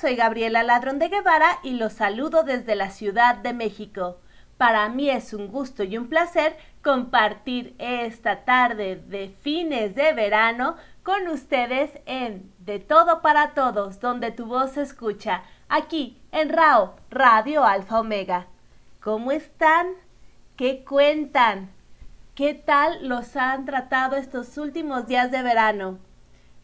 [0.00, 4.16] Soy Gabriela Ladrón de Guevara y los saludo desde la Ciudad de México.
[4.56, 10.76] Para mí es un gusto y un placer compartir esta tarde de fines de verano
[11.02, 16.96] con ustedes en De Todo para Todos, donde tu voz se escucha, aquí en RAO,
[17.10, 18.46] Radio Alfa Omega.
[19.02, 19.88] ¿Cómo están?
[20.56, 21.68] ¿Qué cuentan?
[22.34, 25.98] ¿Qué tal los han tratado estos últimos días de verano?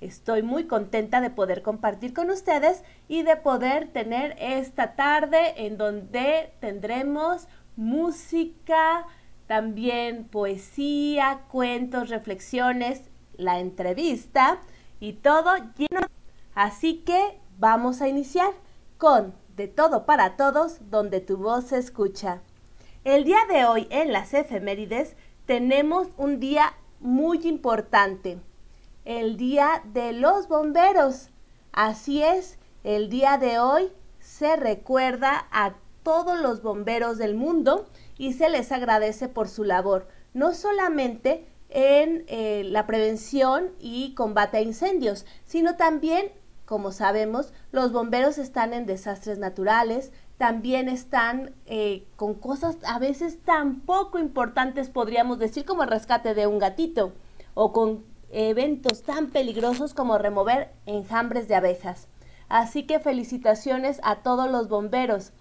[0.07, 5.77] Estoy muy contenta de poder compartir con ustedes y de poder tener esta tarde en
[5.77, 9.05] donde tendremos música,
[9.49, 14.61] también poesía, cuentos, reflexiones, la entrevista
[15.01, 16.07] y todo lleno.
[16.55, 18.53] Así que vamos a iniciar
[18.99, 22.43] con De todo para todos, donde tu voz se escucha.
[23.03, 28.39] El día de hoy en las efemérides tenemos un día muy importante
[29.07, 31.31] el Día de los Bomberos.
[31.73, 37.87] Así es, el día de hoy se recuerda a todos los bomberos del mundo
[38.19, 44.59] y se les agradece por su labor, no solamente en eh, la prevención y combate
[44.59, 46.33] a incendios, sino también,
[46.65, 53.43] como sabemos, los bomberos están en desastres naturales, también están eh, con cosas a veces
[53.43, 57.13] tan poco importantes, podríamos decir, como el rescate de un gatito,
[57.55, 58.05] o con
[58.37, 62.07] eventos tan peligrosos como remover enjambres de abejas.
[62.51, 65.33] Así que felicitaciones a todos los bomberos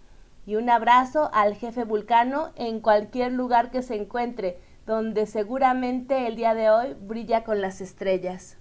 [0.45, 6.37] y un abrazo al jefe vulcano en cualquier lugar que se encuentre, donde seguramente el
[6.37, 8.57] día de hoy brilla con las estrellas.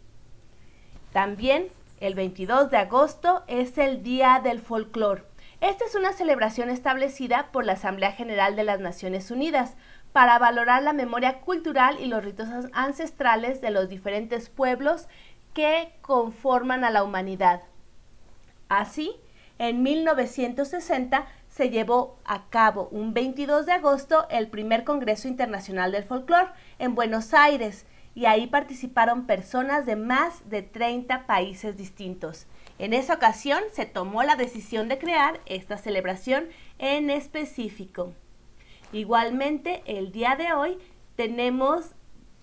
[1.13, 1.69] También
[2.01, 5.29] el 22 de agosto es el Día del Folclor.
[5.61, 9.77] Esta es una celebración establecida por la Asamblea General de las Naciones Unidas
[10.15, 15.09] para valorar la memoria cultural y los ritos ancestrales de los diferentes pueblos
[15.55, 17.63] que conforman a la humanidad.
[18.69, 19.17] Así,
[19.59, 26.05] en 1960 se llevó a cabo un 22 de agosto el primer Congreso Internacional del
[26.05, 32.47] Folclore en Buenos Aires y ahí participaron personas de más de 30 países distintos.
[32.79, 36.45] En esa ocasión se tomó la decisión de crear esta celebración
[36.79, 38.13] en específico.
[38.95, 40.79] Igualmente, el día de hoy
[41.17, 41.87] tenemos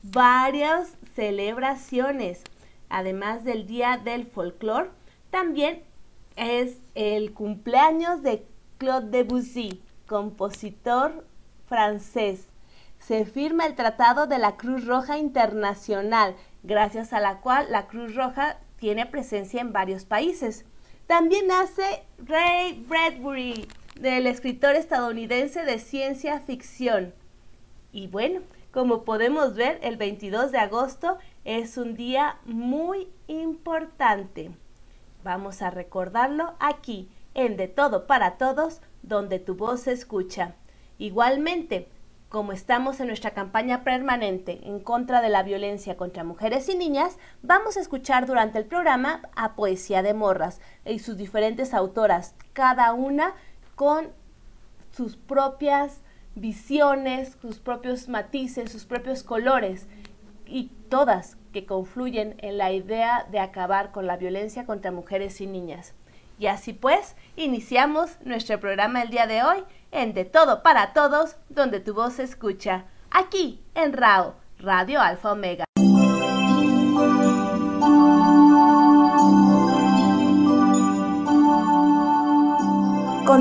[0.04, 2.44] varias celebraciones.
[2.90, 4.90] Además del Día del Folclore,
[5.30, 5.82] también
[6.36, 8.46] es el cumpleaños de
[8.80, 11.26] Claude Debussy, compositor
[11.68, 12.50] francés.
[13.00, 18.14] Se firma el Tratado de la Cruz Roja Internacional, gracias a la cual la Cruz
[18.14, 20.66] Roja tiene presencia en varios países.
[21.08, 23.70] También nace Ray Bradbury,
[24.02, 27.14] del escritor estadounidense de ciencia ficción.
[27.92, 28.42] Y bueno,
[28.72, 34.50] como podemos ver, el 22 de agosto es un día muy importante.
[35.24, 40.56] Vamos a recordarlo aquí, en De Todo para Todos, donde tu voz se escucha.
[40.98, 41.88] Igualmente,
[42.28, 47.20] como estamos en nuestra campaña permanente en contra de la violencia contra mujeres y niñas,
[47.44, 52.94] vamos a escuchar durante el programa a Poesía de Morras y sus diferentes autoras, cada
[52.94, 53.36] una
[53.82, 54.10] con
[54.96, 56.02] sus propias
[56.36, 59.88] visiones, sus propios matices, sus propios colores
[60.46, 65.48] y todas que confluyen en la idea de acabar con la violencia contra mujeres y
[65.48, 65.96] niñas.
[66.38, 71.38] Y así pues, iniciamos nuestro programa el día de hoy en De Todo para Todos,
[71.50, 75.71] donde tu voz se escucha, aquí en RAO, Radio Alfa Omega.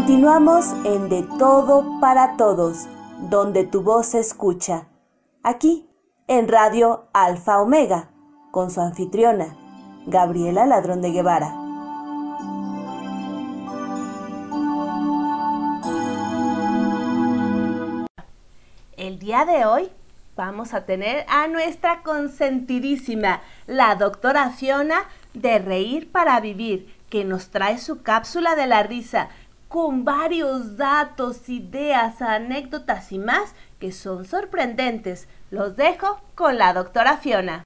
[0.01, 2.89] Continuamos en De Todo para Todos,
[3.29, 4.87] donde tu voz se escucha.
[5.43, 5.91] Aquí,
[6.27, 8.09] en Radio Alfa Omega,
[8.51, 9.55] con su anfitriona,
[10.07, 11.55] Gabriela Ladrón de Guevara.
[18.97, 19.91] El día de hoy
[20.35, 25.03] vamos a tener a nuestra consentidísima, la doctora Fiona
[25.35, 29.29] de Reír para Vivir, que nos trae su cápsula de la risa
[29.71, 35.29] con varios datos, ideas, anécdotas y más que son sorprendentes.
[35.53, 37.63] Los dejo con la doctora Fiona.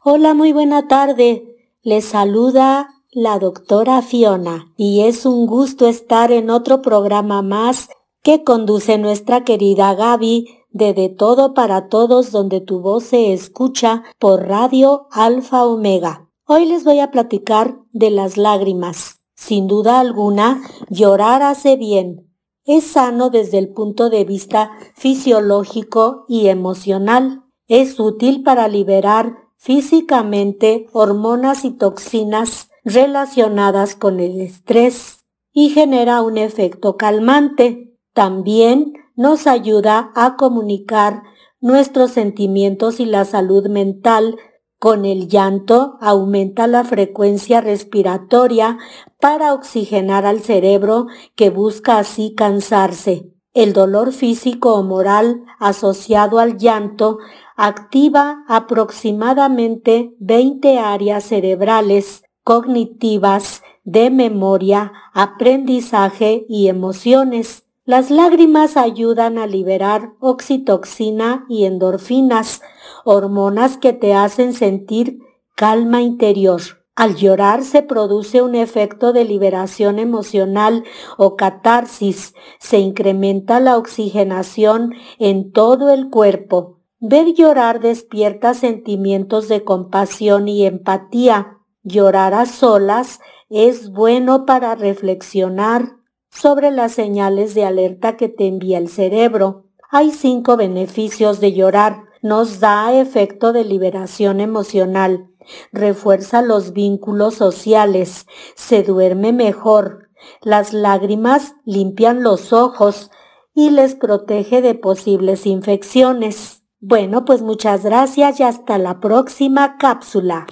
[0.00, 1.72] Hola, muy buena tarde.
[1.82, 7.88] Les saluda la doctora Fiona, y es un gusto estar en otro programa más
[8.22, 14.02] que conduce nuestra querida Gaby de De Todo para Todos donde tu voz se escucha
[14.18, 16.28] por Radio Alfa Omega.
[16.46, 19.20] Hoy les voy a platicar de las lágrimas.
[19.34, 20.60] Sin duda alguna,
[20.90, 22.30] llorar hace bien.
[22.64, 27.44] Es sano desde el punto de vista fisiológico y emocional.
[27.68, 36.38] Es útil para liberar físicamente hormonas y toxinas relacionadas con el estrés y genera un
[36.38, 37.96] efecto calmante.
[38.12, 41.22] También nos ayuda a comunicar
[41.60, 44.36] nuestros sentimientos y la salud mental.
[44.78, 48.78] Con el llanto aumenta la frecuencia respiratoria
[49.20, 53.32] para oxigenar al cerebro que busca así cansarse.
[53.54, 57.18] El dolor físico o moral asociado al llanto
[57.56, 67.64] activa aproximadamente 20 áreas cerebrales cognitivas de memoria, aprendizaje y emociones.
[67.84, 72.62] Las lágrimas ayudan a liberar oxitoxina y endorfinas,
[73.04, 75.18] hormonas que te hacen sentir
[75.56, 76.62] calma interior.
[76.96, 80.84] Al llorar se produce un efecto de liberación emocional
[81.18, 86.78] o catarsis, se incrementa la oxigenación en todo el cuerpo.
[86.98, 91.57] Ver llorar despierta sentimientos de compasión y empatía.
[91.88, 93.18] Llorar a solas
[93.48, 95.96] es bueno para reflexionar
[96.30, 99.64] sobre las señales de alerta que te envía el cerebro.
[99.90, 102.02] Hay cinco beneficios de llorar.
[102.20, 105.30] Nos da efecto de liberación emocional,
[105.72, 110.10] refuerza los vínculos sociales, se duerme mejor,
[110.42, 113.10] las lágrimas limpian los ojos
[113.54, 116.64] y les protege de posibles infecciones.
[116.80, 120.46] Bueno, pues muchas gracias y hasta la próxima cápsula.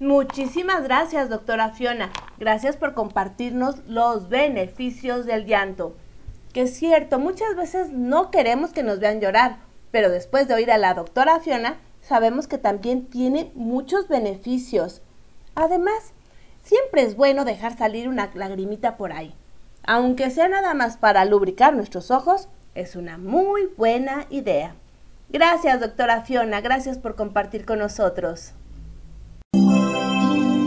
[0.00, 2.12] Muchísimas gracias, doctora Fiona.
[2.38, 5.96] Gracias por compartirnos los beneficios del llanto.
[6.52, 9.56] Que es cierto, muchas veces no queremos que nos vean llorar,
[9.90, 15.02] pero después de oír a la doctora Fiona, sabemos que también tiene muchos beneficios.
[15.56, 16.12] Además,
[16.62, 19.34] siempre es bueno dejar salir una lagrimita por ahí.
[19.82, 24.76] Aunque sea nada más para lubricar nuestros ojos, es una muy buena idea.
[25.28, 28.54] Gracias, doctora Fiona, gracias por compartir con nosotros.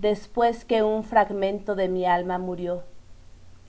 [0.00, 2.84] después que un fragmento de mi alma murió.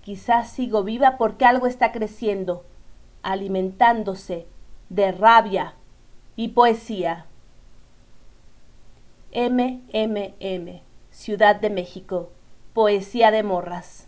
[0.02, 2.66] Quizás sigo viva porque algo está creciendo
[3.22, 4.48] alimentándose
[4.90, 5.76] de rabia
[6.36, 7.26] y poesía.
[9.34, 12.30] MMM, Ciudad de México,
[12.74, 14.08] Poesía de Morras.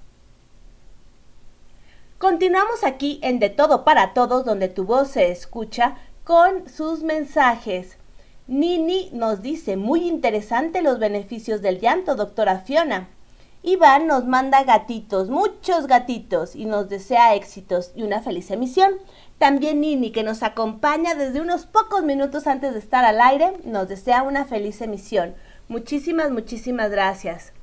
[2.18, 7.98] Continuamos aquí en De Todo para Todos, donde tu voz se escucha con sus mensajes.
[8.48, 13.08] Nini nos dice, muy interesante los beneficios del llanto, doctora Fiona.
[13.66, 18.96] Iván nos manda gatitos, muchos gatitos, y nos desea éxitos y una feliz emisión.
[19.38, 23.88] También Nini, que nos acompaña desde unos pocos minutos antes de estar al aire, nos
[23.88, 25.36] desea una feliz emisión.
[25.70, 27.54] Muchísimas, muchísimas gracias.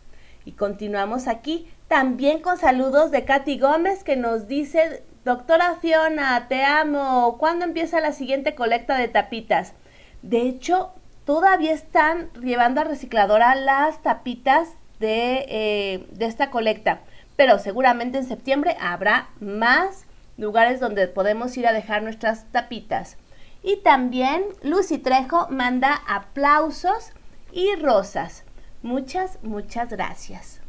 [0.46, 6.64] Y continuamos aquí también con saludos de Katy Gómez que nos dice, doctora Fiona, te
[6.64, 7.36] amo.
[7.38, 9.74] ¿Cuándo empieza la siguiente colecta de tapitas?
[10.22, 10.92] De hecho,
[11.24, 14.68] todavía están llevando a recicladora las tapitas
[15.00, 17.00] eh, de, esta colecta.
[17.36, 20.04] Pero seguramente en septiembre habrá más
[20.36, 23.16] lugares donde podemos ir a dejar nuestras tapitas.
[23.62, 27.12] Y también Lucy Trejo manda aplausos
[27.52, 28.44] y rosas.
[28.82, 30.60] Muchas, muchas gracias.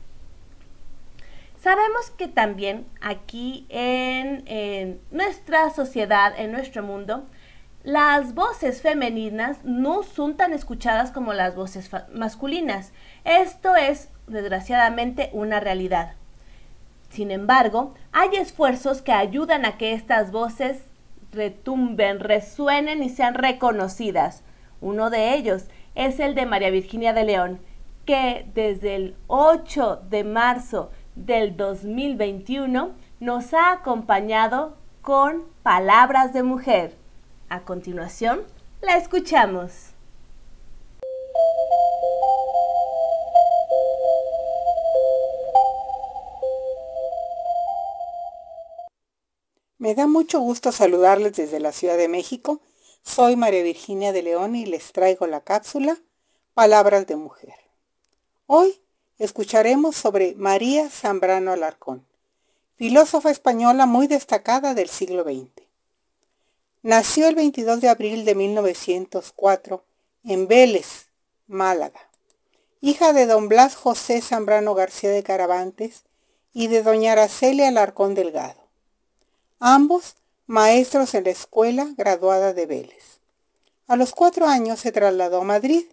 [1.61, 7.25] Sabemos que también aquí en, en, nuestra sociedad, en nuestro mundo,
[7.83, 12.93] las voces femeninas no son tan escuchadas como las voces masculinas.
[13.23, 16.13] Esto es desgraciadamente una realidad.
[17.09, 20.83] Sin embargo, hay esfuerzos que ayudan a que estas voces
[21.31, 24.43] retumben, resuenen y sean reconocidas.
[24.79, 27.59] Uno de ellos es el de María Virginia de León,
[28.05, 37.00] que desde el 8 de marzo del 2021 nos ha acompañado con Palabras de Mujer.
[37.51, 38.47] A continuación,
[38.79, 39.73] la escuchamos.
[49.77, 52.61] Me da mucho gusto saludarles desde la Ciudad de México.
[53.03, 55.97] Soy María Virginia de León y les traigo la cápsula
[56.53, 57.55] Palabras de Mujer.
[58.45, 58.81] Hoy
[59.17, 62.07] escucharemos sobre María Zambrano Alarcón,
[62.75, 65.70] filósofa española muy destacada del siglo XX.
[66.83, 69.83] Nació el 22 de abril de 1904
[70.23, 71.09] en Vélez,
[71.45, 72.09] Málaga,
[72.79, 76.05] hija de don Blas José Zambrano García de Caravantes
[76.53, 78.59] y de doña Araceli Alarcón Delgado,
[79.59, 80.15] ambos
[80.47, 83.19] maestros en la escuela graduada de Vélez.
[83.85, 85.85] A los cuatro años se trasladó a Madrid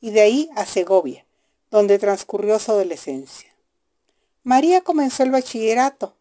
[0.00, 1.26] y de ahí a Segovia,
[1.72, 3.52] donde transcurrió su adolescencia.
[4.44, 6.14] María comenzó el bachillerato.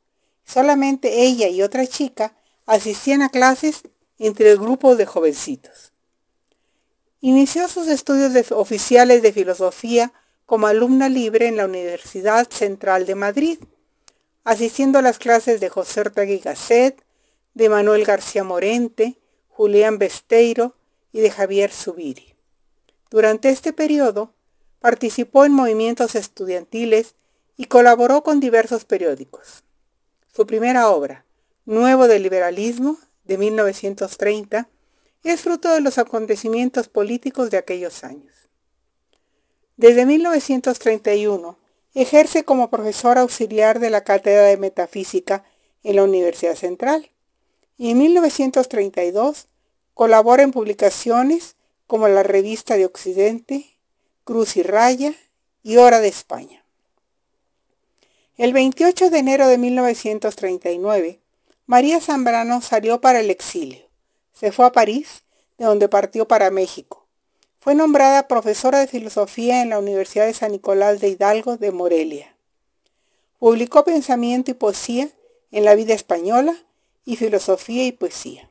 [0.46, 2.34] Solamente ella y otra chica
[2.66, 3.84] asistían a clases
[4.20, 5.94] entre el grupo de jovencitos.
[7.22, 10.14] Inició sus estudios oficiales de filosofía
[10.46, 13.60] como alumna libre en la Universidad Central de Madrid,
[14.44, 17.04] asistiendo a las clases de José Ortega Gasset,
[17.56, 19.18] de Manuel García Morente,
[19.50, 20.76] Julián Besteiro
[21.12, 22.36] y de Javier Zubiri.
[23.10, 24.34] Durante este periodo,
[24.80, 27.16] participó en movimientos estudiantiles
[27.58, 29.64] y colaboró con diversos periódicos.
[30.32, 31.26] Su primera obra,
[31.66, 34.70] Nuevo del Liberalismo, de 1930,
[35.24, 38.50] es fruto de los acontecimientos políticos de aquellos años.
[39.78, 41.58] Desde 1931
[41.96, 45.44] ejerce como profesor auxiliar de la Cátedra de Metafísica
[45.84, 47.12] en la Universidad Central
[47.78, 49.48] y en 1932
[49.94, 51.56] colabora en publicaciones
[51.88, 53.78] como la Revista de Occidente,
[54.24, 55.14] Cruz y Raya
[55.64, 56.64] y Hora de España.
[58.38, 61.22] El 28 de enero de 1939,
[61.68, 63.80] María Zambrano salió para el exilio.
[64.34, 65.24] Se fue a París,
[65.58, 67.08] de donde partió para México.
[67.60, 72.36] Fue nombrada profesora de filosofía en la Universidad de San Nicolás de Hidalgo de Morelia.
[73.40, 75.10] Publicó pensamiento y poesía
[75.52, 76.56] en la vida española
[77.04, 78.48] y filosofía y poesía.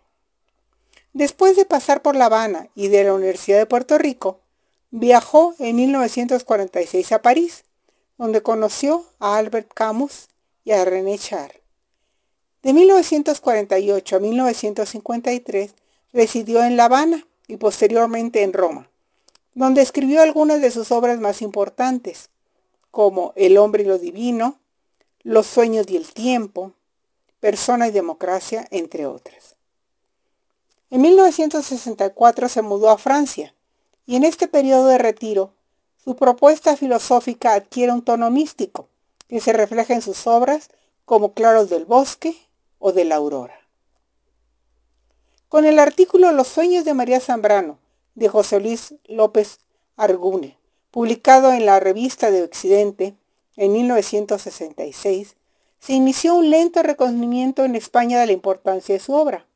[1.12, 4.40] Después de pasar por La Habana y de la Universidad de Puerto Rico,
[4.90, 7.62] viajó en 1946 a París,
[8.18, 10.26] donde conoció a Albert Camus
[10.64, 11.63] y a René Char.
[12.64, 15.75] De 1948 a 1953
[16.14, 18.88] residió en La Habana y posteriormente en Roma,
[19.52, 22.30] donde escribió algunas de sus obras más importantes,
[22.90, 24.59] como El hombre y lo divino,
[25.23, 26.73] Los sueños y el tiempo,
[27.38, 29.56] Persona y democracia, entre otras.
[30.88, 33.52] En 1964 se mudó a Francia
[34.06, 35.52] y en este periodo de retiro
[36.02, 38.88] su propuesta filosófica adquiere un tono místico
[39.28, 40.71] que se refleja en sus obras
[41.04, 42.35] como Claros del Bosque,
[42.87, 43.59] o de la aurora.
[45.49, 47.79] Con el artículo Los sueños de María Zambrano
[48.14, 49.61] de José Luis López
[49.97, 50.59] Argune,
[50.91, 53.14] publicado en la revista de Occidente
[53.57, 55.35] en 1966,
[55.81, 59.47] se inició un lento reconocimiento en España de la importancia de su obra.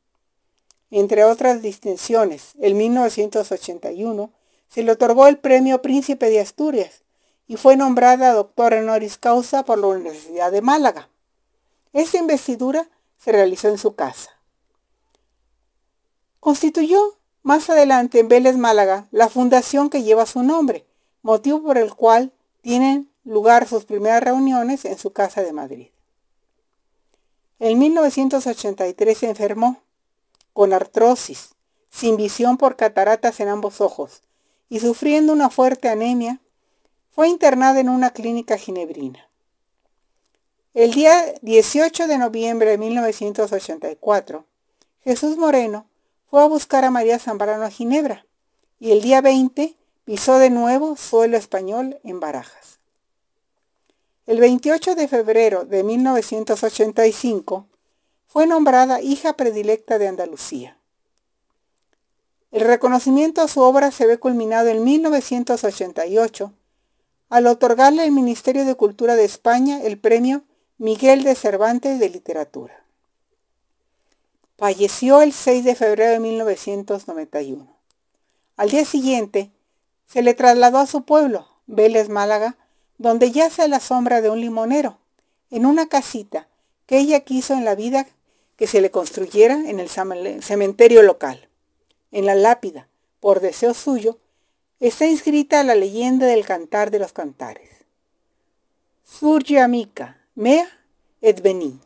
[0.89, 4.31] Entre otras distinciones, en 1981
[4.69, 7.03] se le otorgó el premio Príncipe de Asturias
[7.47, 11.09] y fue nombrada doctora honoris causa por la Universidad de Málaga.
[11.93, 14.31] Esta investidura se realizó en su casa.
[16.39, 20.85] Constituyó más adelante en Vélez, Málaga, la fundación que lleva su nombre,
[21.21, 25.89] motivo por el cual tienen lugar sus primeras reuniones en su casa de Madrid.
[27.59, 29.81] En 1983 se enfermó
[30.53, 31.55] con artrosis,
[31.89, 34.21] sin visión por cataratas en ambos ojos
[34.69, 36.39] y sufriendo una fuerte anemia,
[37.11, 39.28] fue internada en una clínica ginebrina.
[40.75, 44.45] El día 18 de noviembre de 1984,
[45.03, 45.87] Jesús Moreno
[46.27, 48.27] fue a buscar a María Zambrano a Ginebra
[48.79, 52.77] y el día 20 pisó de nuevo suelo español en Barajas.
[54.27, 57.65] El 28 de febrero de 1985
[58.27, 60.77] fue nombrada hija predilecta de Andalucía.
[62.51, 66.53] El reconocimiento a su obra se ve culminado en 1988
[67.29, 70.43] al otorgarle el Ministerio de Cultura de España el premio
[70.81, 72.85] Miguel de Cervantes de Literatura.
[74.57, 77.67] Falleció el 6 de febrero de 1991.
[78.55, 79.51] Al día siguiente,
[80.07, 82.55] se le trasladó a su pueblo, Vélez, Málaga,
[82.97, 84.99] donde yace a la sombra de un limonero,
[85.51, 86.47] en una casita
[86.85, 88.07] que ella quiso en la vida
[88.55, 91.49] que se le construyera en el cementerio local.
[92.13, 92.87] En la lápida,
[93.19, 94.17] por deseo suyo,
[94.79, 97.69] está inscrita la leyenda del cantar de los cantares.
[99.03, 100.69] Surge amica, Mea
[101.19, 101.81] et veni.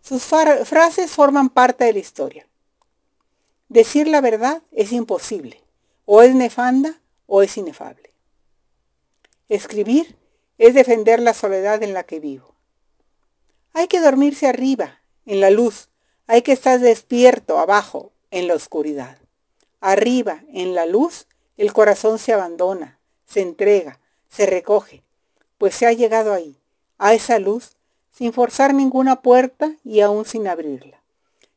[0.00, 2.48] Sus frases forman parte de la historia.
[3.68, 5.62] Decir la verdad es imposible,
[6.04, 8.10] o es nefanda o es inefable.
[9.48, 10.16] Escribir
[10.58, 12.52] es defender la soledad en la que vivo.
[13.74, 15.88] Hay que dormirse arriba, en la luz,
[16.26, 19.18] hay que estar despierto abajo, en la oscuridad.
[19.80, 25.04] Arriba, en la luz, el corazón se abandona, se entrega, se recoge,
[25.58, 26.58] pues se ha llegado ahí,
[27.02, 27.72] a esa luz,
[28.12, 31.02] sin forzar ninguna puerta y aún sin abrirla,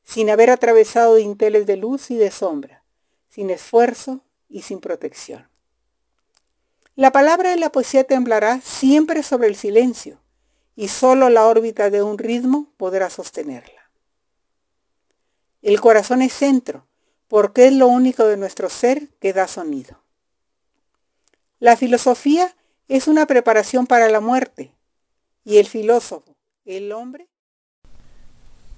[0.04, 2.82] sin haber atravesado dinteles de luz y de sombra,
[3.30, 5.48] sin esfuerzo y sin protección.
[6.96, 10.18] La palabra en la poesía temblará siempre sobre el silencio
[10.76, 13.92] y solo la órbita de un ritmo podrá sostenerla.
[15.62, 16.88] El corazón es centro,
[17.28, 20.00] porque es lo único de nuestro ser que da sonido.
[21.60, 22.56] La filosofía
[22.88, 24.75] es una preparación para la muerte
[25.46, 26.36] y el filósofo,
[26.66, 27.28] el hombre.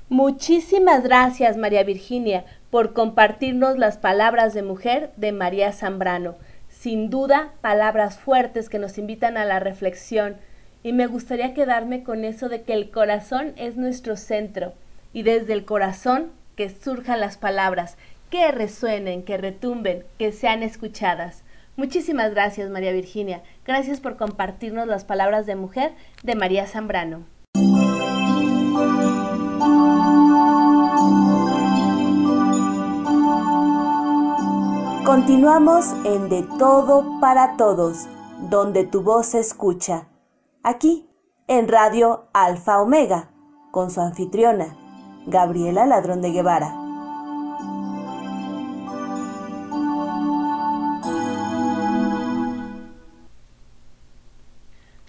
[0.09, 6.35] Muchísimas gracias María Virginia por compartirnos las palabras de mujer de María Zambrano
[6.69, 10.37] sin duda palabras fuertes que nos invitan a la reflexión
[10.83, 14.73] y me gustaría quedarme con eso de que el corazón es nuestro centro
[15.11, 17.97] y desde el corazón que surjan las palabras,
[18.29, 21.43] que resuenen, que retumben, que sean escuchadas.
[21.77, 25.93] Muchísimas gracias María Virginia, gracias por compartirnos las palabras de mujer
[26.23, 27.23] de María Zambrano.
[35.05, 38.07] Continuamos en De Todo para Todos,
[38.49, 40.07] donde tu voz se escucha.
[40.63, 41.07] Aquí,
[41.47, 43.29] en Radio Alfa Omega,
[43.69, 44.75] con su anfitriona,
[45.27, 46.86] Gabriela Ladrón de Guevara.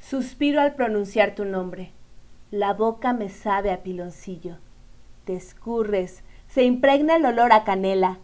[0.09, 1.93] Suspiro al pronunciar tu nombre.
[2.51, 4.57] La boca me sabe a piloncillo.
[5.25, 8.19] Te escurres, se impregna el olor a canela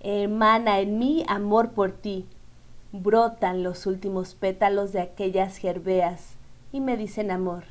[0.00, 2.26] emana en mí amor por ti.
[2.92, 6.36] Brotan los últimos pétalos de aquellas gerbeas
[6.72, 7.64] y me dicen amor,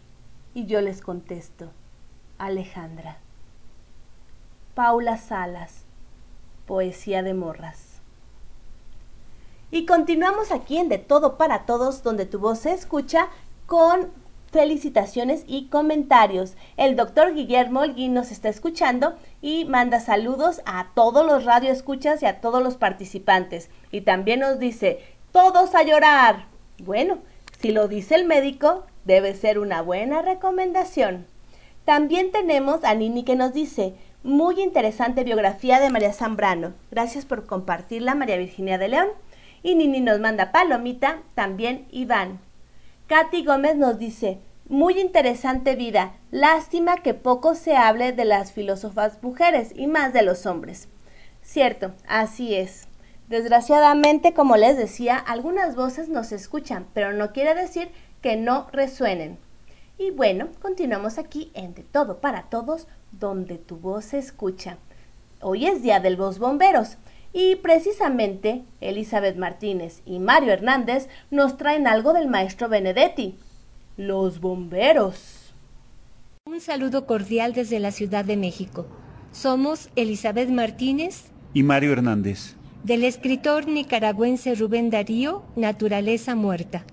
[0.54, 1.70] y yo les contesto,
[2.38, 3.18] Alejandra.
[4.76, 5.86] Paula Salas,
[6.68, 8.02] Poesía de Morras.
[9.70, 13.28] Y continuamos aquí en De Todo para Todos, donde tu voz se escucha
[13.68, 14.12] con
[14.52, 16.56] felicitaciones y comentarios.
[16.78, 22.26] El doctor Guillermo Holguín nos está escuchando y manda saludos a todos los radioescuchas y
[22.26, 23.70] a todos los participantes.
[23.92, 25.00] Y también nos dice,
[25.32, 26.46] todos a llorar.
[26.80, 27.20] Bueno,
[27.60, 31.28] si lo dice el médico, debe ser una buena recomendación.
[31.86, 36.74] También tenemos a Nini que nos dice, muy interesante biografía de María Zambrano.
[36.90, 39.08] Gracias por compartirla, María Virginia de León.
[39.62, 42.40] Y Nini nos manda palomita, también Iván.
[43.08, 49.24] Katy Gómez nos dice, muy interesante vida, lástima que poco se hable de las filósofas
[49.24, 50.90] mujeres y más de los hombres.
[51.42, 52.90] Cierto, así es.
[53.30, 57.90] Desgraciadamente, como les decía, algunas voces nos escuchan, pero no quiere decir
[58.22, 59.38] que no resuenen.
[59.98, 64.80] Y bueno, continuamos aquí en De Todo para Todos, donde tu voz se escucha.
[65.40, 66.98] Hoy es Día del Voz Bomberos
[67.34, 73.36] y precisamente Elizabeth Martínez y Mario Hernández nos traen algo del maestro Benedetti,
[73.98, 75.54] los bomberos.
[76.46, 78.88] Un saludo cordial desde la Ciudad de México.
[79.32, 82.56] Somos Elizabeth Martínez y Mario Hernández.
[82.84, 86.86] Del escritor nicaragüense Rubén Darío, Naturaleza Muerta.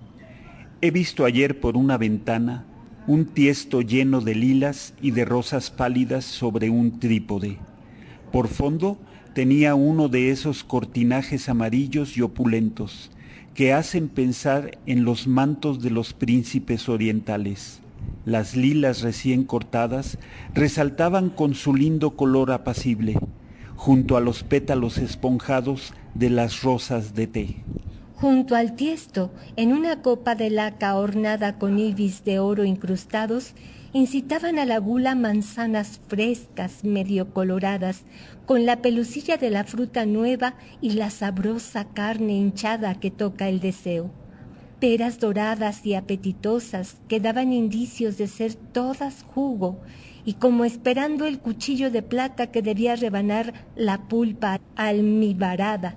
[0.80, 2.66] He visto ayer por una ventana
[3.06, 7.58] un tiesto lleno de lilas y de rosas pálidas sobre un trípode.
[8.32, 8.98] Por fondo,
[9.34, 13.10] tenía uno de esos cortinajes amarillos y opulentos
[13.54, 17.80] que hacen pensar en los mantos de los príncipes orientales.
[18.24, 20.18] Las lilas recién cortadas
[20.54, 23.18] resaltaban con su lindo color apacible,
[23.76, 27.56] junto a los pétalos esponjados de las rosas de té.
[28.14, 33.54] Junto al tiesto, en una copa de laca ornada con ibis de oro incrustados,
[33.94, 38.02] incitaban a la gula manzanas frescas, medio coloradas,
[38.44, 43.60] con la pelucilla de la fruta nueva y la sabrosa carne hinchada que toca el
[43.60, 44.10] deseo.
[44.80, 49.78] Peras doradas y apetitosas que daban indicios de ser todas jugo,
[50.24, 55.96] y como esperando el cuchillo de plata que debía rebanar la pulpa almibarada,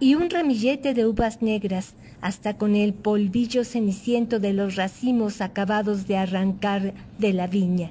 [0.00, 1.94] y un ramillete de uvas negras,
[2.24, 7.90] hasta con el polvillo ceniciento de los racimos acabados de arrancar de la viña.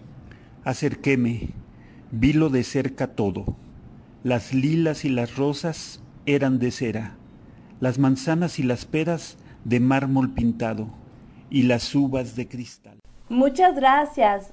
[0.64, 1.50] Acerquéme,
[2.10, 3.56] vilo de cerca todo.
[4.24, 7.16] Las lilas y las rosas eran de cera,
[7.80, 10.88] las manzanas y las peras de mármol pintado,
[11.52, 12.98] y las uvas de cristal.
[13.30, 14.52] Muchas gracias,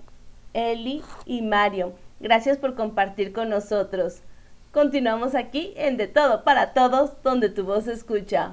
[0.52, 1.94] Eli y Mario.
[2.20, 4.20] Gracias por compartir con nosotros.
[4.72, 8.52] Continuamos aquí en De Todo para Todos, donde tu voz se escucha.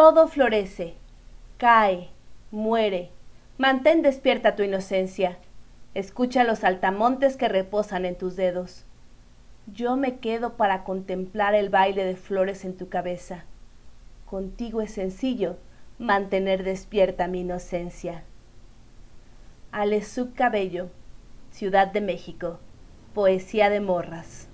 [0.00, 0.94] Todo florece,
[1.58, 2.08] cae,
[2.50, 3.10] muere.
[3.58, 5.36] Mantén despierta tu inocencia.
[5.92, 8.86] Escucha los altamontes que reposan en tus dedos.
[9.66, 13.44] Yo me quedo para contemplar el baile de flores en tu cabeza.
[14.24, 15.58] Contigo es sencillo
[15.98, 18.24] mantener despierta mi inocencia.
[19.70, 20.88] Alesub Cabello,
[21.50, 22.58] Ciudad de México,
[23.12, 24.48] Poesía de Morras.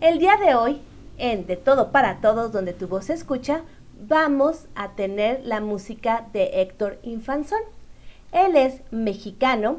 [0.00, 0.82] El día de hoy,
[1.18, 3.62] en De Todo para Todos, donde tu voz se escucha,
[4.00, 7.60] vamos a tener la música de Héctor Infanzón.
[8.32, 9.78] Él es mexicano,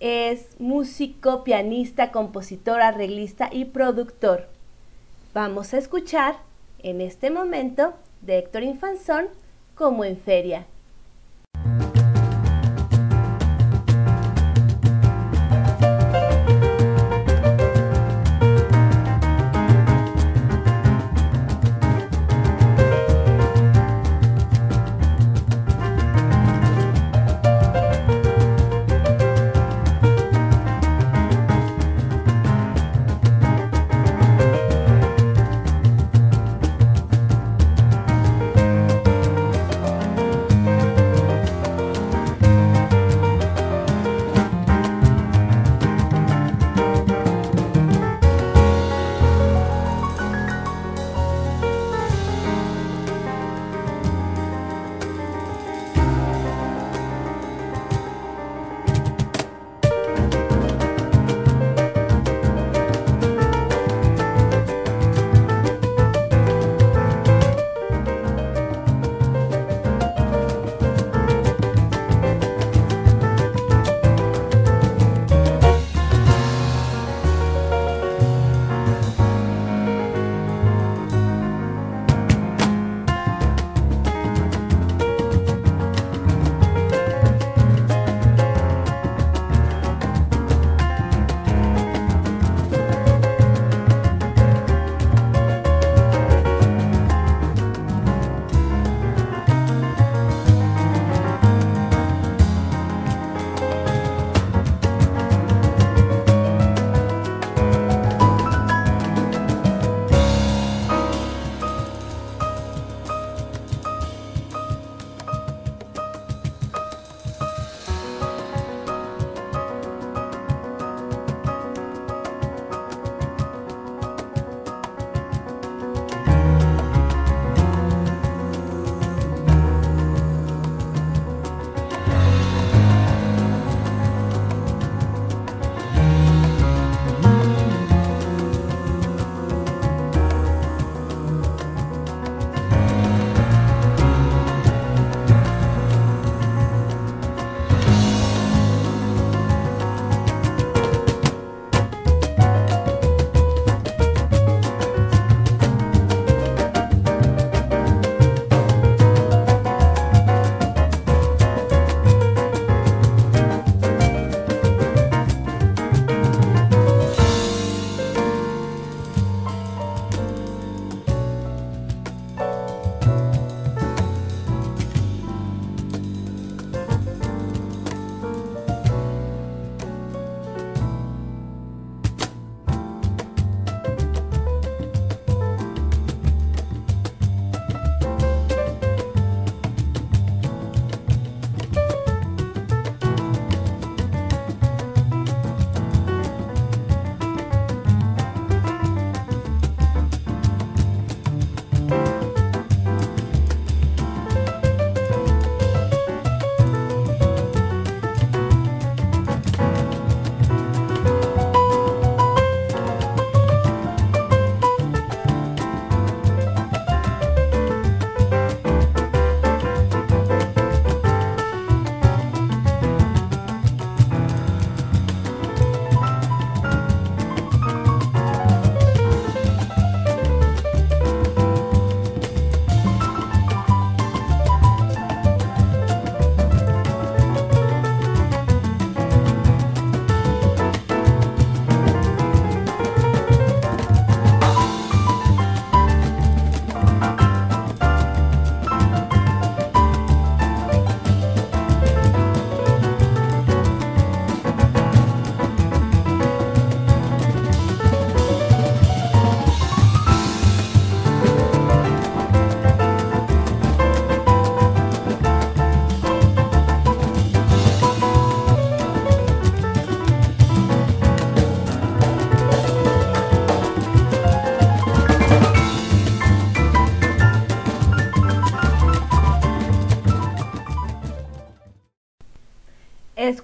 [0.00, 4.48] es músico, pianista, compositor, arreglista y productor.
[5.32, 6.36] Vamos a escuchar
[6.80, 9.26] en este momento de Héctor Infanzón
[9.74, 10.66] como en feria.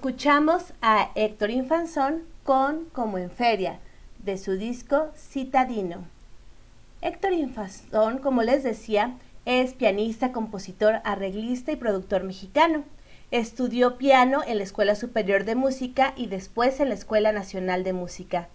[0.09, 3.77] Escuchamos a Héctor Infanzón con Como en Feria,
[4.17, 6.03] de su disco Citadino.
[7.01, 12.85] Héctor Infanzón, como les decía, es pianista, compositor, arreglista y productor mexicano.
[13.29, 17.93] Estudió piano en la Escuela Superior de Música y después en la Escuela Nacional de
[17.93, 18.49] Música.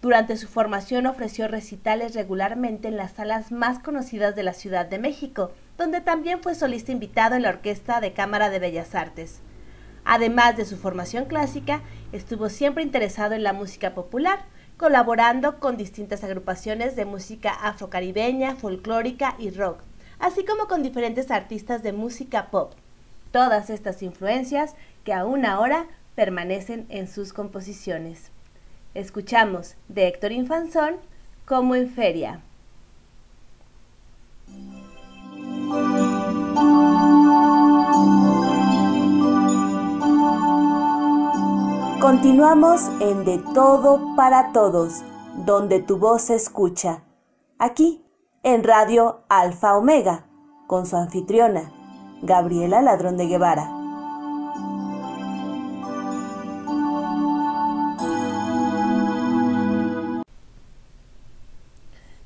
[0.00, 5.00] Durante su formación ofreció recitales regularmente en las salas más conocidas de la Ciudad de
[5.00, 9.40] México, donde también fue solista invitado en la Orquesta de Cámara de Bellas Artes.
[10.04, 11.82] Además de su formación clásica,
[12.12, 14.40] estuvo siempre interesado en la música popular,
[14.76, 19.80] colaborando con distintas agrupaciones de música afrocaribeña, folclórica y rock,
[20.18, 22.72] así como con diferentes artistas de música pop.
[23.32, 28.30] Todas estas influencias que aún ahora permanecen en sus composiciones.
[28.94, 30.96] Escuchamos de Héctor Infanzón
[31.44, 32.40] como en feria.
[42.00, 45.02] Continuamos en De Todo para Todos,
[45.44, 47.02] donde tu voz se escucha.
[47.58, 48.04] Aquí,
[48.44, 50.24] en Radio Alfa Omega,
[50.68, 51.72] con su anfitriona,
[52.22, 53.68] Gabriela Ladrón de Guevara.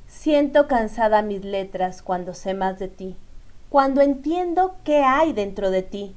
[0.07, 3.17] Siento cansada mis letras cuando sé más de ti,
[3.71, 6.15] cuando entiendo qué hay dentro de ti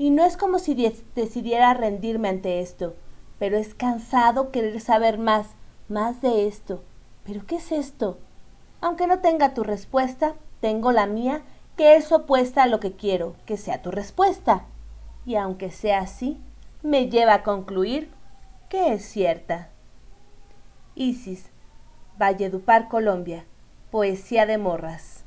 [0.00, 0.74] y no es como si
[1.14, 2.96] decidiera rendirme ante esto,
[3.38, 5.48] pero es cansado querer saber más,
[5.90, 6.82] más de esto.
[7.26, 8.16] ¿Pero qué es esto?
[8.80, 11.42] Aunque no tenga tu respuesta, tengo la mía,
[11.76, 14.64] que es opuesta a lo que quiero que sea tu respuesta.
[15.26, 16.38] Y aunque sea así,
[16.82, 18.10] me lleva a concluir
[18.70, 19.68] que es cierta.
[20.94, 21.50] Isis,
[22.18, 23.44] Valledupar, Colombia.
[23.90, 25.24] Poesía de morras.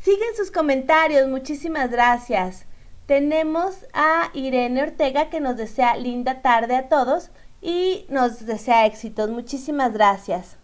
[0.00, 2.67] Siguen sus comentarios, muchísimas gracias.
[3.08, 7.30] Tenemos a Irene Ortega que nos desea linda tarde a todos
[7.62, 9.30] y nos desea éxitos.
[9.30, 10.58] Muchísimas gracias.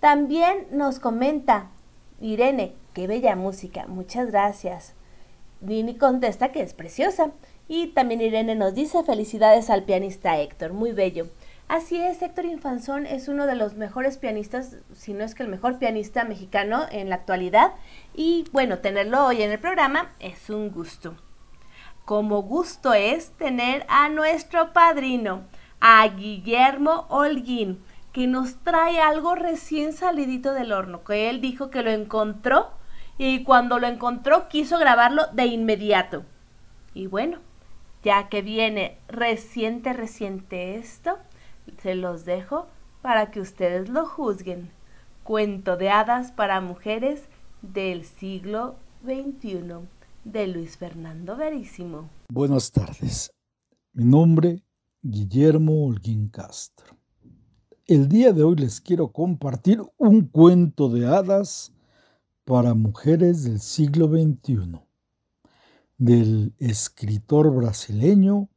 [0.00, 1.70] También nos comenta
[2.20, 3.86] Irene, qué bella música.
[3.86, 4.94] Muchas gracias.
[5.60, 7.30] Dini contesta que es preciosa.
[7.68, 11.28] Y también Irene nos dice felicidades al pianista Héctor, muy bello.
[11.68, 15.48] Así es, Héctor Infanzón es uno de los mejores pianistas, si no es que el
[15.48, 17.72] mejor pianista mexicano en la actualidad.
[18.14, 21.16] Y bueno, tenerlo hoy en el programa es un gusto.
[22.04, 25.44] Como gusto es tener a nuestro padrino,
[25.80, 31.82] a Guillermo Holguín, que nos trae algo recién salidito del horno, que él dijo que
[31.82, 32.70] lo encontró
[33.18, 36.24] y cuando lo encontró quiso grabarlo de inmediato.
[36.92, 37.38] Y bueno,
[38.02, 41.18] ya que viene reciente, reciente esto,
[41.82, 42.66] se los dejo
[43.02, 44.70] para que ustedes lo juzguen.
[45.24, 47.28] Cuento de hadas para mujeres
[47.62, 49.86] del siglo XXI
[50.24, 52.08] de Luis Fernando Verísimo.
[52.28, 53.32] Buenas tardes.
[53.92, 54.62] Mi nombre,
[55.02, 56.96] Guillermo Holguín Castro.
[57.86, 61.72] El día de hoy les quiero compartir un cuento de hadas
[62.44, 64.80] para mujeres del siglo XXI,
[65.98, 68.48] del escritor brasileño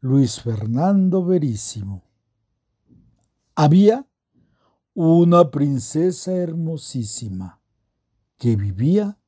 [0.00, 2.07] Luis Fernando Verísimo.
[3.60, 4.06] Había
[4.94, 7.60] una princesa hermosísima
[8.36, 9.18] que vivía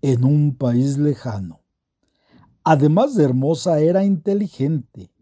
[0.00, 1.60] en un país lejano.
[2.64, 5.12] Además de hermosa, era inteligente,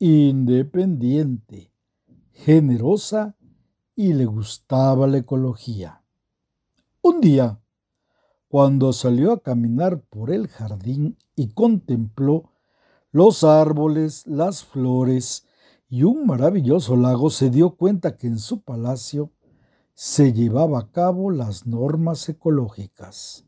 [0.00, 1.72] independiente,
[2.32, 3.36] generosa
[3.94, 6.02] y le gustaba la ecología.
[7.02, 7.60] Un día,
[8.48, 12.50] cuando salió a caminar por el jardín y contempló
[13.12, 15.46] los árboles, las flores
[15.90, 19.32] y un maravilloso lago se dio cuenta que en su palacio
[19.92, 23.44] se llevaba a cabo las normas ecológicas.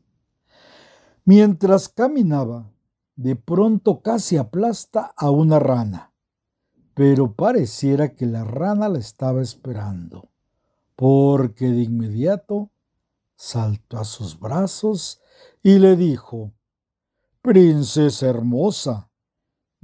[1.23, 2.69] Mientras caminaba,
[3.15, 6.11] de pronto casi aplasta a una rana,
[6.93, 10.29] pero pareciera que la rana la estaba esperando,
[10.97, 12.71] porque de inmediato
[13.35, 15.21] saltó a sus brazos
[15.63, 16.51] y le dijo,
[17.41, 19.09] Princesa hermosa,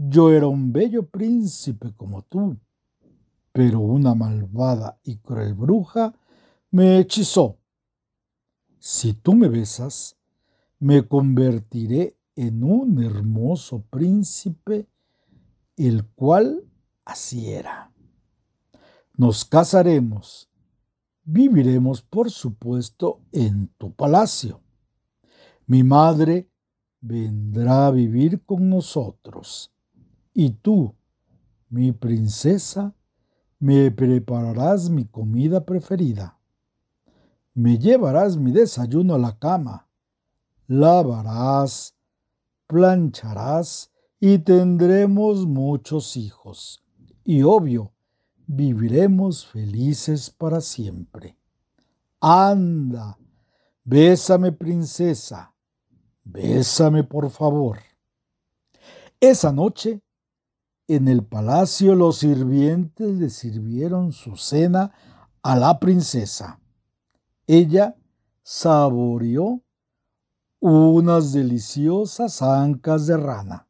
[0.01, 2.57] yo era un bello príncipe como tú,
[3.51, 6.13] pero una malvada y cruel bruja
[6.71, 7.57] me hechizó.
[8.79, 10.15] Si tú me besas,
[10.79, 14.87] me convertiré en un hermoso príncipe,
[15.75, 16.63] el cual
[17.03, 17.91] así era.
[19.17, 20.49] Nos casaremos,
[21.25, 24.61] viviremos por supuesto en tu palacio.
[25.65, 26.49] Mi madre
[27.01, 29.73] vendrá a vivir con nosotros
[30.33, 30.95] y tú,
[31.69, 32.95] mi princesa,
[33.59, 36.39] me prepararás mi comida preferida.
[37.53, 39.89] Me llevarás mi desayuno a la cama,
[40.67, 41.95] lavarás,
[42.67, 46.83] plancharás y tendremos muchos hijos.
[47.25, 47.93] Y obvio,
[48.47, 51.37] viviremos felices para siempre.
[52.21, 53.17] Anda,
[53.83, 55.53] bésame princesa,
[56.23, 57.79] bésame por favor.
[59.19, 60.01] Esa noche,
[60.89, 64.91] en el palacio los sirvientes le sirvieron su cena
[65.43, 66.59] a la princesa.
[67.45, 67.95] Ella
[68.41, 69.61] saboreó
[70.59, 73.67] unas deliciosas ancas de rana,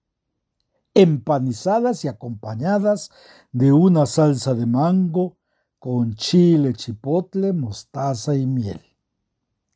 [0.94, 3.12] empanizadas y acompañadas
[3.52, 5.36] de una salsa de mango
[5.78, 8.82] con chile, chipotle, mostaza y miel.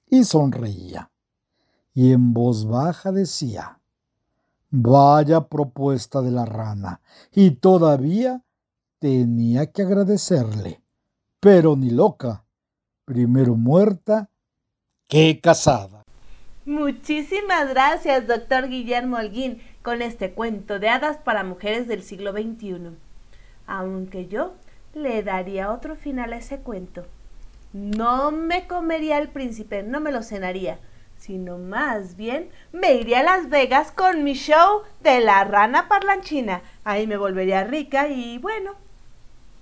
[0.07, 1.11] Y sonreía,
[1.93, 3.81] y en voz baja decía,
[4.75, 6.99] Vaya propuesta de la rana,
[7.31, 8.41] y todavía
[8.97, 10.81] tenía que agradecerle,
[11.39, 12.43] pero ni loca,
[13.05, 14.31] primero muerta
[15.07, 16.01] que casada.
[16.65, 22.97] Muchísimas gracias, doctor Guillermo Holguín, con este cuento de hadas para mujeres del siglo XXI.
[23.67, 24.55] Aunque yo
[24.95, 27.05] le daría otro final a ese cuento.
[27.73, 30.79] No me comería el príncipe, no me lo cenaría,
[31.23, 36.61] sino más bien me iría a Las Vegas con mi show de la rana parlanchina.
[36.83, 38.73] Ahí me volvería rica y bueno,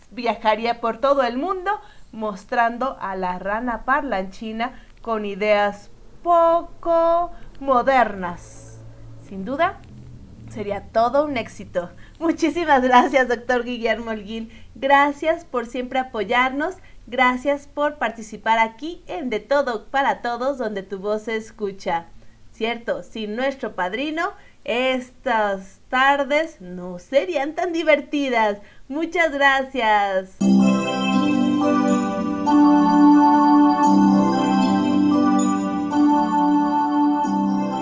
[0.10, 1.80] viajaría por todo el mundo
[2.12, 5.92] mostrando a la rana parlanchina con ideas
[6.24, 8.80] poco modernas.
[9.30, 9.82] Sin duda,
[10.50, 11.92] sería todo un éxito.
[12.18, 14.50] Muchísimas gracias, doctor Guillermo Holguín.
[14.74, 16.78] Gracias por siempre apoyarnos.
[17.08, 22.06] Gracias por participar aquí en De Todo para Todos, donde tu voz se escucha.
[22.52, 24.34] Cierto, sin nuestro padrino,
[24.64, 28.60] estas tardes no serían tan divertidas.
[28.88, 30.38] Muchas gracias.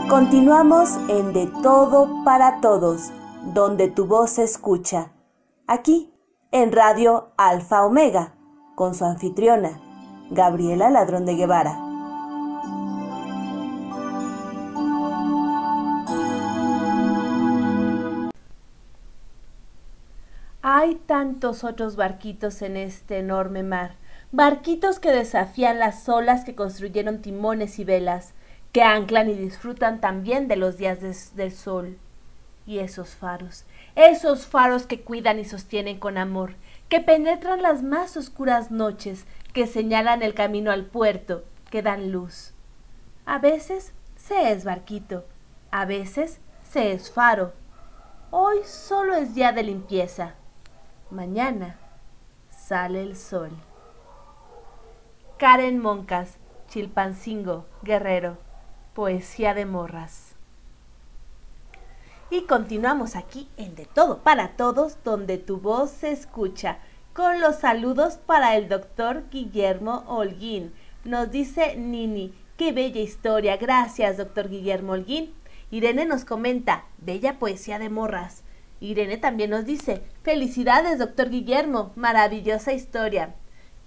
[0.10, 3.12] Continuamos en De Todo para Todos,
[3.54, 5.12] donde tu voz se escucha.
[5.68, 6.12] Aquí,
[6.52, 8.34] en Radio Alfa Omega,
[8.80, 9.78] con su anfitriona,
[10.30, 11.78] Gabriela Ladrón de Guevara.
[20.62, 23.96] Hay tantos otros barquitos en este enorme mar,
[24.32, 28.34] barquitos que desafían las olas que construyeron timones y velas,
[28.72, 31.02] que anclan y disfrutan también de los días
[31.36, 31.98] del sol.
[32.66, 33.66] Y esos faros,
[33.96, 36.54] esos faros que cuidan y sostienen con amor,
[36.90, 42.54] que penetran las más oscuras noches, que señalan el camino al puerto, que dan luz.
[43.26, 45.26] A veces se es barquito,
[45.72, 47.54] a veces se es faro.
[48.32, 50.34] Hoy solo es día de limpieza.
[51.12, 51.78] Mañana
[52.50, 53.52] sale el sol.
[55.38, 58.38] Karen Moncas, Chilpancingo, Guerrero.
[58.94, 60.36] Poesía de Morras.
[62.30, 66.80] Y continuamos aquí en De Todo para Todos, donde tu voz se escucha,
[67.14, 70.74] con los saludos para el doctor Guillermo Holguín.
[71.04, 75.34] Nos dice Nini, qué bella historia, gracias doctor Guillermo Holguín.
[75.72, 78.44] Irene nos comenta, bella poesía de morras.
[78.80, 83.36] Irene también nos dice, felicidades doctor Guillermo, maravillosa historia.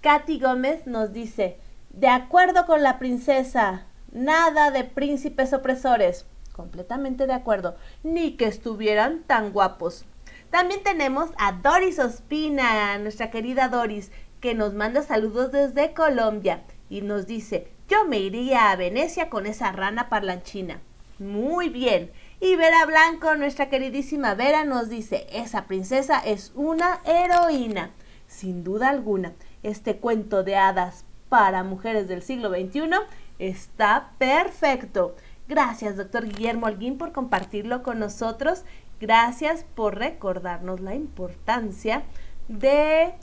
[0.01, 1.57] Katy Gómez nos dice,
[1.89, 6.27] de acuerdo con la princesa, Nada de príncipes opresores.
[6.51, 7.75] Completamente de acuerdo.
[8.03, 10.05] Ni que estuvieran tan guapos.
[10.53, 17.01] También tenemos a Doris Ospina, nuestra querida Doris, que nos manda saludos desde Colombia y
[17.01, 20.79] nos dice, yo me iría a Venecia con esa rana parlanchina.
[21.17, 22.11] Muy bien.
[22.39, 27.89] Y Vera Blanco, nuestra queridísima Vera, nos dice, esa princesa es una heroína.
[28.27, 29.33] Sin duda alguna,
[29.63, 32.91] este cuento de hadas para mujeres del siglo XXI
[33.39, 35.15] Está perfecto.
[35.47, 38.63] Gracias, doctor Guillermo Alguín, por compartirlo con nosotros.
[39.03, 42.03] Gracias por recordarnos la importancia
[42.47, 43.13] de,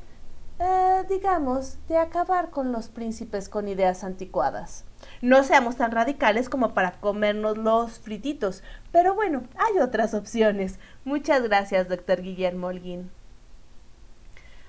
[0.58, 4.84] eh, digamos, de acabar con los príncipes con ideas anticuadas.
[5.22, 8.62] No seamos tan radicales como para comernos los frititos,
[8.92, 10.78] pero bueno, hay otras opciones.
[11.06, 13.10] Muchas gracias, doctor Guillermo Holguín.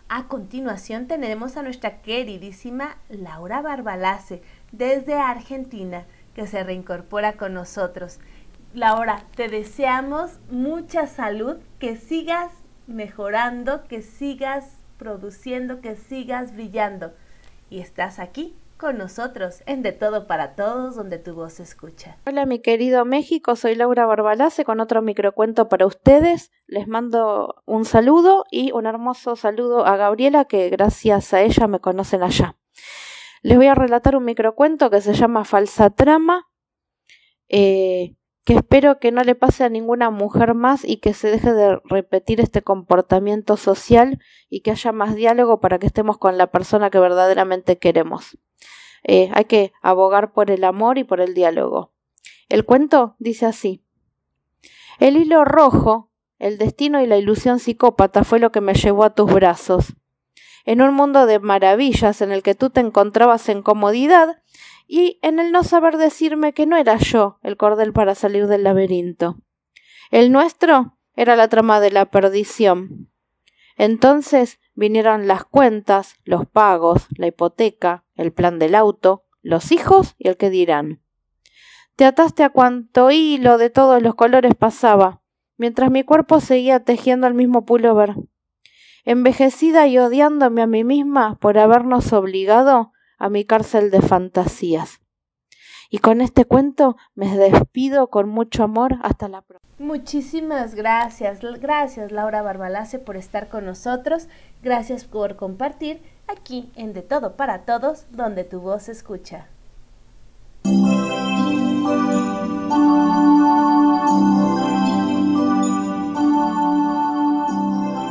[0.07, 4.41] A continuación tenemos a nuestra queridísima Laura Barbalace
[4.72, 6.05] desde Argentina
[6.36, 8.20] que se reincorpora con nosotros.
[8.74, 12.54] Laura, te deseamos mucha salud, que sigas
[12.88, 17.12] mejorando, que sigas produciendo, que sigas brillando.
[17.70, 22.18] Y estás aquí con nosotros en De Todo para Todos, donde tu voz se escucha.
[22.26, 26.50] Hola mi querido México, soy Laura Barbalace con otro microcuento para ustedes.
[26.66, 31.80] Les mando un saludo y un hermoso saludo a Gabriela, que gracias a ella me
[31.82, 32.56] conocen allá.
[33.42, 36.48] Les voy a relatar un microcuento que se llama Falsa Trama.
[37.50, 41.54] Eh, que espero que no le pase a ninguna mujer más y que se deje
[41.54, 44.20] de repetir este comportamiento social
[44.50, 48.38] y que haya más diálogo para que estemos con la persona que verdaderamente queremos.
[49.04, 51.92] Eh, hay que abogar por el amor y por el diálogo.
[52.50, 53.84] El cuento dice así.
[55.00, 59.14] El hilo rojo, el destino y la ilusión psicópata fue lo que me llevó a
[59.14, 59.96] tus brazos.
[60.66, 64.42] En un mundo de maravillas en el que tú te encontrabas en comodidad
[64.94, 68.64] y en el no saber decirme que no era yo el cordel para salir del
[68.64, 69.38] laberinto.
[70.10, 73.10] El nuestro era la trama de la perdición.
[73.78, 80.28] Entonces vinieron las cuentas, los pagos, la hipoteca, el plan del auto, los hijos y
[80.28, 81.02] el que dirán.
[81.96, 85.22] Te ataste a cuanto hilo de todos los colores pasaba,
[85.56, 88.16] mientras mi cuerpo seguía tejiendo el mismo pullover.
[89.06, 92.92] Envejecida y odiándome a mí misma por habernos obligado
[93.22, 95.00] a mi cárcel de fantasías.
[95.90, 99.70] Y con este cuento me despido con mucho amor hasta la próxima.
[99.78, 104.28] Muchísimas gracias, gracias Laura Barbalace por estar con nosotros,
[104.64, 109.48] gracias por compartir aquí en De Todo para Todos, donde tu voz se escucha.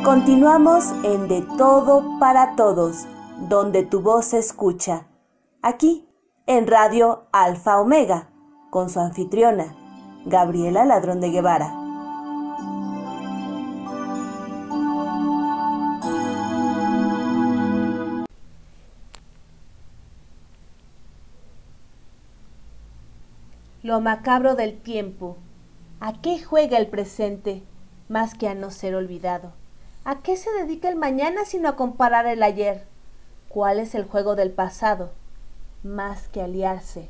[0.05, 3.07] Continuamos en De Todo para Todos,
[3.51, 5.09] donde tu voz se escucha.
[5.61, 6.09] Aquí,
[6.47, 8.29] en Radio Alfa Omega,
[8.71, 9.75] con su anfitriona,
[10.25, 11.75] Gabriela Ladrón de Guevara.
[23.83, 25.39] Lo macabro del tiempo.
[25.99, 27.65] ¿A qué juega el presente
[28.09, 29.55] más que a no ser olvidado?
[30.05, 32.90] ¿A qué se dedica el mañana sino a comparar el ayer?
[33.51, 35.11] ¿Cuál es el juego del pasado
[35.83, 37.09] más que aliarse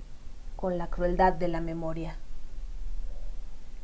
[0.56, 2.16] con la crueldad de la memoria?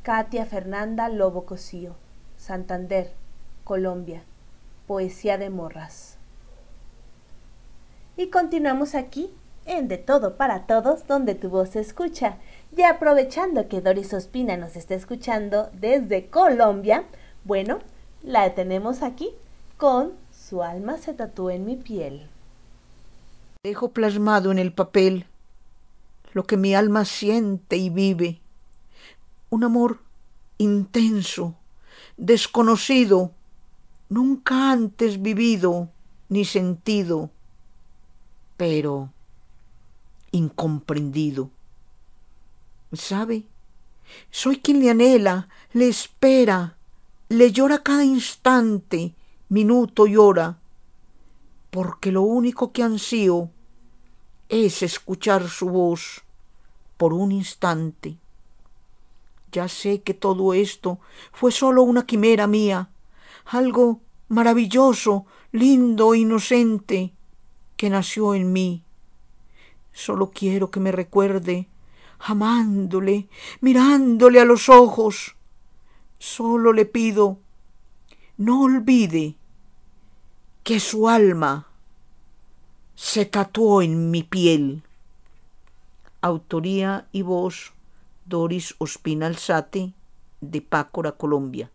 [0.03, 1.97] Katia Fernanda Lobo Cosío,
[2.39, 3.13] Santander,
[3.63, 4.23] Colombia,
[4.87, 6.17] Poesía de Morras.
[8.17, 9.35] Y continuamos aquí
[9.67, 12.39] en De Todo para Todos, donde tu voz se escucha.
[12.75, 17.05] Y aprovechando que Doris Ospina nos está escuchando desde Colombia,
[17.45, 17.81] bueno,
[18.23, 19.35] la tenemos aquí
[19.77, 22.31] con Su alma se tatúa en mi piel.
[23.67, 25.27] Dejo plasmado en el papel
[26.35, 28.39] lo que mi alma siente y vive
[29.51, 29.99] un amor
[30.57, 31.57] intenso,
[32.17, 33.33] desconocido,
[34.09, 35.89] nunca antes vivido
[36.29, 37.31] ni sentido,
[38.57, 39.11] pero
[40.31, 41.51] incomprendido.
[42.93, 43.47] ¿Sabe?
[44.31, 46.77] Soy quien le anhela, le espera,
[47.29, 49.17] le llora cada instante,
[49.49, 50.57] minuto y hora,
[51.73, 53.51] porque lo único que ansío
[54.49, 56.23] es escuchar su voz
[56.97, 58.17] por un instante.
[59.53, 60.99] Ya sé que todo esto
[61.33, 62.91] fue solo una quimera mía,
[63.47, 67.13] algo maravilloso, lindo, inocente,
[67.77, 68.83] que nació en mí.
[69.93, 71.69] Solo quiero que me recuerde,
[72.19, 73.29] amándole,
[73.61, 75.37] mirándole a los ojos.
[76.19, 77.39] Solo le pido,
[78.37, 79.37] no olvide
[80.63, 81.69] que su alma
[82.97, 84.83] se tatuó en mi piel.
[86.23, 87.73] Autoría y voz
[88.25, 89.93] Doris Ospina Alzate,
[90.41, 91.71] de Pácora, Colombia.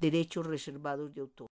[0.00, 1.46] Derechos reservados de autor.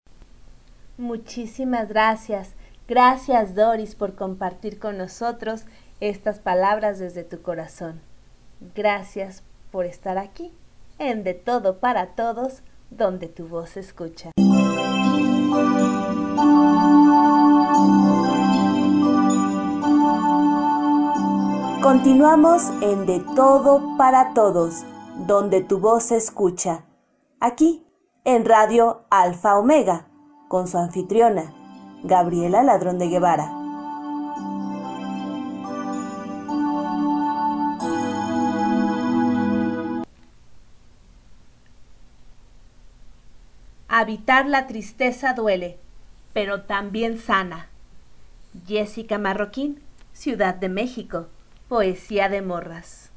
[0.98, 2.56] Muchísimas gracias.
[2.88, 5.66] Gracias Doris por compartir con nosotros
[6.00, 8.02] estas palabras desde tu corazón.
[8.74, 10.52] Gracias por estar aquí
[10.98, 14.32] en De Todo para Todos, donde tu voz se escucha.
[21.84, 24.86] Continuamos en De Todo para Todos,
[25.28, 26.86] donde tu voz se escucha.
[27.42, 27.86] Aquí,
[28.24, 30.08] en Radio Alfa Omega,
[30.48, 31.54] con su anfitriona,
[32.06, 33.52] Gabriela Ladrón de Guevara.
[43.90, 45.78] Habitar la tristeza duele,
[46.32, 47.68] pero también sana.
[48.66, 51.28] Jessica Marroquín, Ciudad de México.
[51.74, 53.10] Poesía de Morras.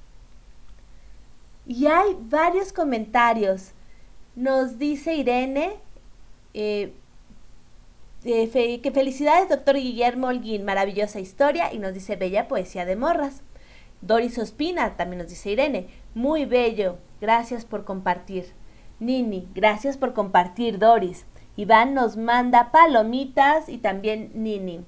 [1.67, 3.73] Y hay varios comentarios.
[4.35, 5.75] Nos dice Irene
[6.55, 6.95] eh,
[8.25, 11.71] que felicidades, doctor Guillermo Holguín, maravillosa historia.
[11.71, 13.43] Y nos dice bella poesía de morras.
[14.01, 18.55] Doris Ospina, también nos dice Irene, muy bello, gracias por compartir.
[19.01, 21.27] Nini, gracias por compartir, Doris.
[21.57, 24.87] Iván nos manda palomitas y también Nini.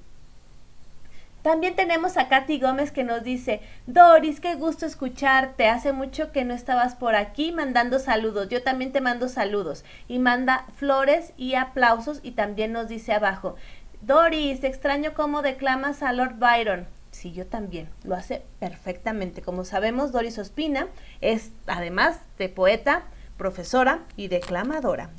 [1.41, 5.69] También tenemos a Katy Gómez que nos dice, Doris, qué gusto escucharte.
[5.69, 8.49] Hace mucho que no estabas por aquí mandando saludos.
[8.49, 9.85] Yo también te mando saludos.
[10.09, 13.55] Y manda flores y aplausos y también nos dice abajo,
[14.01, 16.87] Doris, extraño cómo declamas a Lord Byron.
[17.11, 17.89] Sí, yo también.
[18.03, 19.41] Lo hace perfectamente.
[19.41, 20.87] Como sabemos, Doris Ospina
[21.21, 23.03] es, además de poeta,
[23.37, 25.09] profesora y declamadora.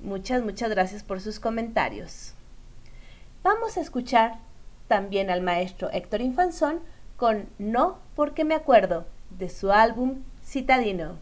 [0.00, 2.34] Muchas, muchas gracias por sus comentarios.
[3.42, 4.38] Vamos a escuchar
[4.86, 6.80] también al maestro Héctor Infanzón
[7.16, 11.18] con No porque me acuerdo de su álbum Citadino.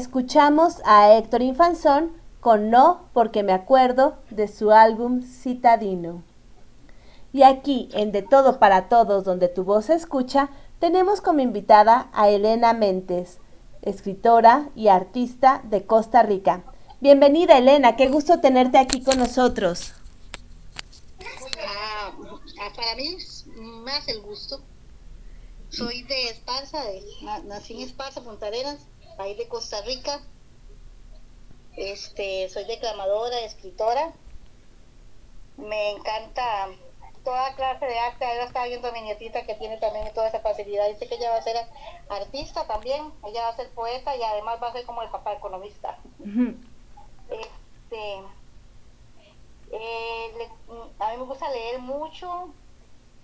[0.00, 6.24] Escuchamos a Héctor Infanzón con No porque me acuerdo de su álbum Citadino.
[7.34, 10.48] Y aquí, en De Todo para Todos, donde tu voz se escucha,
[10.78, 13.40] tenemos como invitada a Elena Mentes,
[13.82, 16.64] escritora y artista de Costa Rica.
[17.00, 19.92] Bienvenida Elena, qué gusto tenerte aquí con nosotros.
[21.62, 22.10] Ah,
[22.74, 23.18] para mí
[23.84, 24.62] más el gusto.
[25.68, 27.02] Soy de Esparza, de,
[27.44, 28.78] nací en Esparza, Punta Arenas,
[29.20, 30.22] país de Costa Rica.
[31.76, 34.14] Este, soy declamadora, escritora.
[35.58, 36.68] Me encanta
[37.22, 38.24] toda clase de arte.
[38.24, 40.88] Ahora estaba viendo a mi nietita que tiene también toda esa facilidad.
[40.88, 41.56] Dice que ella va a ser
[42.08, 45.34] artista también, ella va a ser poeta y además va a ser como el papá
[45.34, 45.98] economista.
[47.28, 48.22] Este,
[49.70, 50.48] eh,
[50.98, 52.54] a mí me gusta leer mucho.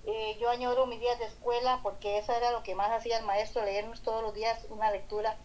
[0.05, 3.25] Eh, yo añoro mis días de escuela porque eso era lo que más hacía el
[3.25, 5.39] maestro, leernos todos los días una lectura.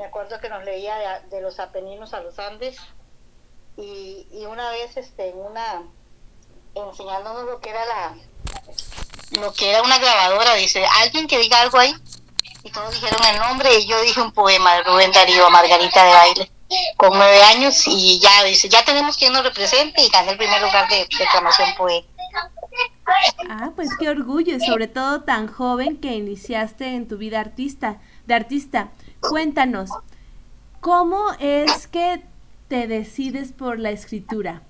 [0.00, 2.78] Me acuerdo que nos leía de, los Apeninos a los Andes
[3.76, 5.82] y, una vez este, en una
[6.74, 8.14] enseñándonos lo que era la
[9.42, 11.94] lo que era una grabadora, dice, alguien que diga algo ahí.
[12.62, 16.12] Y todos dijeron el nombre y yo dije un poema de Rubén Darío Margarita de
[16.14, 16.50] Baile
[16.96, 20.62] con nueve años y ya dice, ya tenemos quien nos represente y gané el primer
[20.62, 22.50] lugar de declamación poética.
[23.50, 28.32] Ah, pues qué orgullo, sobre todo tan joven que iniciaste en tu vida artista, de
[28.32, 28.92] artista.
[29.20, 29.90] Cuéntanos,
[30.80, 32.22] ¿cómo es que
[32.68, 34.62] te decides por la escritura?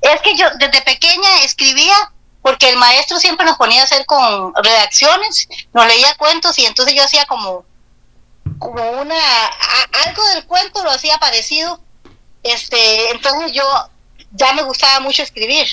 [0.00, 1.94] Es que yo desde pequeña escribía
[2.42, 6.94] porque el maestro siempre nos ponía a hacer con redacciones, nos leía cuentos y entonces
[6.94, 7.64] yo hacía como
[8.58, 9.16] como una
[10.04, 11.80] algo del cuento lo hacía parecido.
[12.42, 13.64] Este, entonces yo
[14.30, 15.66] ya me gustaba mucho escribir,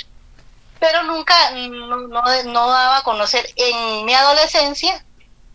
[0.79, 5.05] pero nunca no, no, daba a conocer en mi adolescencia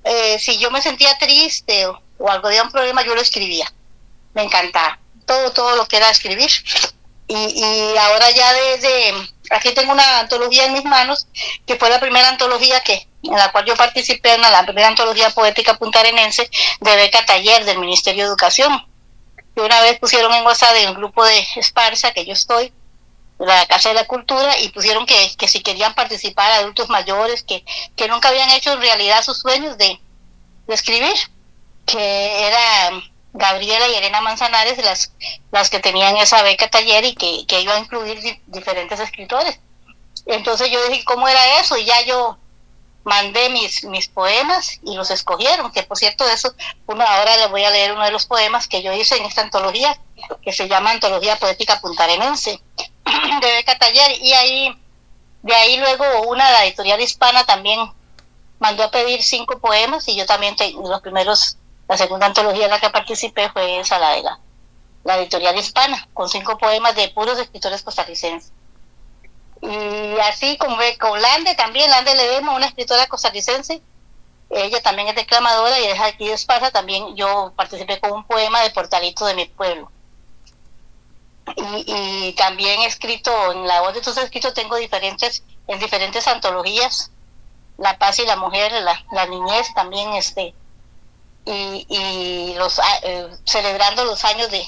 [0.04, 3.72] eh, si yo me sentía triste o, o algo de un problema yo lo escribía.
[4.34, 6.50] Me encantaba todo todo lo que era escribir
[7.28, 9.12] y, y ahora ya desde,
[9.50, 11.28] aquí tengo una antología en mis manos,
[11.66, 15.28] que fue la primera antología que en la cual yo participé en la primera antología
[15.30, 16.48] poética puntarenense
[16.80, 18.72] de Beca Taller del Ministerio de Educación.
[19.54, 22.72] Y una vez pusieron en WhatsApp de un grupo de Esparza, que yo estoy,
[23.38, 27.64] la Casa de la Cultura, y pusieron que, que si querían participar adultos mayores que,
[27.96, 30.00] que nunca habían hecho en realidad sus sueños de,
[30.66, 31.14] de escribir,
[31.86, 32.90] que era
[33.32, 35.12] Gabriela y Elena Manzanares las,
[35.52, 39.60] las que tenían esa beca taller y que, que iba a incluir diferentes escritores.
[40.26, 41.76] Entonces yo dije, ¿cómo era eso?
[41.76, 42.38] Y ya yo
[43.04, 46.52] mandé mis, mis poemas y los escogieron, que por cierto eso,
[46.86, 49.40] uno ahora le voy a leer uno de los poemas que yo hice en esta
[49.40, 49.98] antología,
[50.42, 52.60] que se llama Antología Poética Puntarenense,
[53.40, 54.82] de Beca Taller, y ahí,
[55.42, 57.80] de ahí luego una, la editorial hispana también
[58.58, 62.70] mandó a pedir cinco poemas y yo también tengo los primeros la segunda antología en
[62.70, 64.38] la que participé fue esa, la
[65.04, 68.52] la, editorial hispana, con cinco poemas de puros escritores costarricenses.
[69.62, 73.80] Y así como con Lande también, Lande Ledema, una escritora costarricense,
[74.50, 78.60] ella también es declamadora y es aquí de Esparza, también yo participé con un poema
[78.62, 79.90] de Portalito de mi pueblo.
[81.56, 87.10] Y, también he escrito, en la voz de tus escritos tengo diferentes, en diferentes antologías,
[87.76, 88.72] La paz y la mujer,
[89.10, 90.54] la, niñez también, este,
[91.44, 94.66] y, los ah, eh, celebrando los años de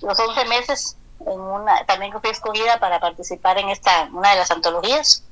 [0.00, 0.96] los 11 meses
[1.26, 5.24] en una también fui escogida para participar en esta una de las antologías.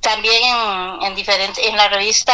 [0.00, 2.32] También en, en diferente en la revista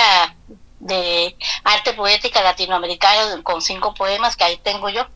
[0.79, 5.07] de arte poética latinoamericana con cinco poemas que ahí tengo yo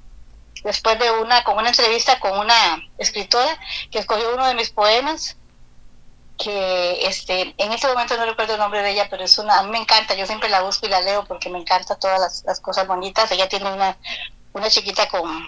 [0.64, 3.58] después de una con una entrevista con una escritora
[3.90, 5.36] que escogió uno de mis poemas
[6.42, 9.62] que este en este momento no recuerdo el nombre de ella, pero es una, a
[9.62, 12.60] mí me encanta, yo siempre la busco y la leo porque me encanta todas las,
[12.60, 13.30] cosas bonitas.
[13.30, 13.96] Ella tiene una,
[14.54, 15.46] una chiquita con,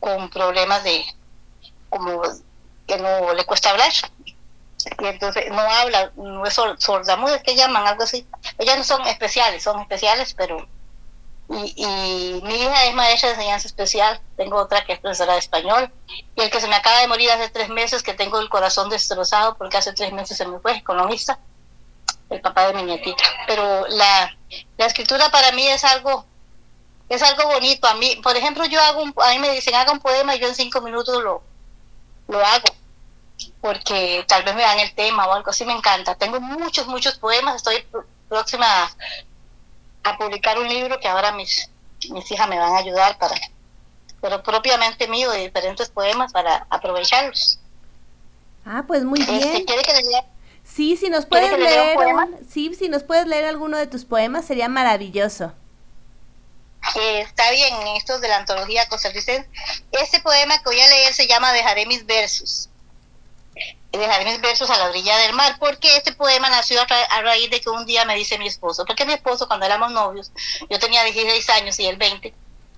[0.00, 1.04] con problemas de,
[1.88, 2.22] como
[2.86, 3.92] que no le cuesta hablar.
[5.00, 8.26] Y entonces no habla, no es sordamuda, que llaman, algo así.
[8.58, 10.66] Ellas no son especiales, son especiales, pero
[11.50, 15.90] y, mi hija es maestra de enseñanza especial, tengo otra que es profesora de español,
[16.36, 18.90] y el que se me acaba de morir hace tres meses, que tengo el corazón
[18.90, 21.38] destrozado porque hace tres meses se me fue, economista,
[22.28, 23.22] el papá de mi nietita.
[23.46, 24.36] Pero la,
[24.76, 26.26] la escritura para mí es algo,
[27.08, 27.88] es algo bonito.
[27.88, 30.40] A mí, por ejemplo, yo hago un, a mí me dicen haga un poema y
[30.40, 31.42] yo en cinco minutos lo,
[32.28, 32.66] lo hago,
[33.62, 36.14] porque tal vez me dan el tema o algo así, me encanta.
[36.14, 37.86] Tengo muchos, muchos poemas, estoy
[38.28, 38.90] próxima
[40.08, 41.70] a publicar un libro que ahora mis,
[42.10, 43.34] mis hijas me van a ayudar para,
[44.20, 47.58] pero propiamente mío de diferentes poemas para aprovecharlos.
[48.64, 49.66] Ah, pues muy este, bien.
[50.64, 51.98] Sí, si nos puedes leer,
[52.48, 55.52] sí, si nos puedes leer alguno de tus poemas sería maravilloso.
[56.94, 59.48] Eh, está bien, estos de la antología costarricense.
[59.92, 62.68] Este poema que voy a leer se llama Dejaré mis versos
[63.92, 67.60] dejar mis versos a la orilla del mar, porque este poema nació a, raíz de
[67.60, 70.30] que un día me dice mi esposo, porque mi esposo cuando éramos novios,
[70.68, 72.34] yo tenía 16 años y él 20,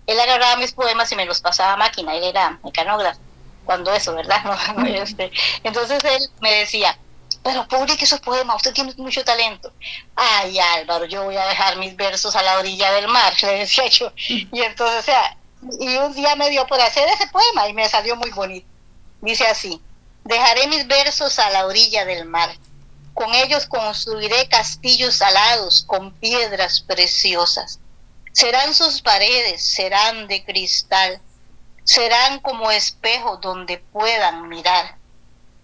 [0.07, 3.20] él agarraba mis poemas y me los pasaba a máquina, él era mecanógrafo,
[3.64, 4.43] cuando eso, ¿verdad?
[4.87, 5.31] este.
[5.62, 6.99] Entonces él me decía,
[7.43, 9.72] pero publique esos poemas, usted tiene mucho talento.
[10.14, 13.87] Ay, Álvaro, yo voy a dejar mis versos a la orilla del mar, le decía
[13.87, 14.12] yo.
[14.16, 15.37] Y entonces, o sea,
[15.81, 18.66] y un día me dio por hacer ese poema y me salió muy bonito.
[19.20, 19.81] Dice así,
[20.31, 22.57] dejaré mis versos a la orilla del mar,
[23.12, 27.81] con ellos construiré castillos alados con piedras preciosas.
[28.33, 31.20] Serán sus paredes, serán de cristal,
[31.85, 35.01] serán como espejo donde puedan mirar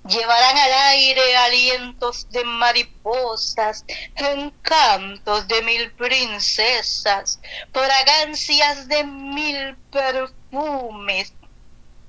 [0.06, 7.40] llevarán al aire alientos de mariposas, encantos de mil princesas,
[7.72, 11.32] fragancias de mil perfumes.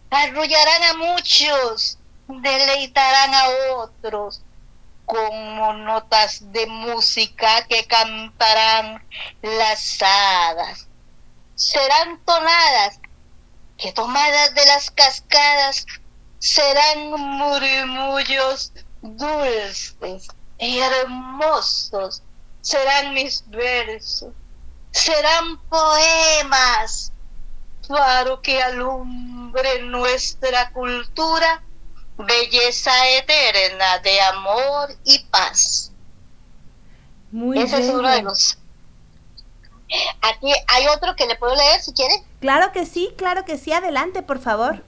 [0.10, 1.98] Arrullarán a muchos,
[2.28, 4.42] deleitarán a otros,
[5.06, 9.06] como notas de música que cantarán
[9.42, 10.88] las hadas.
[11.56, 13.00] Serán tonadas
[13.78, 15.86] que tomadas de las cascadas
[16.40, 20.28] serán murmullos dulces
[20.60, 22.24] y hermosos,
[22.62, 24.34] serán mis versos,
[24.92, 27.14] serán poemas,
[27.88, 31.64] faro que alumbre nuestra cultura,
[32.18, 35.92] belleza eterna de amor y paz.
[37.32, 38.58] Muy Ese es uno de los.
[40.22, 42.24] Aquí hay otro que le puedo leer si quiere.
[42.42, 44.84] Claro que sí, claro que sí, adelante, por favor.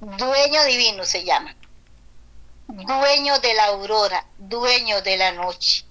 [0.00, 1.56] Dueño divino se llama.
[2.68, 5.86] Dueño de la aurora, dueño de la noche,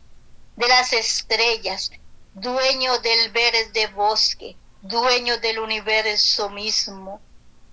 [0.56, 1.92] de las estrellas,
[2.36, 7.20] dueño del verde bosque, dueño del universo mismo,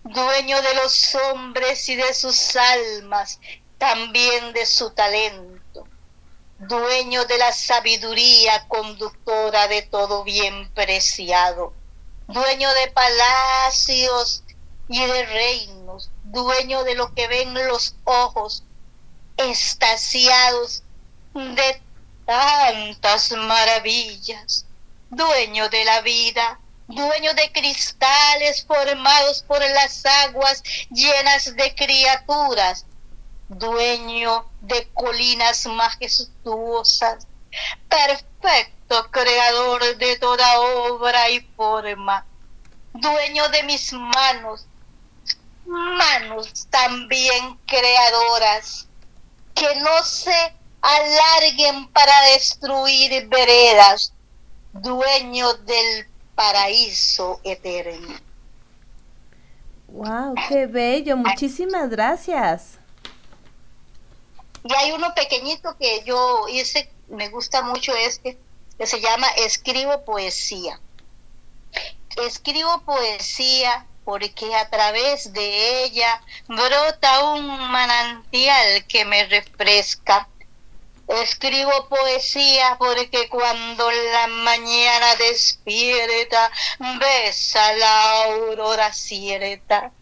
[0.04, 3.40] dueño de los hombres y de sus almas,
[3.78, 5.88] también de su talento,
[6.58, 11.72] dueño de la sabiduría conductora de todo bien preciado,
[12.28, 14.44] dueño de palacios
[14.88, 18.62] y de reinos, dueño de lo que ven los ojos,
[19.38, 20.82] estasiados
[21.32, 21.82] de
[22.26, 24.66] tantas maravillas,
[25.08, 32.86] dueño de la vida, dueño de cristales formados por las aguas llenas de criaturas,
[33.48, 37.26] dueño de colinas majestuosas,
[37.88, 42.26] perfecto creador de toda obra y forma,
[42.92, 44.66] dueño de mis manos,
[45.64, 48.86] manos también creadoras,
[49.54, 54.12] que no se alarguen para destruir veredas,
[54.72, 58.16] dueño del paraíso eterno.
[59.88, 62.78] Wow, qué bello, muchísimas gracias.
[64.64, 68.38] Y hay uno pequeñito que yo hice, me gusta mucho este,
[68.78, 70.80] que se llama Escribo Poesía.
[72.16, 80.28] Escribo poesía porque a través de ella brota un manantial que me refresca.
[81.08, 86.50] Escribo poesía porque cuando la mañana despierta,
[86.98, 89.92] besa la aurora cierta.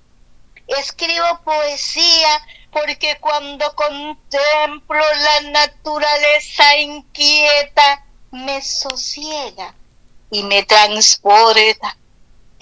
[0.66, 9.74] Escribo poesía porque cuando contemplo la naturaleza inquieta, me sosiega
[10.30, 11.96] y me transporta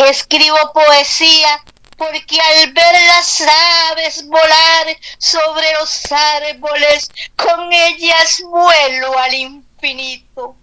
[0.08, 1.62] Escribo poesía
[2.00, 3.42] porque al ver las
[3.90, 4.86] aves volar
[5.18, 10.56] sobre los árboles, con ellas vuelo al infinito.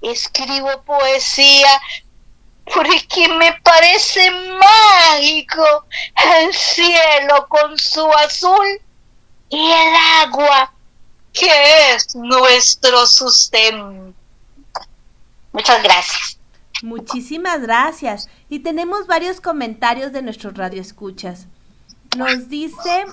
[0.00, 1.78] Escribo poesía
[2.64, 5.84] porque me parece mágico
[6.40, 8.80] el cielo con su azul
[9.50, 10.72] y el agua
[11.34, 14.14] que es nuestro sustento.
[15.52, 16.38] Muchas gracias.
[16.82, 18.28] Muchísimas gracias.
[18.52, 21.46] Y tenemos varios comentarios de nuestros radioescuchas.
[22.18, 23.06] Nos dice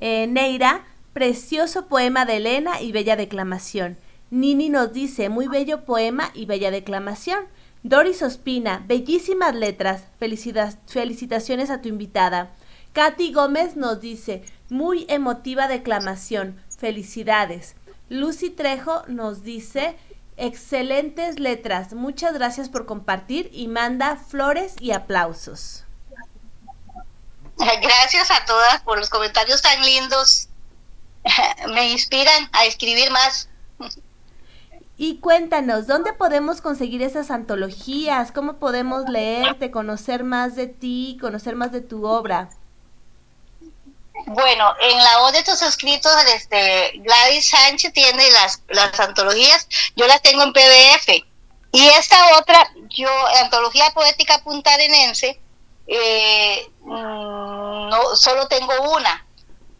[0.00, 3.96] eh, Neira, precioso poema de Elena y bella declamación.
[4.32, 7.44] Nini nos dice, muy bello poema y bella declamación.
[7.84, 10.06] Doris Ospina, bellísimas letras.
[10.18, 12.50] felicitaciones a tu invitada.
[12.94, 16.56] Katy Gómez nos dice, muy emotiva declamación.
[16.76, 17.76] Felicidades.
[18.08, 19.94] Lucy Trejo nos dice,
[20.36, 21.92] Excelentes letras.
[21.92, 25.84] Muchas gracias por compartir y manda flores y aplausos.
[27.56, 30.48] Gracias a todas por los comentarios tan lindos.
[31.72, 33.48] Me inspiran a escribir más.
[34.96, 38.30] Y cuéntanos, ¿dónde podemos conseguir esas antologías?
[38.30, 42.50] ¿Cómo podemos leerte, conocer más de ti, conocer más de tu obra?
[44.26, 50.06] Bueno, en la voz de tus escritos, este, Gladys Sánchez tiene las, las antologías, yo
[50.06, 51.08] las tengo en PDF.
[51.72, 53.08] Y esta otra, yo,
[53.42, 55.40] Antología Poética Puntarenense,
[55.86, 59.26] eh, mm, no, solo tengo una.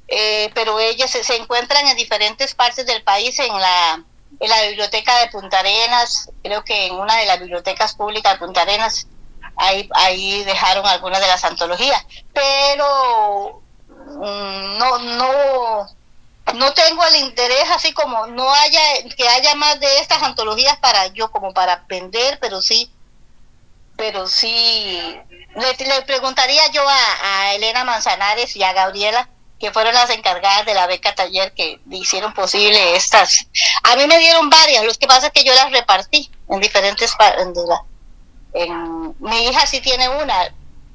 [0.09, 4.05] eh, pero ellas se, se, encuentran en diferentes partes del país, en la,
[4.41, 8.39] en la biblioteca de Punta Arenas, creo que en una de las bibliotecas públicas de
[8.39, 9.07] Punta Arenas,
[9.57, 13.64] ahí, ahí dejaron algunas de las antologías, pero
[14.07, 15.87] no, no,
[16.55, 18.81] no tengo el interés así como no haya,
[19.17, 22.93] que haya más de estas antologías para yo, como para vender, pero sí,
[23.97, 25.19] pero sí,
[25.57, 29.29] le, preguntaría yo a, Elena Manzanares y a Gabriela,
[29.59, 33.47] que fueron las encargadas de la beca taller que hicieron posible estas.
[33.85, 37.15] A mí me dieron varias, lo que pasa es que yo las repartí en diferentes
[38.55, 40.55] en, mi hija sí tiene una,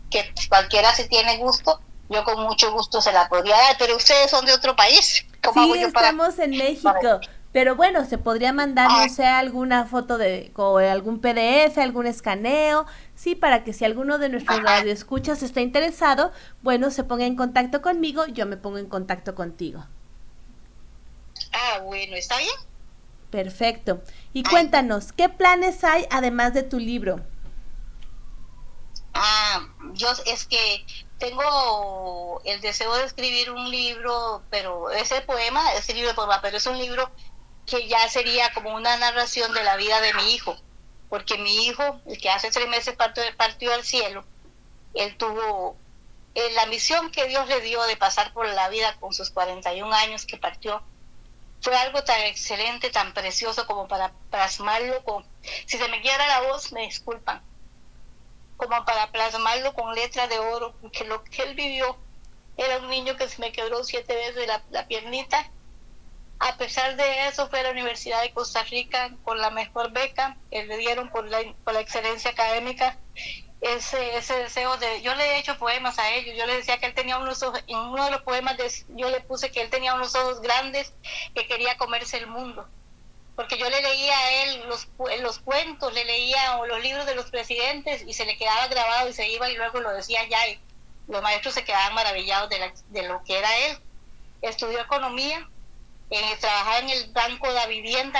[0.10, 1.80] que cualquiera si tiene gusto,
[2.10, 5.26] yo con mucho gusto se la podría dar, pero ustedes son de otro país.
[5.44, 7.20] ¿Cómo sí, estamos en México.
[7.52, 12.86] Pero bueno, se podría mandar, no sé, alguna foto de, o algún PDF, algún escaneo,
[13.16, 16.32] sí, para que si alguno de nuestros radioescuchas está interesado,
[16.62, 19.84] bueno, se ponga en contacto conmigo, yo me pongo en contacto contigo.
[21.52, 22.52] Ah, bueno, ¿está bien?
[23.32, 24.04] Perfecto.
[24.32, 27.20] Y cuéntanos, ¿qué planes hay además de tu libro?
[29.16, 30.86] Ah, yo es que
[31.20, 36.58] tengo el deseo de escribir un libro, pero ese poema, ese libro de poema, pero
[36.58, 37.12] es un libro
[37.66, 40.58] que ya sería como una narración de la vida de mi hijo,
[41.10, 44.26] porque mi hijo, el que hace tres meses partió, partió al cielo,
[44.94, 45.76] él tuvo
[46.36, 49.94] eh, la misión que Dios le dio de pasar por la vida con sus 41
[49.94, 50.82] años que partió,
[51.62, 55.26] fue algo tan excelente, tan precioso como para plasmarlo con,
[55.66, 57.44] si se me quiera la voz, me disculpan,
[58.60, 61.98] como para plasmarlo con letra de oro, porque lo que él vivió
[62.58, 65.50] era un niño que se me quebró siete veces la, la piernita
[66.40, 70.38] a pesar de eso, fue a la Universidad de Costa Rica con la mejor beca
[70.50, 72.98] que le dieron por la, por la excelencia académica.
[73.60, 76.86] Ese, ese deseo de, yo le he hecho poemas a ellos, yo le decía que
[76.86, 78.56] él tenía unos ojos, en uno de los poemas
[78.88, 80.94] yo le puse que él tenía unos ojos grandes
[81.36, 82.66] que quería comerse el mundo,
[83.40, 84.90] porque yo le leía a él los,
[85.22, 89.14] los cuentos, le leía los libros de los presidentes y se le quedaba grabado y
[89.14, 90.60] se iba y luego lo decía ya y
[91.08, 93.80] los maestros se quedaban maravillados de, de lo que era él.
[94.42, 95.50] Estudió economía,
[96.10, 98.20] eh, trabajaba en el Banco de la Vivienda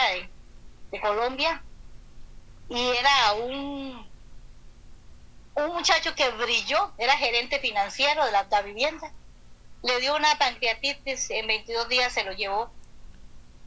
[0.90, 1.66] de, Colombia
[2.70, 4.10] y era un,
[5.56, 9.12] un muchacho que brilló, era gerente financiero la, de la vivienda.
[9.84, 12.72] Le dio una pancreatitis, en 22 días se lo llevó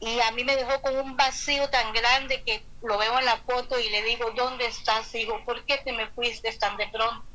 [0.05, 3.37] y a mí me dejó con un vacío tan grande que lo veo en la
[3.37, 7.25] foto y le digo, ¿dónde estás, Digo, ¿Por qué te me fuiste tan de pronto?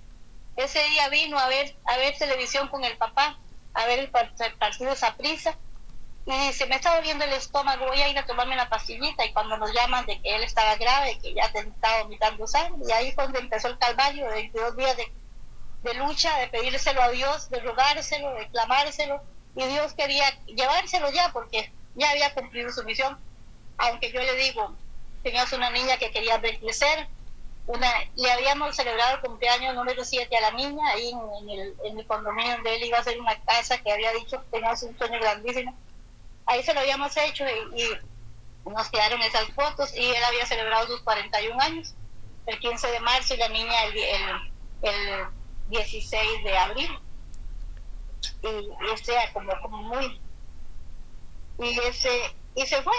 [0.54, 3.38] Ese día vino a ver, a ver televisión con el papá,
[3.72, 5.56] a ver el, partido prisa
[6.26, 9.32] y se me estaba viendo el estómago, voy a ir a tomarme la pastillita y
[9.32, 13.12] cuando nos llaman de que él estaba grave, que ya estaba vomitando sangre, y ahí
[13.12, 15.10] fue donde empezó el calvario de 22 días de,
[15.84, 19.22] de, lucha, de pedírselo a Dios, de rogárselo, de clamárselo,
[19.56, 23.18] y Dios quería llevárselo ya porque ya había cumplido su misión,
[23.78, 24.74] aunque yo le digo,
[25.22, 27.08] teníamos una niña que quería ver crecer,
[27.66, 31.98] una, le habíamos celebrado el cumpleaños número 7 a la niña, ahí en, el, en
[31.98, 34.96] el condominio donde él iba a hacer una casa que había dicho que teníamos un
[34.96, 35.76] sueño grandísimo,
[36.46, 37.84] ahí se lo habíamos hecho y,
[38.68, 41.94] nos quedaron esas fotos y él había celebrado sus 41 años,
[42.44, 43.96] el 15 de marzo y la niña el,
[44.82, 45.26] el,
[45.70, 46.90] 16 de abril.
[48.42, 50.20] Y, y sea, como, como muy...
[51.58, 52.10] Y, ese,
[52.54, 52.94] y se fue.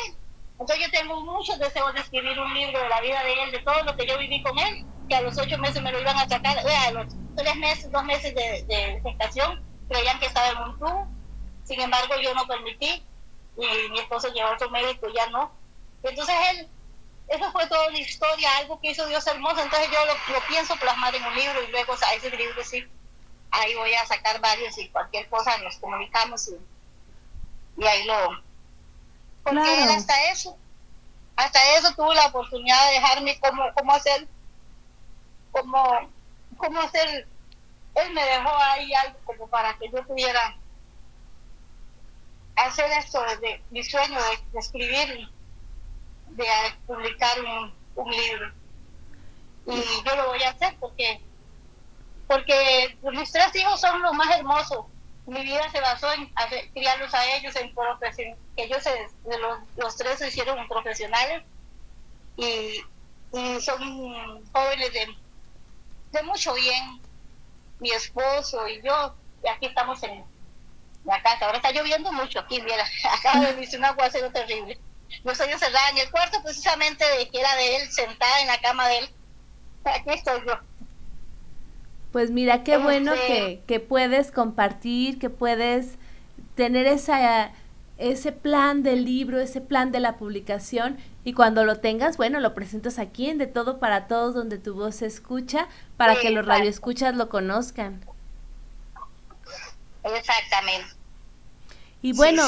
[0.60, 3.60] Entonces yo tengo muchos deseos de escribir un libro de la vida de él, de
[3.60, 6.18] todo lo que yo viví con él, que a los ocho meses me lo iban
[6.18, 10.58] a sacar, a los tres meses, dos meses de, de gestación, creían que estaba en
[10.58, 11.08] un tubo.
[11.64, 13.04] Sin embargo, yo no permití
[13.58, 15.52] y mi esposo llevó a otro médico, ya no.
[16.04, 16.70] Entonces él,
[17.28, 21.14] eso fue toda una historia, algo que hizo Dios hermoso, entonces yo lo, pienso plasmar
[21.16, 22.86] en un libro y luego a ese libro sí,
[23.52, 28.49] ahí voy a sacar varios y cualquier cosa nos comunicamos y, ahí lo...
[29.50, 30.58] Porque él hasta eso,
[31.36, 34.28] hasta eso tuvo la oportunidad de dejarme cómo, cómo hacer,
[35.52, 36.12] cómo,
[36.58, 37.28] cómo hacer,
[37.96, 40.56] él me dejó ahí algo como para que yo pudiera
[42.56, 44.20] hacer esto de, mi sueño
[44.54, 45.30] de, escribir,
[46.28, 46.46] de
[46.86, 48.52] publicar un, un, libro.
[49.66, 51.22] Y yo lo voy a hacer porque,
[52.28, 54.86] porque mis tres hijos son los más hermosos.
[55.26, 56.32] Mi vida se basó en
[56.74, 57.74] criarlos a ellos, en
[58.56, 61.44] que ellos se, los, los, tres se hicieron profesionales
[62.36, 62.82] y,
[63.62, 65.16] son jóvenes de,
[66.12, 67.02] de mucho bien.
[67.80, 70.26] Mi esposo y yo, y aquí estamos en,
[71.06, 71.46] la casa.
[71.46, 74.80] Ahora está lloviendo mucho aquí, mira, acaba de venirse un aguacero terrible.
[75.24, 78.60] Yo estoy encerrada en el cuarto precisamente de que era de él, sentada en la
[78.60, 79.16] cama de él.
[79.86, 80.60] Aquí estoy yo.
[82.12, 85.98] Pues mira, qué bueno que, que puedes compartir, que puedes
[86.56, 87.52] tener esa,
[88.00, 92.54] ese plan del libro, ese plan de la publicación y cuando lo tengas, bueno, lo
[92.54, 96.46] presentas aquí en De Todo para Todos donde tu voz se escucha para que los
[96.46, 98.02] radioescuchas lo conozcan.
[100.04, 100.88] Exactamente.
[102.02, 102.44] Y bueno,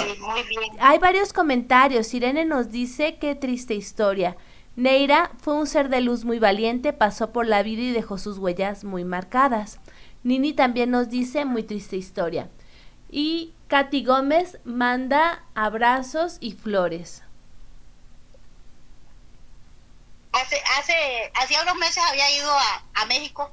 [0.80, 2.14] hay varios comentarios.
[2.14, 4.38] Irene nos dice qué triste historia.
[4.76, 8.38] Neira fue un ser de luz muy valiente, pasó por la vida y dejó sus
[8.38, 9.80] huellas muy marcadas.
[10.24, 12.50] Nini también nos dice muy triste historia.
[13.10, 17.24] Y Katy Gómez manda abrazos y flores.
[20.32, 23.52] Hace, hace, hacía unos meses había ido a, a México,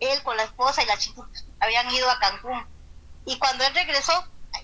[0.00, 1.22] él con la esposa y la chica
[1.60, 2.66] habían ido a Cancún.
[3.26, 4.12] Y cuando él regresó,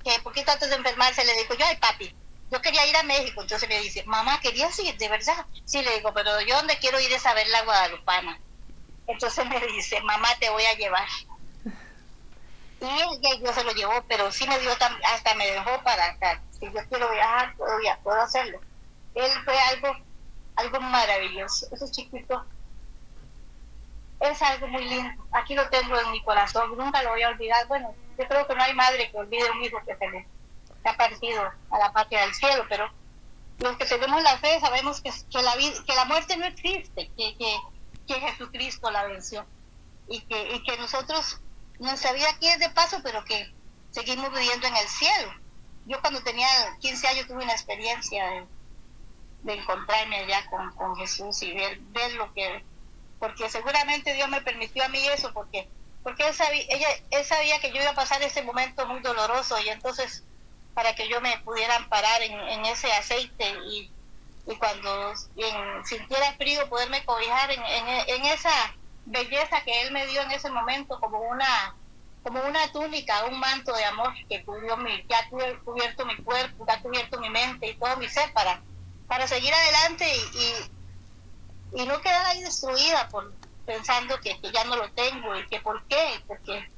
[0.02, 2.14] que poquito antes de enfermarse, le dijo, yo, ay papi,
[2.50, 3.42] yo quería ir a México.
[3.42, 4.96] Entonces me dice, mamá, ¿querías ir?
[4.96, 5.46] ¿De verdad?
[5.64, 8.40] Sí, le digo, pero yo donde quiero ir es a ver la Guadalupana.
[9.06, 11.08] Entonces me dice, mamá, te voy a llevar.
[12.80, 16.42] Y yo se lo llevó, pero sí me dio, hasta me dejó para acá.
[16.50, 18.60] Si yo quiero viajar, puedo, puedo hacerlo.
[19.14, 19.96] Él fue algo,
[20.56, 21.66] algo maravilloso.
[21.72, 22.44] Ese chiquito
[24.20, 25.24] es algo muy lindo.
[25.32, 27.66] Aquí lo tengo en mi corazón, nunca lo voy a olvidar.
[27.66, 30.08] Bueno, yo creo que no hay madre que olvide un hijo que se
[30.88, 32.90] ha partido a la patria del cielo, pero
[33.58, 37.36] los que tenemos la fe sabemos que, que, la, que la muerte no existe, que,
[37.36, 37.58] que,
[38.06, 39.46] que Jesucristo la venció
[40.08, 41.40] y que, y que nosotros
[41.78, 43.52] nuestra vida aquí es de paso, pero que
[43.90, 45.32] seguimos viviendo en el cielo.
[45.86, 46.48] Yo cuando tenía
[46.80, 48.46] 15 años tuve una experiencia de,
[49.42, 52.64] de encontrarme allá con, con, Jesús y ver, ver lo que...
[53.18, 55.68] Porque seguramente Dios me permitió a mí eso, porque
[56.06, 59.58] porque él sabía, ella, él sabía que yo iba a pasar ese momento muy doloroso
[59.58, 60.22] y entonces
[60.76, 63.90] para que yo me pudiera amparar en, ese aceite y,
[64.58, 65.14] cuando
[65.84, 68.74] sintiera frío poderme cobijar en, esa
[69.06, 71.74] belleza que él me dio en ese momento como una
[72.22, 76.66] como una túnica, un manto de amor que cubrió mi, que ha cubierto mi cuerpo,
[76.66, 78.60] que ha cubierto mi mente y todo mi ser para,
[79.06, 80.04] para seguir adelante
[80.34, 83.32] y, y, no quedar ahí destruida por
[83.64, 86.68] pensando que, que, ya no lo tengo y que por qué, porque,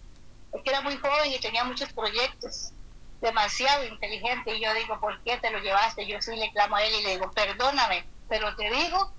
[0.53, 2.72] porque era muy joven y tenía muchos proyectos,
[3.21, 6.07] demasiado inteligente y yo digo, ¿por qué te lo llevaste?
[6.07, 9.12] Yo sí le clamo a él y le digo, perdóname, pero te digo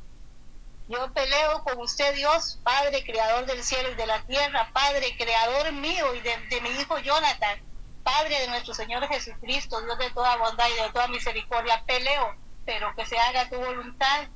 [0.89, 5.72] yo peleo con usted, Dios, Padre, Creador del cielo y de la tierra, Padre, Creador
[5.72, 7.60] mío y de, mi hijo Jonathan,
[8.02, 12.36] Padre de nuestro Señor Jesucristo, Dios de toda bondad y de toda misericordia, peleo,
[12.66, 14.30] pero que se haga tu voluntad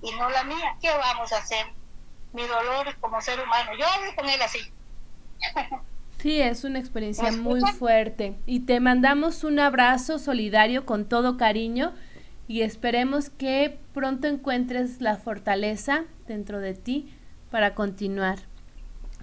[0.00, 0.76] y no la mía.
[0.80, 1.66] ¿Qué vamos a hacer?
[2.32, 3.74] Mi dolor como ser humano.
[3.76, 4.72] Yo hablo con él así.
[6.22, 8.36] Sí, es una experiencia muy fuerte.
[8.46, 11.92] Y te mandamos un abrazo solidario con todo cariño
[12.46, 17.12] y esperemos que pronto encuentres la fortaleza dentro de ti
[17.50, 18.38] para continuar.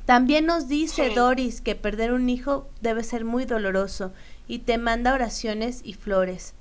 [0.06, 4.12] También nos dice Doris que perder un hijo debe ser muy doloroso
[4.50, 6.54] y te manda oraciones y flores.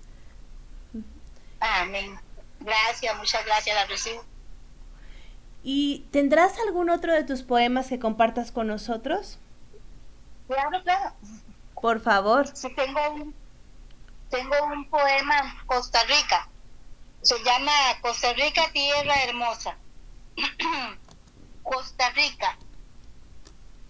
[1.58, 2.16] Amén.
[2.60, 4.24] Gracias, muchas gracias, la recibo.
[5.64, 9.40] ¿Y tendrás algún otro de tus poemas que compartas con nosotros?
[10.48, 11.12] Claro, claro.
[11.74, 12.48] Por favor.
[12.56, 13.34] Sí, tengo un,
[14.30, 16.48] tengo un poema Costa Rica.
[17.22, 19.76] Se llama Costa Rica, Tierra Hermosa.
[21.62, 22.58] Costa Rica.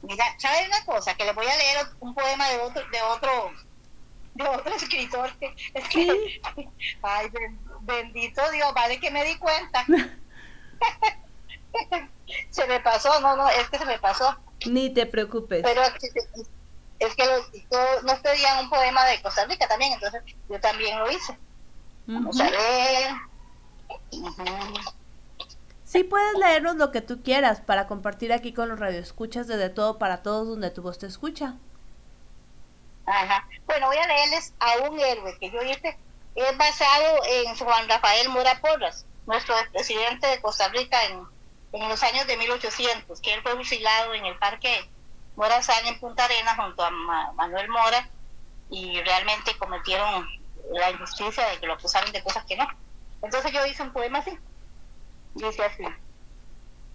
[0.03, 1.15] Mira, ¿sabes una cosa?
[1.15, 3.53] Que le voy a leer un poema de otro, de otro,
[4.35, 5.31] de otro escritor.
[5.75, 6.41] Es que,
[7.03, 7.31] ay,
[7.83, 9.87] bendito Dios, vale que me di cuenta.
[12.51, 14.37] se me pasó, no, no, es que se me pasó.
[14.67, 15.63] Ni te preocupes.
[15.63, 15.83] Pero
[16.99, 21.11] es que los, nos pedían un poema de Costa Rica también, entonces yo también lo
[21.11, 21.39] hice.
[22.07, 23.15] Vamos a ver.
[25.85, 29.71] Sí, puedes leernos lo que tú quieras para compartir aquí con los radioescuchas de, de
[29.71, 31.57] todo para todos donde tu voz te escucha.
[33.07, 33.49] Ajá.
[33.67, 35.97] Bueno, voy a leerles a un héroe que yo hice.
[36.35, 41.27] Es basado en Juan Rafael Mora Porras, nuestro presidente de Costa Rica en,
[41.73, 44.89] en los años de 1800, que él fue fusilado en el parque
[45.37, 48.09] Morazán en Punta Arenas junto a Manuel Mora
[48.71, 50.27] y realmente cometieron
[50.73, 52.67] la injusticia de que lo acusaron de cosas que no.
[53.23, 54.37] Entonces yo hice un poema así.
[55.35, 55.85] Dice así.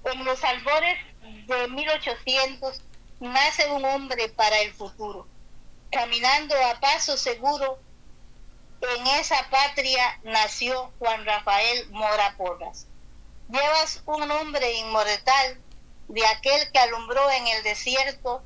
[0.06, 1.00] En los albores
[1.48, 2.82] de 1800
[3.22, 5.28] nace un hombre para el futuro.
[5.92, 7.80] Caminando a paso seguro,
[8.82, 12.88] en esa patria nació Juan Rafael Mora Porras.
[13.54, 15.62] Llevas un nombre inmortal
[16.08, 18.42] de aquel que alumbró en el desierto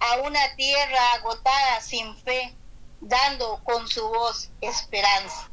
[0.00, 2.56] a una tierra agotada sin fe,
[3.02, 5.50] dando con su voz esperanza.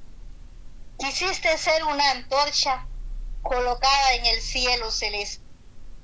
[0.97, 2.88] Quisiste ser una antorcha
[3.41, 5.43] colocada en el cielo celeste.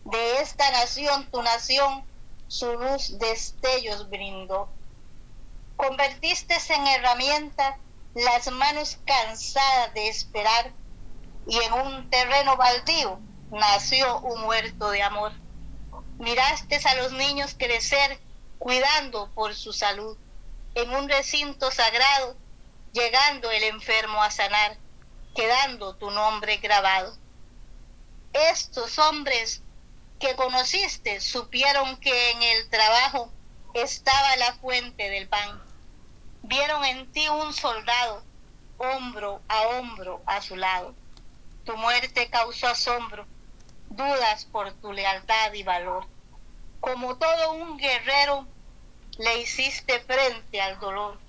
[0.04, 2.04] De esta nación, tu nación,
[2.50, 4.68] su luz destellos brindó.
[5.78, 7.80] Convertiste en herramienta
[8.14, 10.74] las manos cansadas de esperar
[11.50, 13.20] y en un terreno baldío
[13.50, 15.32] nació un muerto de amor.
[16.20, 18.20] Miraste a los niños crecer
[18.60, 20.16] cuidando por su salud.
[20.76, 22.38] En un recinto sagrado,
[22.93, 24.78] llegando el enfermo a sanar,
[25.36, 27.18] quedando tu nombre grabado.
[28.32, 29.64] Estos hombres
[30.20, 33.34] que conociste supieron que en el trabajo
[33.74, 35.60] estaba la fuente del pan.
[36.43, 38.24] Vieron en ti un soldado,
[38.78, 40.93] hombro a hombro a su lado.
[41.70, 43.28] Tu muerte causó asombro,
[43.92, 46.04] dudas por tu lealtad y valor.
[46.80, 48.48] Como todo un guerrero,
[49.20, 51.20] le hiciste frente al dolor.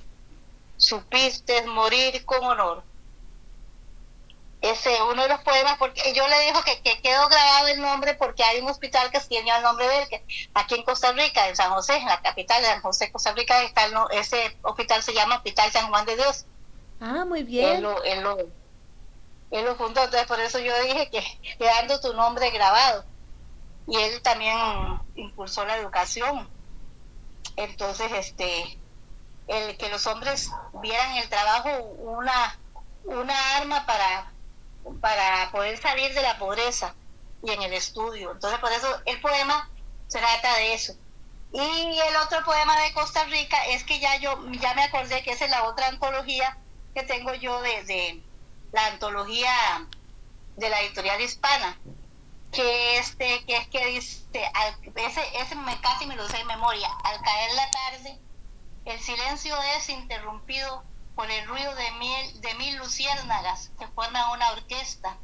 [0.79, 2.83] Supiste morir con honor
[4.63, 8.43] ese uno de los poemas porque yo le dijo que, quedó grabado el nombre porque
[8.43, 11.57] hay un hospital que tiene el nombre de él que aquí en Costa Rica en
[11.57, 15.37] San José en la capital de San José Costa Rica está ese hospital se llama
[15.37, 16.45] Hospital San Juan de Dios
[17.01, 18.37] ah muy bien él lo, él lo,
[19.51, 21.23] él lo fundó entonces por eso yo dije que
[21.59, 23.05] quedando tu nombre grabado
[23.87, 24.57] y él también
[25.17, 26.49] impulsó la educación
[27.57, 28.79] entonces este
[29.49, 32.59] el que los hombres vieran el trabajo una
[33.05, 34.33] una arma para
[35.01, 36.95] para poder salir de la pobreza
[37.43, 38.33] y en el estudio.
[38.33, 39.71] Entonces, por eso el poema
[40.09, 40.95] trata de eso.
[41.53, 41.59] Y
[41.99, 45.47] el otro poema de Costa Rica es que ya yo ya me acordé que esa
[45.47, 46.57] es la otra antología
[46.95, 48.23] que tengo yo de,
[48.73, 49.53] la antología
[50.57, 51.79] de la editorial hispana,
[52.53, 54.25] que este que es que dice
[54.97, 58.21] ese, ese me, casi me lo sé de memoria, al caer la tarde
[58.85, 60.83] el silencio es interrumpido
[61.15, 65.19] por el ruido de mil, de mil luciérnagas que forman una orquesta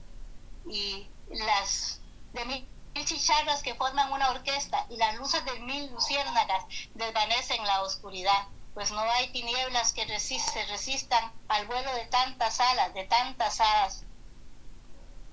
[0.69, 2.01] y las
[2.33, 2.69] de mil
[3.05, 8.47] chicharras que forman una orquesta y las luces de mil luciérnagas desvanecen la oscuridad,
[8.77, 14.05] pues no hay tinieblas que se resistan al vuelo de tantas alas, de tantas alas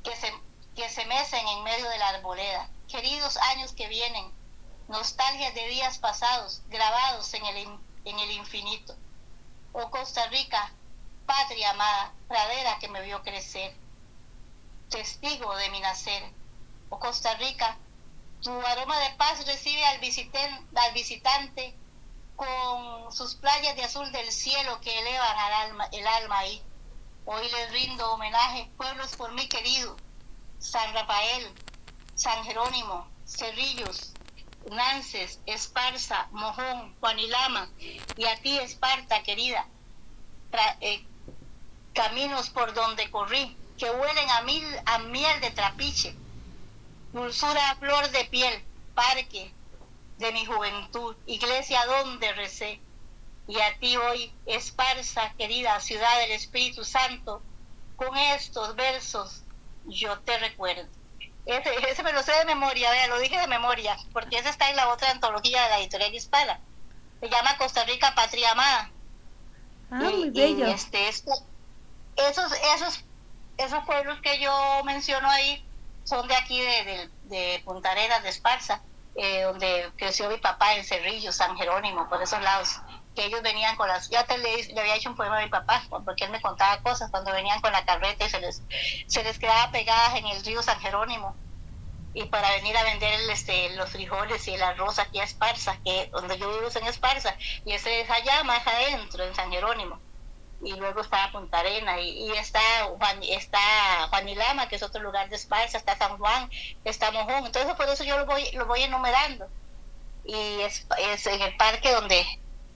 [0.01, 0.33] que se,
[0.77, 2.69] que se mecen en medio de la arboleda.
[2.87, 4.31] Queridos años que vienen,
[4.87, 8.95] nostalgias de días pasados, grabados en el, en el infinito
[9.73, 10.71] oh Costa Rica,
[11.25, 13.75] patria amada, pradera que me vio crecer,
[14.89, 16.31] testigo de mi nacer.
[16.89, 17.77] Oh Costa Rica,
[18.41, 19.99] tu aroma de paz recibe al,
[20.75, 21.75] al visitante
[22.35, 26.61] con sus playas de azul del cielo que elevan al alma, el alma ahí.
[27.25, 29.95] Hoy les rindo homenaje, pueblos por mí querido,
[30.59, 31.53] San Rafael,
[32.15, 34.13] San Jerónimo, Cerrillos,
[34.69, 37.69] Nances, Esparza, Mojón, Juanilama
[38.17, 39.67] y a ti Esparta querida,
[40.81, 41.05] eh,
[41.93, 46.15] caminos por donde corrí, que huelen a, mil, a miel de trapiche,
[47.13, 48.65] dulzura a flor de piel,
[48.95, 49.53] parque
[50.23, 52.79] de mi juventud, iglesia donde recé,
[53.47, 57.41] y a ti hoy, Esparza, querida ciudad del Espíritu Santo,
[57.97, 59.43] con estos versos
[59.85, 60.87] yo te recuerdo.
[61.45, 64.77] Ese, me lo sé de memoria, vea, lo dije de memoria, porque ese está en
[64.77, 66.61] la otra antología de la editorial hispana.
[67.19, 68.91] Se llama Costa Rica Patria Amada.
[69.91, 70.67] Ah, muy bello.
[70.67, 71.43] este, esos,
[72.15, 73.03] esos,
[73.57, 75.65] esos pueblos que yo menciono ahí
[76.05, 78.81] son de aquí, de, de, Punta Arenas, de Esparza,
[79.15, 82.79] eh, donde creció mi papá en Cerrillo, San Jerónimo, por esos lados
[83.15, 85.83] que ellos venían con las, ya te le, había hecho un poema a mi papá,
[86.03, 88.63] porque él me contaba cosas cuando venían con la carreta y se les,
[89.07, 91.37] se les quedaba pegadas en el río San Jerónimo
[92.13, 96.09] y para venir a vender este, los frijoles y el arroz aquí a Esparza, que
[96.13, 97.35] donde yo vivo es en Esparza,
[97.65, 100.01] y ese es allá más adentro, en San Jerónimo.
[100.63, 102.61] Y luego está Punta Arena, y, está,
[102.97, 103.59] Juan, está
[104.09, 106.49] Juanilama, que es otro lugar de Esparza, está San Juan,
[106.85, 107.45] está Mojón.
[107.45, 109.47] Entonces por eso yo lo voy, lo voy enumerando.
[110.23, 112.25] Y es, es en el parque donde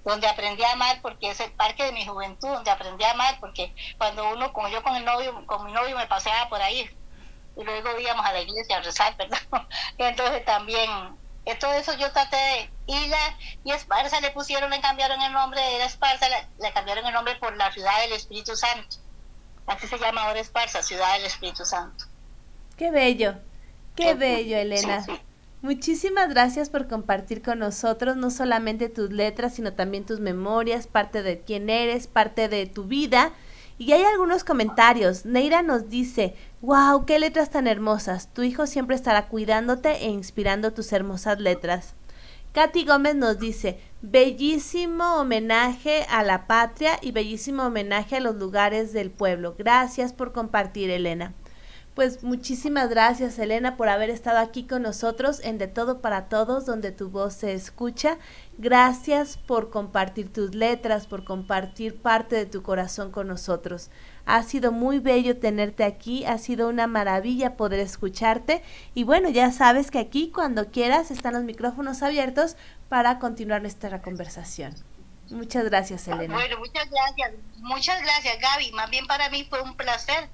[0.07, 3.37] donde aprendí a amar porque es el parque de mi juventud donde aprendí a amar
[3.41, 6.89] porque cuando uno como yo con el novio con mi novio me paseaba por ahí
[7.57, 9.39] y luego íbamos a la iglesia a rezar verdad
[9.97, 10.89] entonces también
[11.55, 15.61] todo eso yo traté de y la y Esparza le pusieron le cambiaron el nombre
[15.61, 18.97] de Esparza le, cambiaron el nombre por la ciudad del Espíritu Santo.
[19.65, 22.05] Así se llama ahora Esparza ciudad del Espíritu Santo.
[22.77, 23.35] Qué bello
[23.97, 25.05] qué bello Elena.
[25.61, 31.23] Muchísimas gracias por compartir con nosotros no solamente tus letras, sino también tus memorias, parte
[31.23, 33.33] de quién eres, parte de tu vida.
[33.79, 35.25] Y hay algunos comentarios.
[35.25, 38.33] Neira nos dice, wow, qué letras tan hermosas.
[38.33, 41.93] Tu hijo siempre estará cuidándote e inspirando tus hermosas letras.
[42.53, 48.93] Katy Gómez nos dice, bellísimo homenaje a la patria y bellísimo homenaje a los lugares
[48.93, 49.53] del pueblo.
[49.55, 51.35] Gracias por compartir, Elena.
[51.97, 56.67] Pues muchísimas gracias Elena por haber estado aquí con nosotros en De Todo para Todos,
[56.67, 58.19] donde tu voz se escucha.
[58.59, 63.89] Gracias por compartir tus letras, por compartir parte de tu corazón con nosotros.
[64.27, 68.61] Ha sido muy bello tenerte aquí, ha sido una maravilla poder escucharte
[68.93, 72.57] y bueno, ya sabes que aquí cuando quieras están los micrófonos abiertos
[72.89, 74.75] para continuar nuestra conversación.
[75.31, 76.35] Muchas gracias, Elena.
[76.35, 78.71] Bueno, muchas gracias, muchas gracias, Gaby.
[78.73, 80.29] Más bien para mí fue un placer.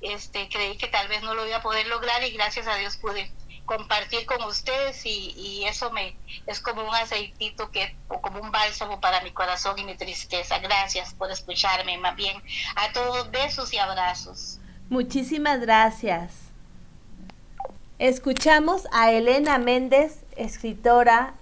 [0.00, 2.96] Este, creí que tal vez no lo iba a poder lograr y gracias a Dios
[2.96, 3.30] pude
[3.66, 6.16] compartir con ustedes y, eso me
[6.46, 10.58] es como un aceitito que o como un bálsamo para mi corazón y mi tristeza.
[10.60, 12.40] Gracias por escucharme, más bien
[12.76, 14.60] a todos besos y abrazos.
[14.88, 16.32] Muchísimas gracias.
[17.98, 21.34] Escuchamos a Elena Méndez, escritora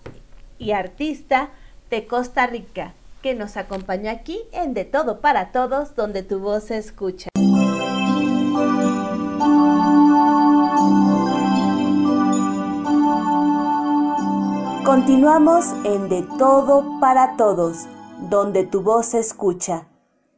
[0.59, 1.51] y artista
[1.90, 6.64] de Costa Rica, que nos acompañó aquí en De Todo para Todos, donde tu voz
[6.64, 7.28] se escucha.
[14.85, 17.86] Continuamos en De Todo para Todos,
[18.31, 19.89] donde tu voz se escucha.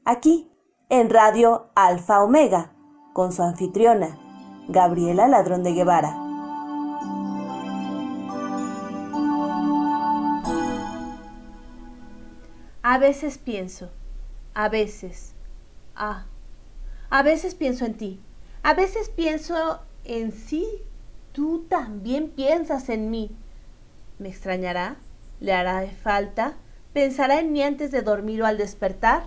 [0.05, 0.51] Aquí,
[0.89, 2.73] en Radio Alfa Omega,
[3.13, 4.19] con su anfitriona,
[4.69, 6.17] Gabriela Ladrón de Guevara.
[12.83, 13.91] A veces pienso,
[14.55, 15.35] a veces,
[15.97, 16.27] ah,
[17.11, 18.21] a veces pienso en ti,
[18.63, 20.67] a veces pienso en sí,
[21.33, 23.31] tú también piensas en mí
[24.19, 24.97] ¿Me extrañará?
[25.41, 26.55] ¿Le hará falta?
[26.95, 29.25] ¿Pensará en mí antes de dormir o al despertar?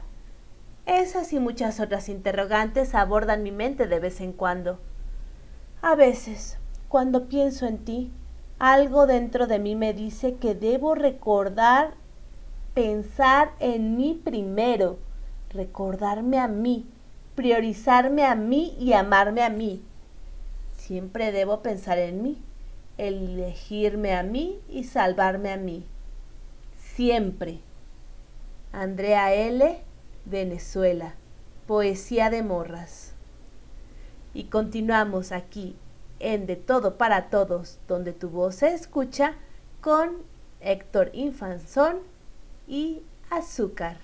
[0.87, 4.79] Esas y muchas otras interrogantes abordan mi mente de vez en cuando.
[5.83, 6.57] A veces,
[6.87, 8.11] cuando pienso en ti,
[8.57, 11.93] algo dentro de mí me dice que debo recordar,
[12.73, 14.97] pensar en mí primero,
[15.51, 16.87] recordarme a mí,
[17.39, 19.81] priorizarme a mí y amarme a mí.
[20.75, 22.37] Siempre debo pensar en mí
[22.97, 25.85] elegirme a mí y salvarme a mí.
[26.75, 27.61] Siempre.
[28.73, 29.79] Andrea L.,
[30.25, 31.15] Venezuela.
[31.65, 33.13] Poesía de Morras.
[34.33, 35.77] Y continuamos aquí
[36.19, 39.35] en De Todo para Todos, donde tu voz se escucha
[39.79, 40.17] con
[40.59, 41.99] Héctor Infanzón
[42.67, 43.95] y Azúcar.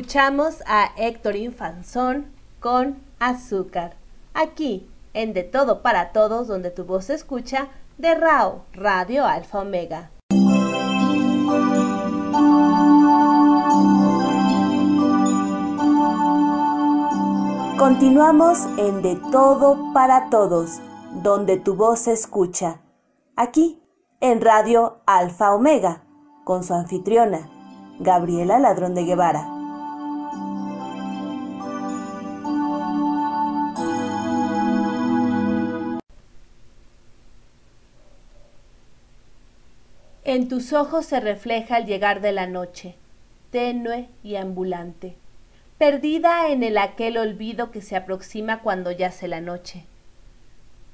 [0.00, 3.96] Escuchamos a Héctor Infanzón con Azúcar.
[4.32, 7.68] Aquí, en De Todo para Todos, donde tu voz se escucha,
[7.98, 10.10] de RAO, Radio Alfa Omega.
[17.78, 20.80] Continuamos en De Todo para Todos,
[21.22, 22.80] donde tu voz se escucha.
[23.36, 23.82] Aquí,
[24.22, 26.04] en Radio Alfa Omega,
[26.44, 27.50] con su anfitriona,
[27.98, 29.59] Gabriela Ladrón de Guevara.
[40.32, 42.94] En tus ojos se refleja el llegar de la noche,
[43.50, 45.16] tenue y ambulante,
[45.76, 49.86] perdida en el aquel olvido que se aproxima cuando yace la noche.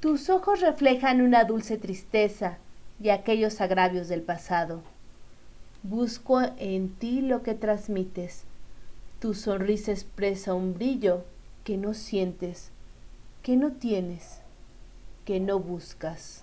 [0.01, 2.57] Tus ojos reflejan una dulce tristeza
[2.99, 4.81] y aquellos agravios del pasado.
[5.83, 8.45] Busco en ti lo que transmites.
[9.21, 11.27] Tu sonrisa expresa un brillo
[11.63, 12.71] que no sientes,
[13.43, 14.41] que no tienes,
[15.27, 16.43] que no buscas.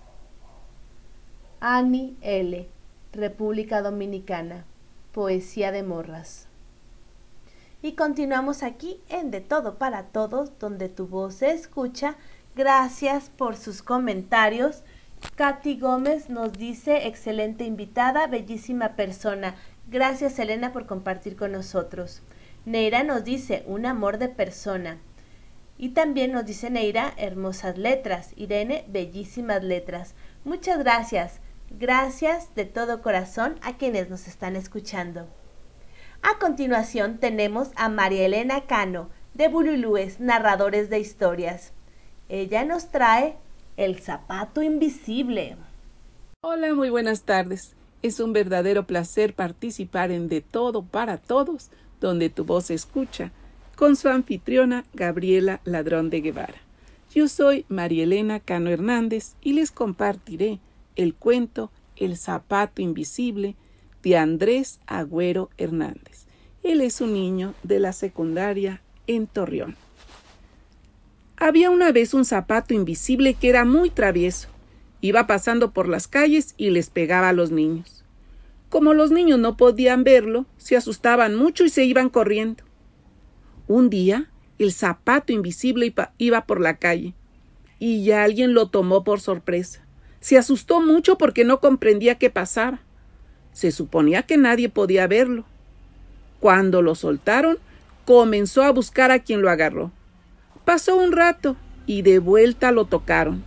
[1.60, 2.68] Annie L.,
[3.14, 4.66] República Dominicana,
[5.14, 6.48] Poesía de Morras.
[7.82, 12.16] Y continuamos aquí en De Todo para Todos, donde tu voz se escucha.
[12.56, 14.84] Gracias por sus comentarios
[15.36, 19.56] Katy Gómez nos dice, excelente invitada, bellísima persona.
[19.88, 22.22] Gracias Elena por compartir con nosotros.
[22.66, 25.00] Neira nos dice, un amor de persona.
[25.80, 28.34] Y también nos dice Neira, hermosas letras.
[28.36, 30.14] Irene, bellísimas letras.
[30.46, 31.40] Muchas gracias.
[31.80, 35.28] Gracias de todo corazón a quienes nos están escuchando.
[36.22, 41.74] A continuación tenemos a María Elena Cano, de Bululúes, narradores de historias.
[42.30, 43.38] Ella nos trae
[43.76, 45.58] el zapato invisible.
[46.42, 47.76] Hola, muy buenas tardes.
[48.04, 53.32] Es un verdadero placer participar en De Todo para Todos, donde tu voz se escucha,
[53.76, 56.62] con su anfitriona Gabriela Ladrón de Guevara.
[57.16, 60.60] Yo soy María Elena Cano Hernández y les compartiré
[60.96, 63.56] el cuento El zapato invisible
[64.02, 66.26] de Andrés Agüero Hernández.
[66.64, 69.76] Él es un niño de la secundaria en Torreón.
[71.38, 74.48] Había una vez un zapato invisible que era muy travieso.
[75.02, 78.06] Iba pasando por las calles y les pegaba a los niños.
[78.70, 82.64] Como los niños no podían verlo, se asustaban mucho y se iban corriendo.
[83.68, 87.14] Un día, el zapato invisible iba por la calle
[87.80, 89.83] y ya alguien lo tomó por sorpresa.
[90.24, 92.80] Se asustó mucho porque no comprendía qué pasaba.
[93.52, 95.44] Se suponía que nadie podía verlo.
[96.40, 97.60] Cuando lo soltaron,
[98.06, 99.92] comenzó a buscar a quien lo agarró.
[100.64, 103.44] Pasó un rato y de vuelta lo tocaron.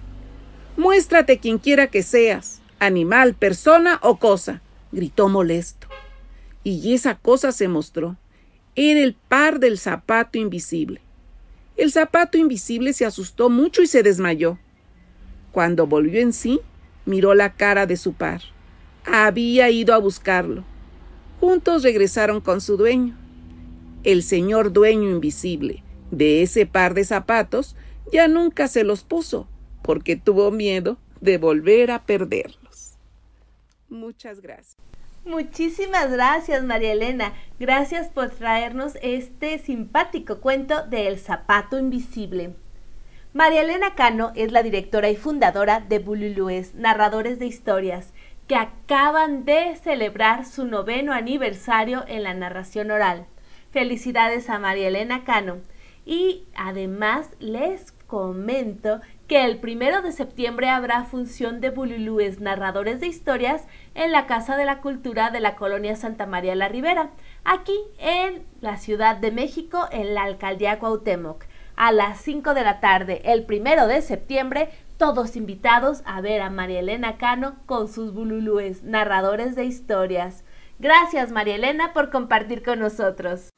[0.77, 4.61] Muéstrate quien quiera que seas, animal, persona o cosa,
[4.93, 5.89] gritó molesto.
[6.63, 8.19] Y esa cosa se mostró.
[8.75, 11.01] Era el par del zapato invisible.
[11.79, 14.59] El zapato invisible se asustó mucho y se desmayó.
[15.57, 16.61] Cuando volvió en sí,
[17.07, 18.43] miró la cara de su par.
[19.07, 20.65] Había ido a buscarlo.
[21.41, 23.17] Juntos regresaron con su dueño,
[24.05, 27.75] el señor dueño invisible, de ese par de zapatos
[28.13, 29.49] ya nunca se los puso,
[29.81, 32.99] porque tuvo miedo de volver a perderlos.
[33.89, 34.77] Muchas gracias.
[35.25, 37.33] Muchísimas gracias, María Elena.
[37.59, 42.53] Gracias por traernos este simpático cuento de El zapato invisible.
[43.37, 48.15] María Elena Cano es la directora y fundadora de Bululúes, narradores de historias,
[48.49, 53.27] que acaban de celebrar su noveno aniversario en la narración oral.
[53.73, 55.59] Felicidades a María Elena Cano.
[56.07, 63.09] Y además les comento que el primero de septiembre habrá función de bululúes narradores de
[63.09, 67.11] historias en la Casa de la Cultura de la colonia Santa María la Ribera,
[67.45, 71.45] aquí en la Ciudad de México, en la alcaldía Cuauhtémoc.
[71.77, 76.49] A las 5 de la tarde, el primero de septiembre, todos invitados a ver a
[76.49, 80.43] María Elena Cano con sus bululúes narradores de historias.
[80.79, 83.51] Gracias María Elena por compartir con nosotros.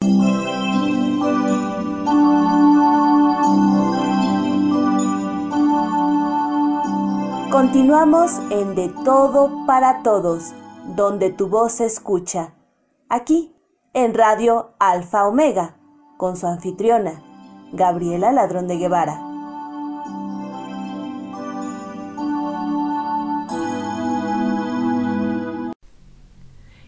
[7.49, 10.53] Continuamos en De Todo para Todos,
[10.95, 12.53] donde tu voz se escucha.
[13.07, 13.55] Aquí,
[13.93, 15.77] en Radio Alfa Omega,
[16.17, 17.23] con su anfitriona,
[17.71, 19.19] Gabriela Ladrón de Guevara.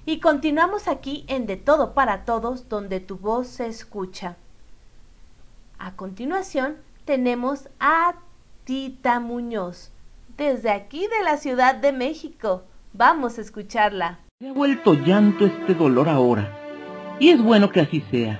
[0.05, 4.35] Y continuamos aquí en De Todo para Todos, donde tu voz se escucha.
[5.79, 8.15] A continuación, tenemos a
[8.65, 9.91] Tita Muñoz
[10.37, 12.63] desde aquí de la Ciudad de México.
[12.93, 14.19] Vamos a escucharla.
[14.39, 16.51] Me ha vuelto llanto este dolor ahora,
[17.19, 18.39] y es bueno que así sea.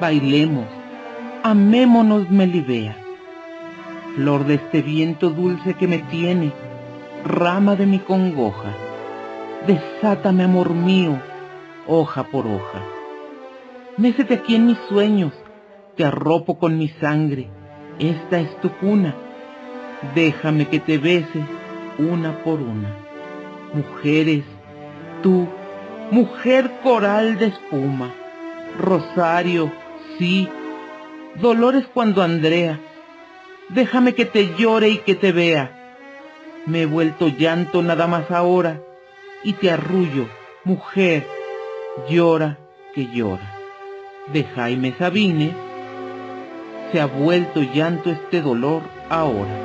[0.00, 0.66] bailemos,
[1.42, 2.96] amémonos Melibea,
[4.16, 6.52] flor de este viento dulce que me tiene,
[7.24, 8.74] rama de mi congoja,
[9.66, 11.20] desátame amor mío,
[11.86, 12.82] hoja por hoja.
[13.96, 15.32] Mécete aquí en mis sueños,
[15.96, 17.48] te arropo con mi sangre,
[17.98, 19.14] esta es tu cuna,
[20.14, 21.44] déjame que te bese
[21.98, 22.94] una por una.
[23.74, 24.44] Mujeres,
[25.22, 25.46] tú,
[26.10, 28.10] mujer coral de espuma,
[28.78, 29.72] Rosario,
[30.18, 30.48] sí,
[31.40, 32.80] Dolores cuando Andrea,
[33.68, 35.94] déjame que te llore y que te vea.
[36.66, 38.80] Me he vuelto llanto nada más ahora,
[39.44, 40.26] y te arrullo,
[40.64, 41.24] mujer,
[42.10, 42.58] llora
[42.92, 43.54] que llora.
[44.32, 45.54] De Jaime Sabines,
[46.90, 49.60] se ha vuelto llanto este dolor ahora.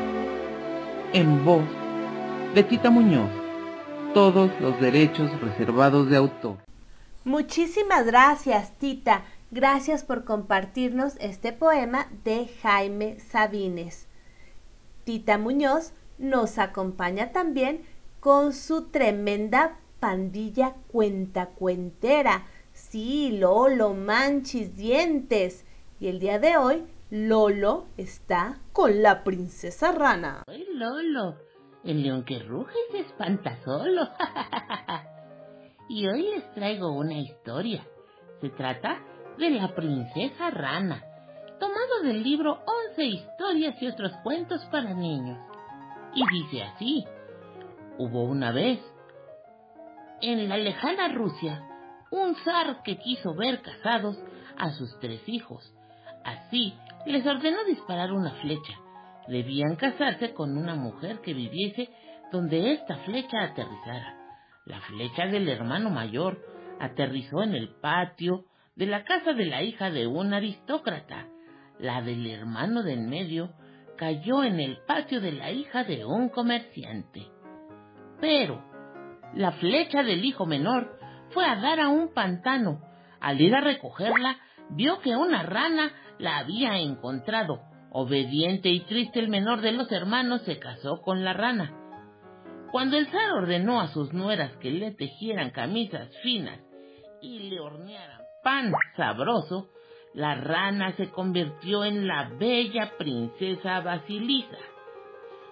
[1.12, 1.64] En voz
[2.54, 3.32] de Tita Muñoz,
[4.14, 6.58] todos los derechos reservados de autor.
[7.26, 9.24] Muchísimas gracias, Tita.
[9.56, 14.08] Gracias por compartirnos este poema de Jaime Sabines.
[15.04, 17.86] Tita Muñoz nos acompaña también
[18.20, 22.48] con su tremenda pandilla cuentacuentera.
[22.72, 25.68] Sí, Lolo, manchis, dientes.
[26.00, 30.42] Y el día de hoy, Lolo está con la princesa rana.
[30.48, 31.38] ¡Ay, Lolo!
[31.84, 34.02] El león que ruge se espanta solo.
[35.90, 37.86] y hoy les traigo una historia.
[38.42, 41.04] Se trata de la princesa rana,
[41.60, 45.40] tomado del libro Once historias y otros cuentos para niños.
[46.14, 47.06] Y dice así,
[47.98, 48.80] hubo una vez,
[50.22, 51.64] en la lejana Rusia,
[52.12, 54.18] un zar que quiso ver casados
[54.58, 55.74] a sus tres hijos.
[56.24, 56.74] Así
[57.06, 58.74] les ordenó disparar una flecha.
[59.28, 61.90] Debían casarse con una mujer que viviese
[62.32, 64.18] donde esta flecha aterrizara.
[64.66, 66.40] La flecha del hermano mayor
[66.80, 71.28] aterrizó en el patio de la casa de la hija de un aristócrata.
[71.80, 73.54] La del hermano de en medio
[73.98, 77.28] cayó en el patio de la hija de un comerciante.
[78.20, 78.64] Pero
[79.36, 80.98] la flecha del hijo menor
[81.32, 82.82] fue a dar a un pantano.
[83.20, 84.38] Al ir a recogerla,
[84.72, 87.62] vio que una rana la había encontrado.
[87.92, 91.74] Obediente y triste el menor de los hermanos se casó con la rana.
[92.72, 96.60] Cuando el zar ordenó a sus nueras que le tejieran camisas finas
[97.22, 99.70] y le hornearan pan sabroso,
[100.14, 104.58] la rana se convirtió en la bella princesa Basilisa.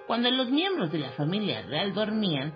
[0.06, 2.54] Cuando los miembros de la familia real dormían,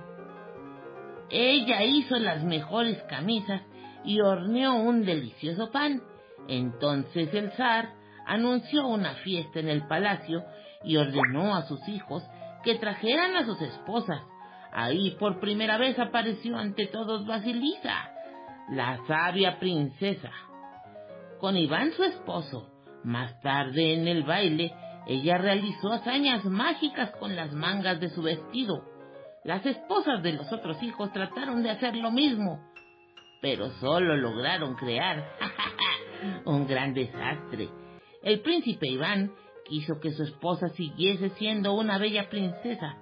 [1.29, 3.61] ella hizo las mejores camisas
[4.03, 6.01] y horneó un delicioso pan.
[6.47, 7.93] Entonces el zar
[8.27, 10.43] anunció una fiesta en el palacio
[10.83, 12.23] y ordenó a sus hijos
[12.63, 14.21] que trajeran a sus esposas.
[14.71, 18.11] Ahí por primera vez apareció ante todos Basilisa,
[18.69, 20.31] la sabia princesa,
[21.39, 22.71] con Iván su esposo.
[23.03, 24.73] Más tarde en el baile,
[25.05, 28.83] ella realizó hazañas mágicas con las mangas de su vestido.
[29.43, 32.59] Las esposas de los otros hijos trataron de hacer lo mismo,
[33.41, 35.23] pero solo lograron crear
[36.45, 37.69] un gran desastre.
[38.23, 39.31] El príncipe Iván
[39.65, 42.97] quiso que su esposa siguiese siendo una bella princesa,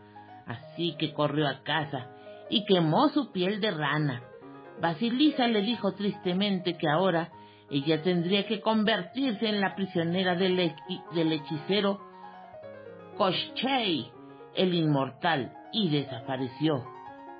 [0.45, 2.10] así que corrió a casa
[2.49, 4.23] y quemó su piel de rana
[4.84, 7.32] Basilisa le dijo tristemente que ahora
[7.72, 12.02] ella tendría que convertirse en la prisionera del, hechicero
[13.16, 14.12] Koschei,
[14.54, 16.84] el inmortal, y desapareció.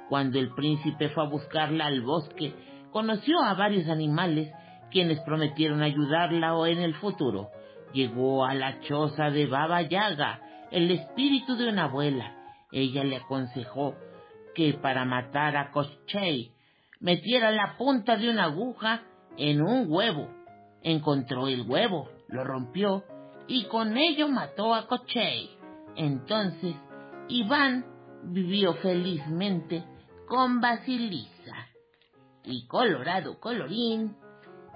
[0.07, 2.56] Cuando el príncipe fue a buscarla al bosque,
[2.91, 4.49] conoció a varios animales
[4.90, 7.49] quienes prometieron ayudarla o en el futuro.
[7.91, 10.40] Llegó a la choza de Baba Yaga,
[10.72, 12.38] el espíritu de una abuela.
[12.72, 13.95] Ella le aconsejó
[14.56, 16.52] que para matar a Koschei
[17.03, 19.03] metiera la punta de una aguja
[19.38, 20.30] en un huevo.
[20.81, 23.03] Encontró el huevo, lo rompió
[23.47, 25.51] y con ello mató a Cochei.
[25.95, 26.75] Entonces
[27.27, 27.85] Iván
[28.23, 29.84] vivió felizmente
[30.27, 31.67] con Basilisa.
[32.45, 34.15] Y colorado colorín,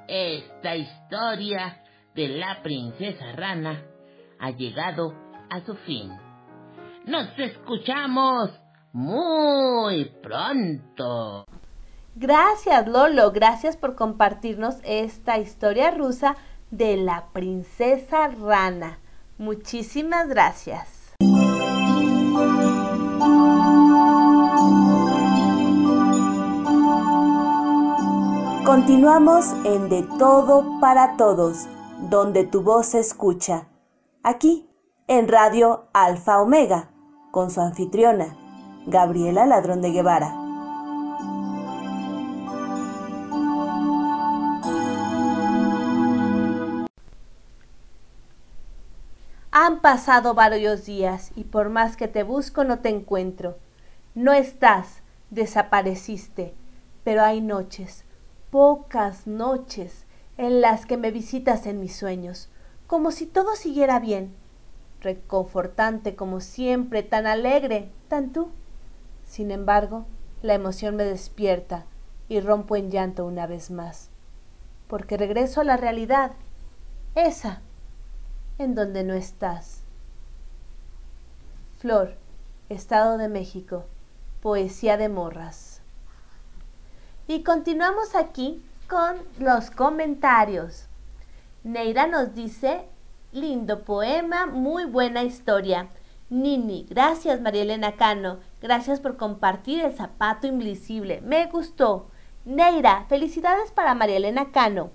[0.08, 1.82] esta historia
[2.14, 3.84] de la princesa rana
[4.40, 5.14] ha llegado
[5.50, 6.12] a su fin.
[7.06, 8.52] Nos escuchamos
[8.92, 11.46] muy pronto.
[12.20, 16.36] Gracias Lolo, gracias por compartirnos esta historia rusa
[16.72, 18.98] de la princesa rana.
[19.38, 21.14] Muchísimas gracias.
[28.66, 31.68] Continuamos en De Todo para Todos,
[32.10, 33.68] donde tu voz se escucha.
[34.24, 34.68] Aquí,
[35.08, 36.90] en Radio Alfa Omega,
[37.30, 38.36] con su anfitriona,
[38.88, 40.47] Gabriela Ladrón de Guevara.
[49.60, 53.58] Han pasado varios días y por más que te busco no te encuentro.
[54.14, 55.02] No estás,
[55.32, 56.54] desapareciste,
[57.04, 58.06] pero hay noches,
[58.52, 60.06] pocas noches,
[60.38, 62.50] en las que me visitas en mis sueños,
[62.86, 64.36] como si todo siguiera bien,
[65.02, 68.50] reconfortante como siempre, tan alegre, tan tú.
[69.26, 70.06] Sin embargo,
[70.44, 71.86] la emoción me despierta
[72.30, 74.12] y rompo en llanto una vez más,
[74.88, 76.34] porque regreso a la realidad,
[77.16, 77.64] esa,
[78.58, 79.84] en donde no estás.
[81.80, 82.16] Flor,
[82.70, 83.86] Estado de México,
[84.42, 85.82] Poesía de Morras.
[87.28, 90.88] Y continuamos aquí con los comentarios.
[91.64, 92.86] Neira nos dice,
[93.32, 95.90] lindo poema, muy buena historia.
[96.30, 102.08] Nini, gracias María Elena Cano, gracias por compartir el zapato invisible, me gustó.
[102.44, 104.92] Neira, felicidades para María Elena Cano.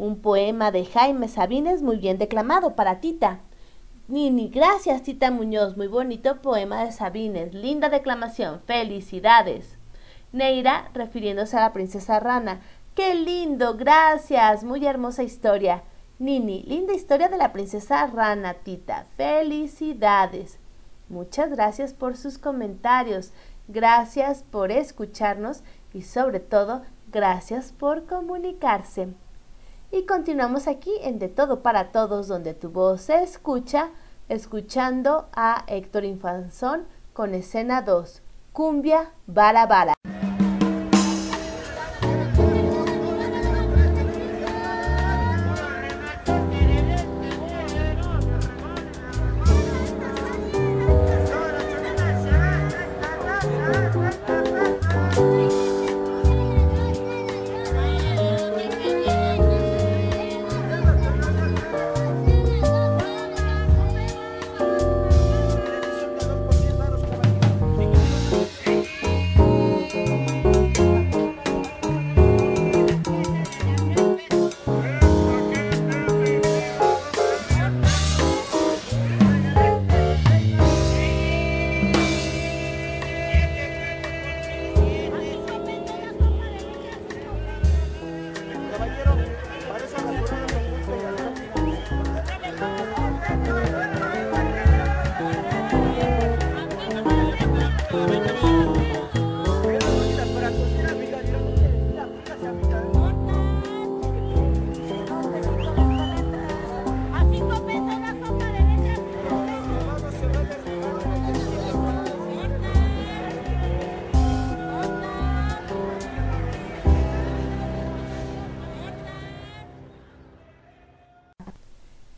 [0.00, 3.40] Un poema de Jaime Sabines muy bien declamado para Tita.
[4.08, 9.76] Nini, gracias Tita Muñoz, muy bonito poema de Sabines, linda declamación, felicidades.
[10.32, 12.62] Neira, refiriéndose a la princesa rana,
[12.94, 15.82] qué lindo, gracias, muy hermosa historia.
[16.18, 20.58] Nini, linda historia de la princesa rana, Tita, felicidades.
[21.10, 23.34] Muchas gracias por sus comentarios,
[23.68, 25.62] gracias por escucharnos
[25.92, 26.80] y sobre todo,
[27.12, 29.08] gracias por comunicarse.
[29.92, 33.90] Y continuamos aquí en De Todo para Todos, donde tu voz se escucha,
[34.28, 38.22] escuchando a Héctor Infanzón con escena 2,
[38.52, 39.94] Cumbia Bara Bara.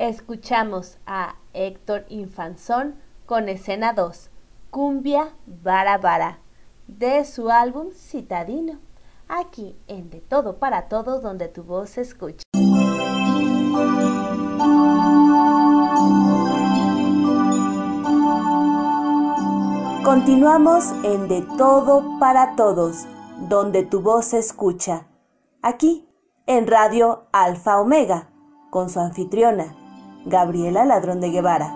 [0.08, 4.30] Escuchamos a Héctor Infanzón con escena 2,
[4.68, 6.40] Cumbia Vara Vara,
[6.88, 8.80] de su álbum Citadino,
[9.28, 12.42] aquí en De Todo para Todos donde tu voz se escucha.
[20.04, 23.06] Continuamos en De Todo para Todos,
[23.48, 25.06] donde tu voz se escucha,
[25.62, 26.08] aquí
[26.46, 28.30] en Radio Alfa Omega,
[28.70, 29.76] con su anfitriona,
[30.24, 31.74] Gabriela Ladrón de Guevara.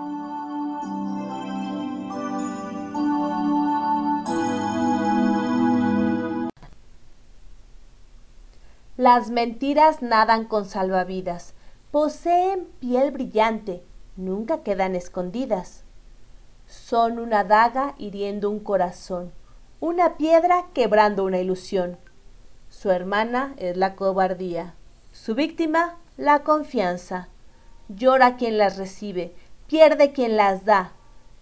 [8.97, 11.55] Las mentiras nadan con salvavidas,
[11.91, 13.83] poseen piel brillante,
[14.17, 15.85] nunca quedan escondidas.
[16.67, 19.33] Son una daga hiriendo un corazón,
[19.81, 21.99] una piedra quebrando una ilusión.
[22.71, 24.75] Su hermana es la cobardía,
[25.13, 27.29] su víctima la confianza.
[27.89, 29.35] Llora quien las recibe,
[29.67, 30.93] pierde quien las da.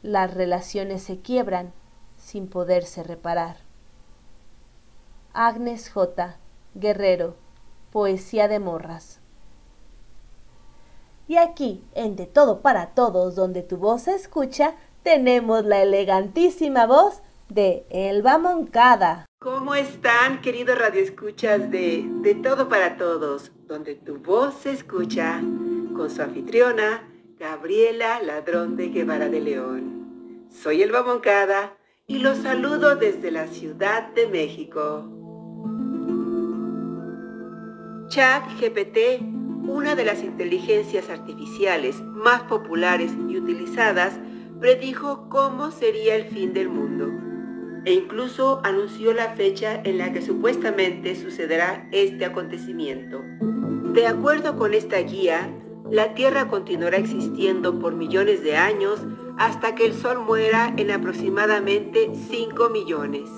[0.03, 1.73] Las relaciones se quiebran
[2.19, 3.57] sin poderse reparar.
[5.33, 6.37] Agnes J.
[6.75, 7.37] Guerrero,
[7.91, 9.21] Poesía de Morras.
[11.27, 16.87] Y aquí, en De Todo para Todos, donde tu voz se escucha, tenemos la elegantísima
[16.87, 19.25] voz de Elba Moncada.
[19.41, 25.41] ¿Cómo están, queridos radioescuchas de De Todo para Todos, donde tu voz se escucha?
[25.95, 27.09] Con su anfitriona,
[27.39, 30.49] Gabriela Ladrón de Guevara de León.
[30.51, 31.77] Soy Elba Moncada
[32.07, 35.09] y los saludo desde la Ciudad de México.
[38.09, 39.23] Chat GPT,
[39.67, 44.19] una de las inteligencias artificiales más populares y utilizadas,
[44.61, 47.09] predijo cómo sería el fin del mundo
[47.87, 53.23] e incluso anunció la fecha en la que supuestamente sucederá este acontecimiento.
[53.93, 55.51] De acuerdo con esta guía,
[55.91, 59.01] la Tierra continuará existiendo por millones de años
[59.37, 63.29] hasta que el Sol muera en aproximadamente 5 millones.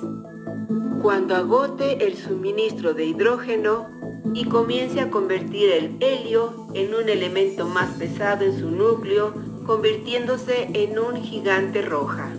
[1.02, 3.88] Cuando agote el suministro de hidrógeno
[4.32, 9.34] y comience a convertir el helio en un elemento más pesado en su núcleo,
[9.66, 12.30] convirtiéndose en un gigante roja.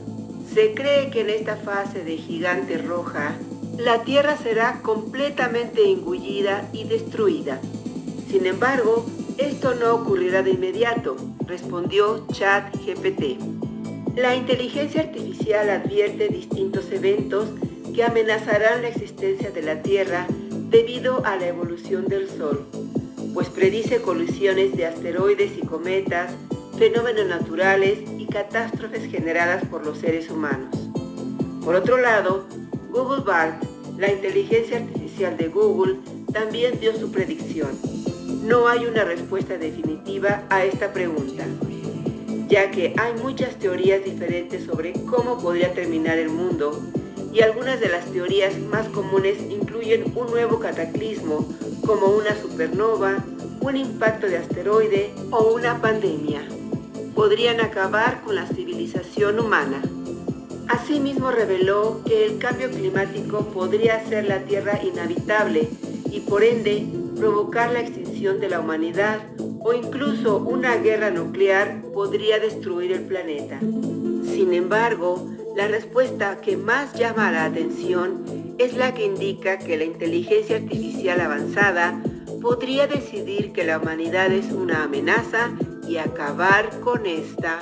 [0.53, 3.35] Se cree que en esta fase de gigante roja,
[3.77, 7.59] la Tierra será completamente engullida y destruida.
[8.29, 9.05] Sin embargo,
[9.37, 11.15] esto no ocurrirá de inmediato,
[11.45, 13.37] respondió ChatGPT.
[14.15, 17.49] La inteligencia artificial advierte distintos eventos
[17.93, 20.25] que amenazarán la existencia de la Tierra
[20.69, 22.65] debido a la evolución del Sol,
[23.33, 26.33] pues predice colisiones de asteroides y cometas,
[26.79, 30.75] fenómenos naturales y catástrofes generadas por los seres humanos.
[31.63, 32.47] Por otro lado,
[32.89, 33.63] Google Bart,
[33.97, 35.97] la inteligencia artificial de Google,
[36.33, 37.96] también dio su predicción
[38.43, 41.45] no hay una respuesta definitiva a esta pregunta,
[42.47, 46.79] ya que hay muchas teorías diferentes sobre cómo podría terminar el mundo
[47.33, 51.47] y algunas de las teorías más comunes incluyen un nuevo cataclismo
[51.85, 53.23] como una supernova,
[53.61, 56.41] un impacto de asteroide o una pandemia.
[57.15, 59.81] Podrían acabar con la civilización humana.
[60.67, 65.69] Asimismo reveló que el cambio climático podría hacer la Tierra inhabitable
[66.11, 66.87] y por ende
[67.17, 69.19] provocar la extinción de la humanidad
[69.59, 73.59] o incluso una guerra nuclear podría destruir el planeta.
[73.59, 79.83] Sin embargo, la respuesta que más llama la atención es la que indica que la
[79.83, 82.01] inteligencia artificial avanzada
[82.41, 85.51] podría decidir que la humanidad es una amenaza
[85.87, 87.59] y acabar con esta.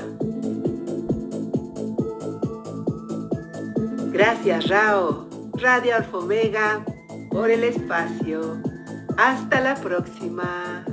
[4.13, 6.85] Gracias Rao, Radio Alfa Omega,
[7.29, 8.74] por el espacio.
[9.17, 10.85] Hasta la próxima.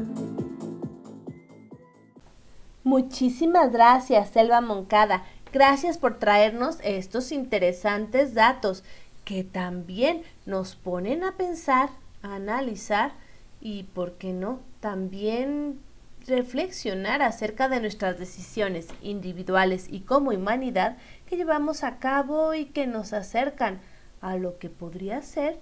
[2.84, 5.24] Muchísimas gracias, Selva Moncada.
[5.52, 8.84] Gracias por traernos estos interesantes datos
[9.24, 11.90] que también nos ponen a pensar,
[12.22, 13.12] a analizar
[13.60, 15.80] y, ¿por qué no?, también
[16.26, 20.96] reflexionar acerca de nuestras decisiones individuales y como humanidad
[21.26, 23.80] que llevamos a cabo y que nos acercan
[24.20, 25.58] a lo que podría ser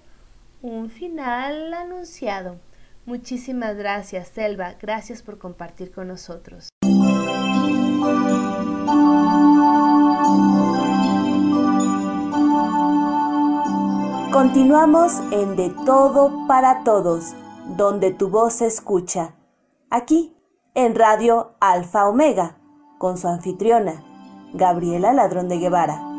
[0.61, 2.59] un final anunciado.
[3.05, 4.75] Muchísimas gracias, Selva.
[4.79, 6.69] Gracias por compartir con nosotros.
[14.31, 17.33] Continuamos en De Todo para Todos,
[17.75, 19.35] donde tu voz se escucha.
[19.89, 20.35] Aquí,
[20.73, 22.57] en Radio Alfa Omega,
[22.97, 24.03] con su anfitriona,
[24.53, 26.10] Gabriela Ladrón de Guevara.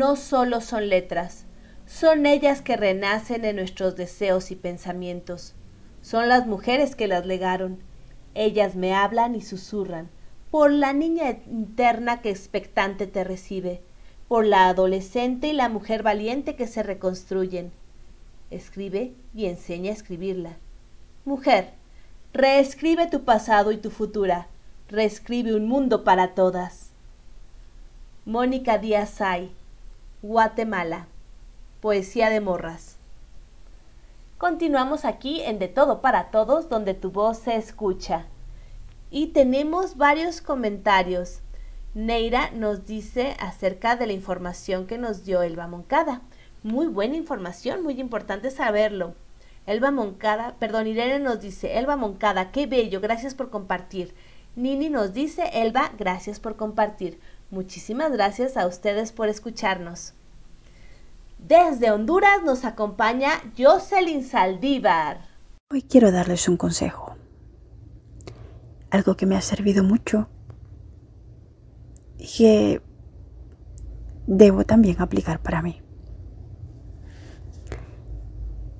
[0.00, 1.44] No solo son letras,
[1.84, 5.54] son ellas que renacen en nuestros deseos y pensamientos.
[6.00, 7.80] Son las mujeres que las legaron.
[8.34, 10.08] Ellas me hablan y susurran,
[10.50, 13.82] por la niña interna que expectante te recibe,
[14.26, 17.70] por la adolescente y la mujer valiente que se reconstruyen.
[18.50, 20.56] Escribe y enseña a escribirla.
[21.26, 21.74] Mujer,
[22.32, 24.48] reescribe tu pasado y tu futura,
[24.88, 26.92] reescribe un mundo para todas.
[28.24, 29.59] Mónica Díaz Say
[30.22, 31.06] Guatemala.
[31.80, 32.98] Poesía de morras.
[34.36, 38.26] Continuamos aquí en De Todo para Todos, donde tu voz se escucha.
[39.10, 41.40] Y tenemos varios comentarios.
[41.94, 46.20] Neira nos dice acerca de la información que nos dio Elba Moncada.
[46.62, 49.14] Muy buena información, muy importante saberlo.
[49.64, 54.14] Elba Moncada, perdón, Irene nos dice, Elba Moncada, qué bello, gracias por compartir.
[54.54, 57.18] Nini nos dice, Elba, gracias por compartir.
[57.50, 60.14] Muchísimas gracias a ustedes por escucharnos.
[61.38, 65.26] Desde Honduras nos acompaña Jocelyn Saldívar.
[65.72, 67.16] Hoy quiero darles un consejo.
[68.90, 70.28] Algo que me ha servido mucho
[72.18, 72.82] y que
[74.28, 75.82] debo también aplicar para mí.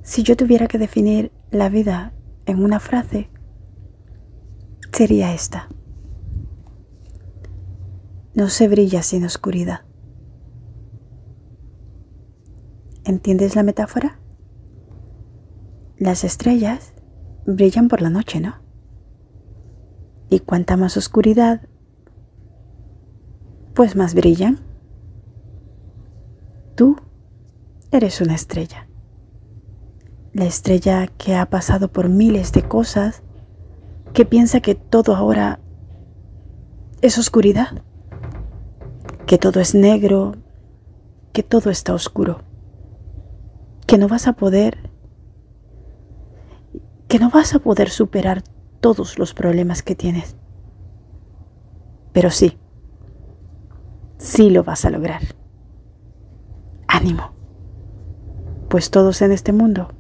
[0.05, 2.13] Si yo tuviera que definir la vida
[2.47, 3.31] en una frase,
[4.93, 5.69] sería esta.
[8.41, 9.83] No se brilla sin oscuridad.
[13.05, 14.19] ¿Entiendes la metáfora?
[15.99, 16.95] Las estrellas
[17.45, 18.55] brillan por la noche, ¿no?
[20.31, 21.69] Y cuanta más oscuridad,
[23.75, 24.61] pues más brillan.
[26.77, 26.97] Tú
[27.91, 28.89] eres una estrella.
[30.33, 33.23] La estrella que ha pasado por miles de cosas,
[34.15, 35.61] que piensa que todo ahora
[37.03, 37.83] es oscuridad
[39.31, 40.35] que todo es negro,
[41.33, 42.43] que todo está oscuro,
[43.87, 44.91] que no vas a poder,
[47.07, 48.43] que no vas a poder superar
[48.81, 50.35] todos los problemas que tienes.
[52.13, 52.59] Pero sí,
[54.19, 55.23] sí lo vas a lograr.
[56.89, 57.31] Ánimo,
[58.69, 59.93] pues todos en este mundo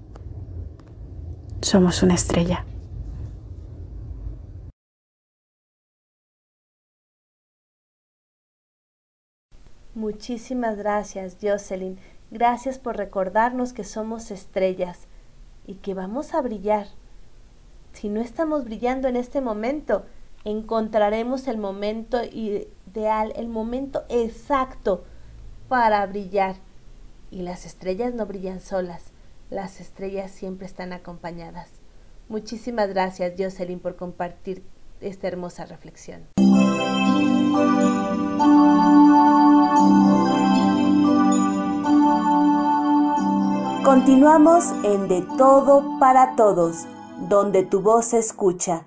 [1.62, 2.66] somos una estrella.
[9.94, 11.98] Muchísimas gracias, Jocelyn.
[12.30, 15.08] Gracias por recordarnos que somos estrellas
[15.66, 16.86] y que vamos a brillar.
[17.92, 20.04] Si no estamos brillando en este momento,
[20.44, 25.04] encontraremos el momento ideal, el momento exacto
[25.68, 26.56] para brillar.
[27.32, 29.12] Y las estrellas no brillan solas,
[29.50, 31.68] las estrellas siempre están acompañadas.
[32.28, 34.62] Muchísimas gracias, Jocelyn, por compartir
[35.00, 36.28] esta hermosa reflexión.
[43.84, 46.86] Continuamos en De Todo para Todos,
[47.30, 48.86] donde tu voz se escucha.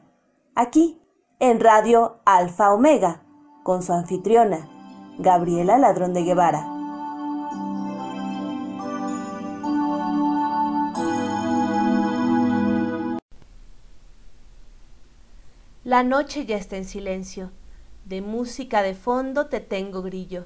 [0.53, 1.01] Aquí,
[1.39, 3.23] en Radio Alfa Omega,
[3.63, 4.69] con su anfitriona,
[5.17, 6.67] Gabriela Ladrón de Guevara.
[15.83, 17.49] La noche ya está en silencio.
[18.05, 20.45] De música de fondo te tengo grillo.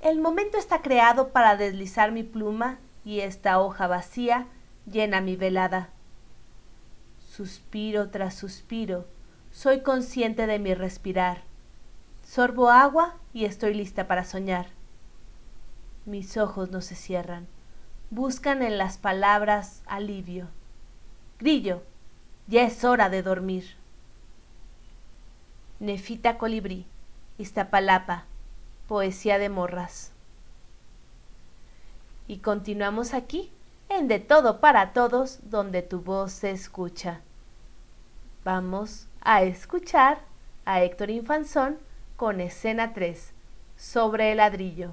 [0.00, 4.48] El momento está creado para deslizar mi pluma y esta hoja vacía
[4.84, 5.90] llena mi velada.
[7.20, 9.06] Suspiro tras suspiro,
[9.52, 11.44] soy consciente de mi respirar.
[12.24, 14.66] Sorbo agua y estoy lista para soñar.
[16.04, 17.46] Mis ojos no se cierran,
[18.10, 20.48] buscan en las palabras alivio.
[21.38, 21.84] Grillo,
[22.48, 23.76] ya es hora de dormir.
[25.78, 26.86] Nefita Colibrí,
[27.38, 28.24] Iztapalapa,
[28.88, 30.15] Poesía de Morras.
[32.28, 33.52] Y continuamos aquí,
[33.88, 37.20] en De Todo para Todos, donde tu voz se escucha.
[38.44, 40.18] Vamos a escuchar
[40.64, 41.78] a Héctor Infanzón
[42.16, 43.32] con escena 3,
[43.76, 44.92] sobre el ladrillo.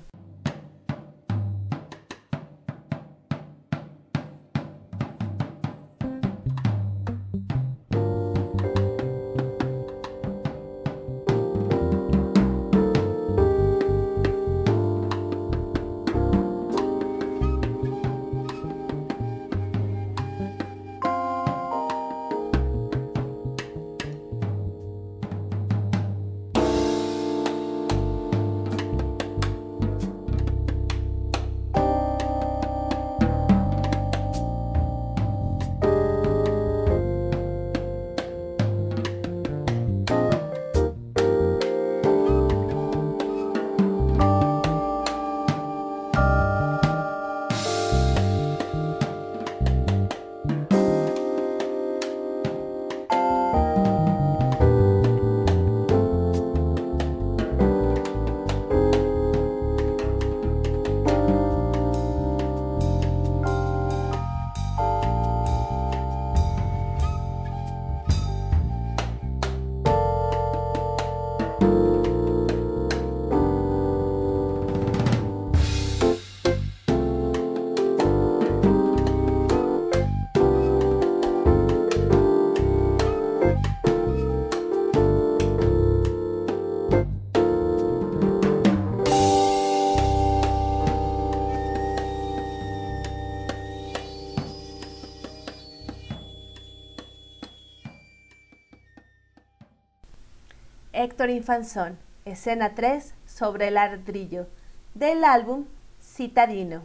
[101.30, 104.48] Infanzón, escena 3, sobre el ardrillo,
[104.94, 105.66] del álbum
[106.02, 106.84] Citadino.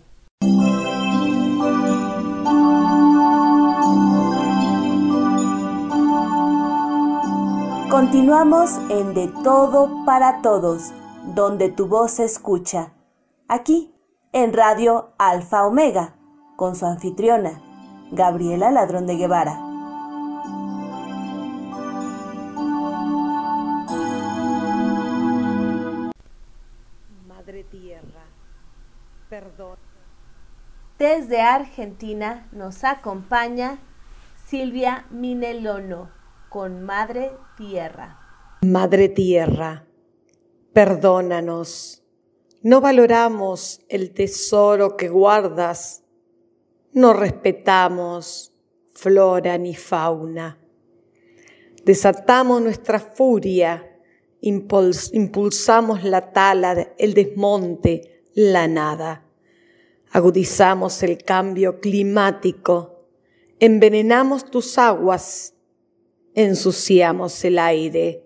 [7.90, 10.92] Continuamos en De Todo para Todos,
[11.34, 12.92] donde tu voz se escucha.
[13.48, 13.94] Aquí,
[14.32, 16.14] en Radio Alfa Omega,
[16.56, 17.62] con su anfitriona,
[18.12, 19.67] Gabriela Ladrón de Guevara.
[30.98, 33.78] Desde Argentina nos acompaña
[34.48, 36.10] Silvia Minelono
[36.48, 38.18] con Madre Tierra.
[38.62, 39.86] Madre Tierra,
[40.72, 42.02] perdónanos.
[42.62, 46.02] No valoramos el tesoro que guardas.
[46.92, 48.52] No respetamos
[48.92, 50.58] flora ni fauna.
[51.84, 53.88] Desatamos nuestra furia,
[54.40, 59.27] impulsamos la tala, el desmonte, la nada
[60.10, 63.06] agudizamos el cambio climático,
[63.60, 65.54] envenenamos tus aguas,
[66.34, 68.24] ensuciamos el aire.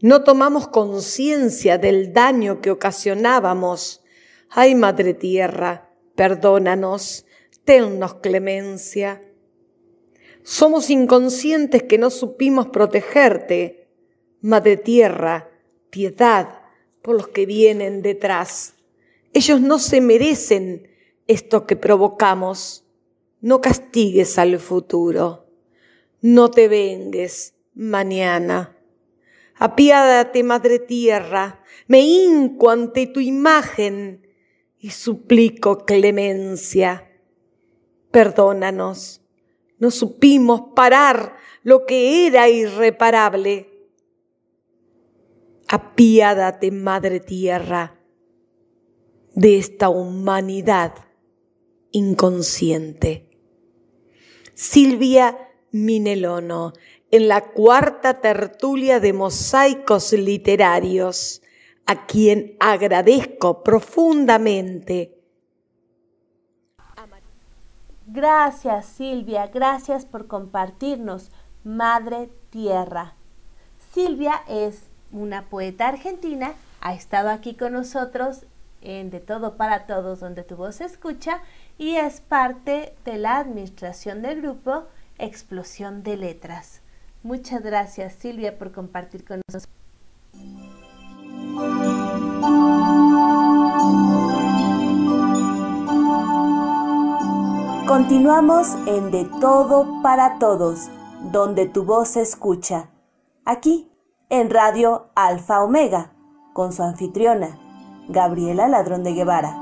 [0.00, 4.02] No tomamos conciencia del daño que ocasionábamos.
[4.48, 7.26] Ay, Madre Tierra, perdónanos,
[7.64, 9.22] tennos clemencia.
[10.42, 13.88] Somos inconscientes que no supimos protegerte.
[14.40, 15.50] Madre Tierra,
[15.90, 16.60] piedad
[17.02, 18.74] por los que vienen detrás.
[19.32, 20.87] Ellos no se merecen
[21.28, 22.84] esto que provocamos.
[23.40, 25.46] No castigues al futuro.
[26.20, 28.76] No te vengues mañana.
[29.54, 34.26] Apiádate, Madre Tierra, me hinco ante tu imagen
[34.78, 37.08] y suplico clemencia.
[38.10, 39.20] Perdónanos,
[39.78, 43.68] no supimos parar lo que era irreparable.
[45.68, 48.00] Apiádate, Madre Tierra,
[49.34, 51.07] de esta humanidad
[51.92, 53.28] inconsciente.
[54.54, 56.72] Silvia Minelono,
[57.10, 61.42] en la cuarta tertulia de mosaicos literarios,
[61.86, 65.14] a quien agradezco profundamente.
[68.06, 71.30] Gracias Silvia, gracias por compartirnos,
[71.62, 73.14] Madre Tierra.
[73.92, 74.82] Silvia es
[75.12, 78.46] una poeta argentina, ha estado aquí con nosotros
[78.82, 81.40] en De Todo para Todos, donde tu voz se escucha,
[81.76, 84.84] y es parte de la administración del grupo
[85.18, 86.80] Explosión de Letras.
[87.22, 89.68] Muchas gracias Silvia por compartir con nosotros.
[97.86, 100.88] Continuamos en De Todo para Todos,
[101.32, 102.90] donde tu voz se escucha.
[103.44, 103.90] Aquí,
[104.28, 106.12] en Radio Alfa Omega,
[106.52, 107.58] con su anfitriona,
[108.10, 109.54] Gabriela Ladrón de Guevara.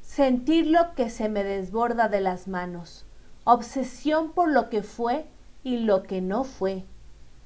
[0.00, 3.04] Sentir lo que se me desborda de las manos.
[3.44, 5.26] Obsesión por lo que fue
[5.62, 6.84] y lo que no fue.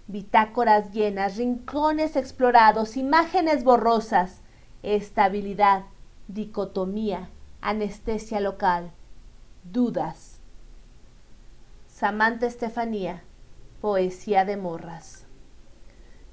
[0.07, 4.41] Bitácoras llenas, rincones explorados, imágenes borrosas.
[4.85, 5.87] Estabilidad,
[6.29, 7.29] dicotomía,
[7.61, 8.93] anestesia local,
[9.65, 10.32] dudas.
[12.03, 13.23] Samantha Estefanía,
[13.81, 15.25] Poesía de Morras.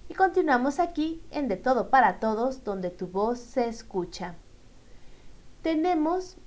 [0.10, 4.34] Y continuamos aquí en De Todo para Todos, donde tu voz se escucha
[5.62, 6.38] tenemos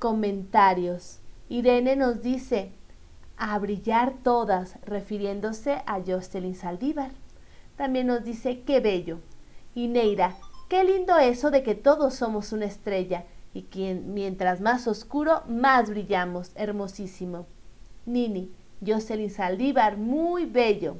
[0.00, 1.20] comentarios.
[1.48, 2.72] Irene nos dice,
[3.36, 7.12] a brillar todas, refiriéndose a Jocelyn Saldívar.
[7.76, 9.20] También nos dice, qué bello.
[9.76, 10.34] Y Neira,
[10.68, 13.24] qué lindo eso de que todos somos una estrella
[13.54, 16.50] y que mientras más oscuro, más brillamos.
[16.56, 17.46] Hermosísimo.
[18.06, 18.50] Nini,
[18.84, 20.96] Jocelyn Saldívar, muy bello.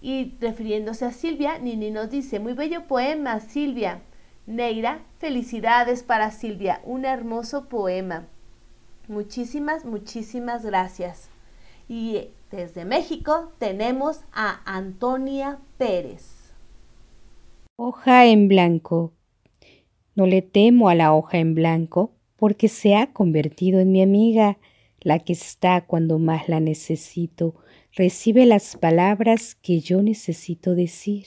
[0.00, 4.00] Y refiriéndose a Silvia, Nini nos dice, muy bello poema, Silvia.
[4.46, 8.26] Neira, felicidades para Silvia, un hermoso poema.
[9.06, 11.28] Muchísimas, muchísimas gracias.
[11.88, 16.54] Y desde México tenemos a Antonia Pérez.
[17.76, 19.12] Hoja en blanco.
[20.14, 24.58] No le temo a la hoja en blanco porque se ha convertido en mi amiga,
[25.02, 27.56] la que está cuando más la necesito,
[27.92, 31.26] recibe las palabras que yo necesito decir.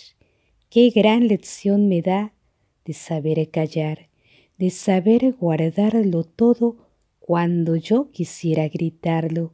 [0.70, 2.34] Qué gran lección me da
[2.86, 4.10] de saber callar,
[4.58, 6.90] de saber guardarlo todo
[7.20, 9.54] cuando yo quisiera gritarlo.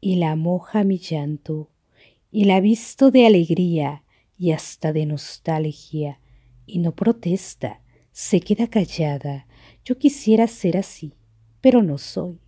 [0.00, 1.70] Y la moja mi llanto,
[2.30, 4.04] y la visto de alegría
[4.38, 6.20] y hasta de nostalgia,
[6.66, 9.46] y no protesta, se queda callada.
[9.84, 11.14] Yo quisiera ser así,
[11.60, 12.38] pero no soy.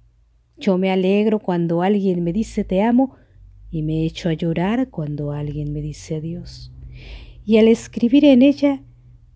[0.56, 3.16] Yo me alegro cuando alguien me dice te amo
[3.70, 6.72] y me echo a llorar cuando alguien me dice adiós.
[7.44, 8.82] Y al escribir en ella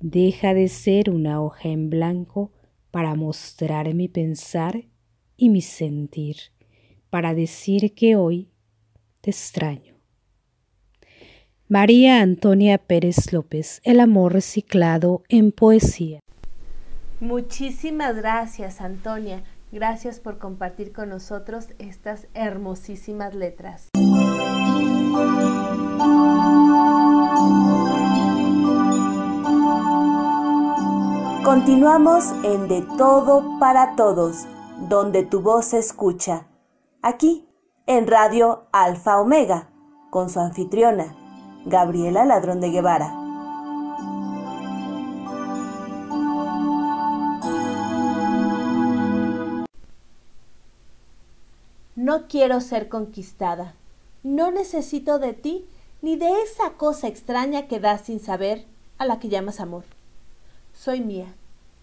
[0.01, 2.53] deja de ser una hoja en blanco
[2.91, 4.85] para mostrar mi pensar
[5.37, 6.37] y mi sentir,
[7.11, 8.49] para decir que hoy
[9.21, 9.97] te extraño.
[11.69, 16.21] María Antonia Pérez López, El amor reciclado en poesía.
[17.19, 19.43] Muchísimas gracias, Antonia.
[19.77, 23.91] Gracias por compartir con nosotros estas hermosísimas letras.
[31.45, 34.47] Continuamos en De Todo para Todos,
[34.89, 36.47] donde tu voz se escucha.
[37.03, 37.47] Aquí,
[37.87, 39.69] en Radio Alfa Omega,
[40.09, 41.15] con su anfitriona,
[41.67, 43.26] Gabriela Ladrón de Guevara.
[52.07, 53.75] No quiero ser conquistada.
[54.23, 55.67] No necesito de ti
[56.03, 58.65] ni de esa cosa extraña que das sin saber
[58.97, 59.83] a la que llamas amor.
[60.73, 61.35] Soy mía,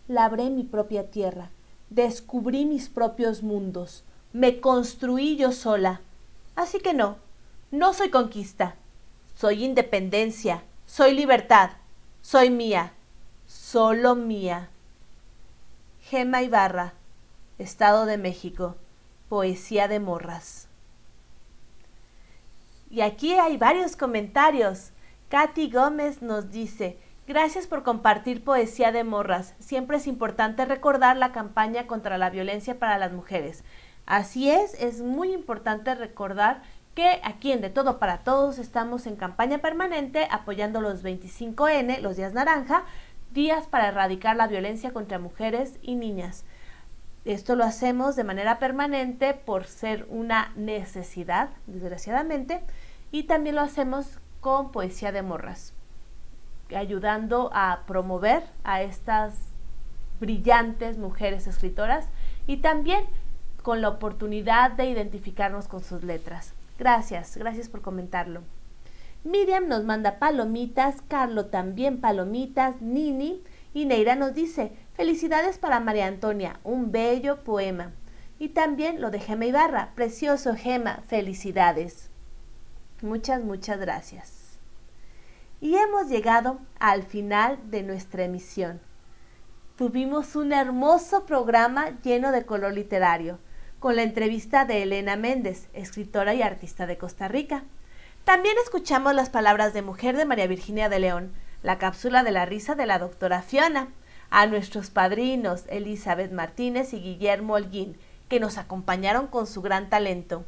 [0.07, 1.49] labré mi propia tierra,
[1.89, 5.99] descubrí mis propios mundos, me construí yo sola.
[6.55, 7.17] Así que no,
[7.71, 8.75] no soy conquista,
[9.35, 11.71] soy independencia, soy libertad,
[12.21, 12.93] soy mía,
[13.45, 14.69] solo mía.
[15.99, 16.93] Gema Ibarra,
[17.57, 18.77] Estado de México,
[19.33, 20.67] Poesía de Morras.
[22.91, 24.91] Y aquí hay varios comentarios.
[25.29, 29.55] Katy Gómez nos dice, Gracias por compartir Poesía de Morras.
[29.57, 33.63] Siempre es importante recordar la campaña contra la violencia para las mujeres.
[34.05, 36.61] Así es, es muy importante recordar
[36.93, 42.17] que aquí en De Todo para Todos estamos en campaña permanente apoyando los 25N, los
[42.17, 42.83] días naranja,
[43.31, 46.45] días para erradicar la violencia contra mujeres y niñas.
[47.25, 52.61] Esto lo hacemos de manera permanente por ser una necesidad, desgraciadamente,
[53.11, 55.73] y también lo hacemos con Poesía de Morras
[56.75, 59.35] ayudando a promover a estas
[60.19, 62.07] brillantes mujeres escritoras
[62.47, 63.05] y también
[63.61, 66.53] con la oportunidad de identificarnos con sus letras.
[66.77, 68.41] Gracias, gracias por comentarlo.
[69.23, 73.41] Miriam nos manda palomitas, Carlo también palomitas, Nini
[73.73, 77.93] y Neira nos dice, felicidades para María Antonia, un bello poema.
[78.39, 82.09] Y también lo de Gema Ibarra, precioso Gema, felicidades.
[83.01, 84.43] Muchas, muchas gracias
[85.63, 88.81] y hemos llegado al final de nuestra emisión.
[89.77, 93.39] Tuvimos un hermoso programa lleno de color literario,
[93.79, 97.63] con la entrevista de Elena Méndez, escritora y artista de Costa Rica.
[98.25, 101.33] También escuchamos las palabras de mujer de María Virginia de León,
[101.63, 103.87] la cápsula de la risa de la doctora Fiona,
[104.29, 110.45] a nuestros padrinos Elizabeth Martínez y Guillermo Holguín, que nos acompañaron con su gran talento.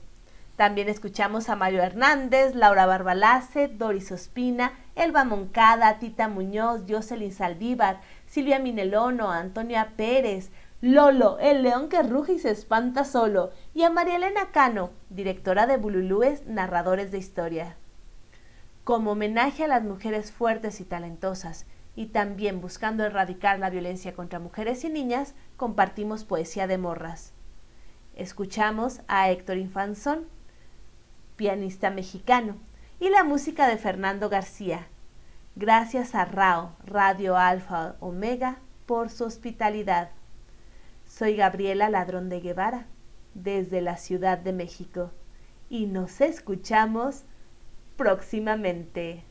[0.55, 7.99] También escuchamos a Mario Hernández, Laura Barbalace, Doris Ospina, Elba Moncada, Tita Muñoz, Jocelyn Saldívar,
[8.25, 10.51] Silvia Minelono, Antonia Pérez,
[10.81, 15.67] Lolo, el león que ruge y se espanta solo, y a María Elena Cano, directora
[15.67, 17.75] de Bululúes, narradores de historia.
[18.85, 24.37] Como homenaje a las mujeres fuertes y talentosas, y también buscando erradicar la violencia contra
[24.37, 27.33] mujeres y niñas, compartimos poesía de morras.
[28.15, 30.27] Escuchamos a Héctor Infanzón,
[31.35, 32.57] pianista mexicano,
[32.99, 34.87] y la música de Fernando García.
[35.55, 40.11] Gracias a RAO, Radio Alfa Omega, por su hospitalidad.
[41.07, 42.85] Soy Gabriela Ladrón de Guevara,
[43.33, 45.09] desde la Ciudad de México,
[45.71, 47.23] y nos escuchamos
[47.95, 49.23] próximamente.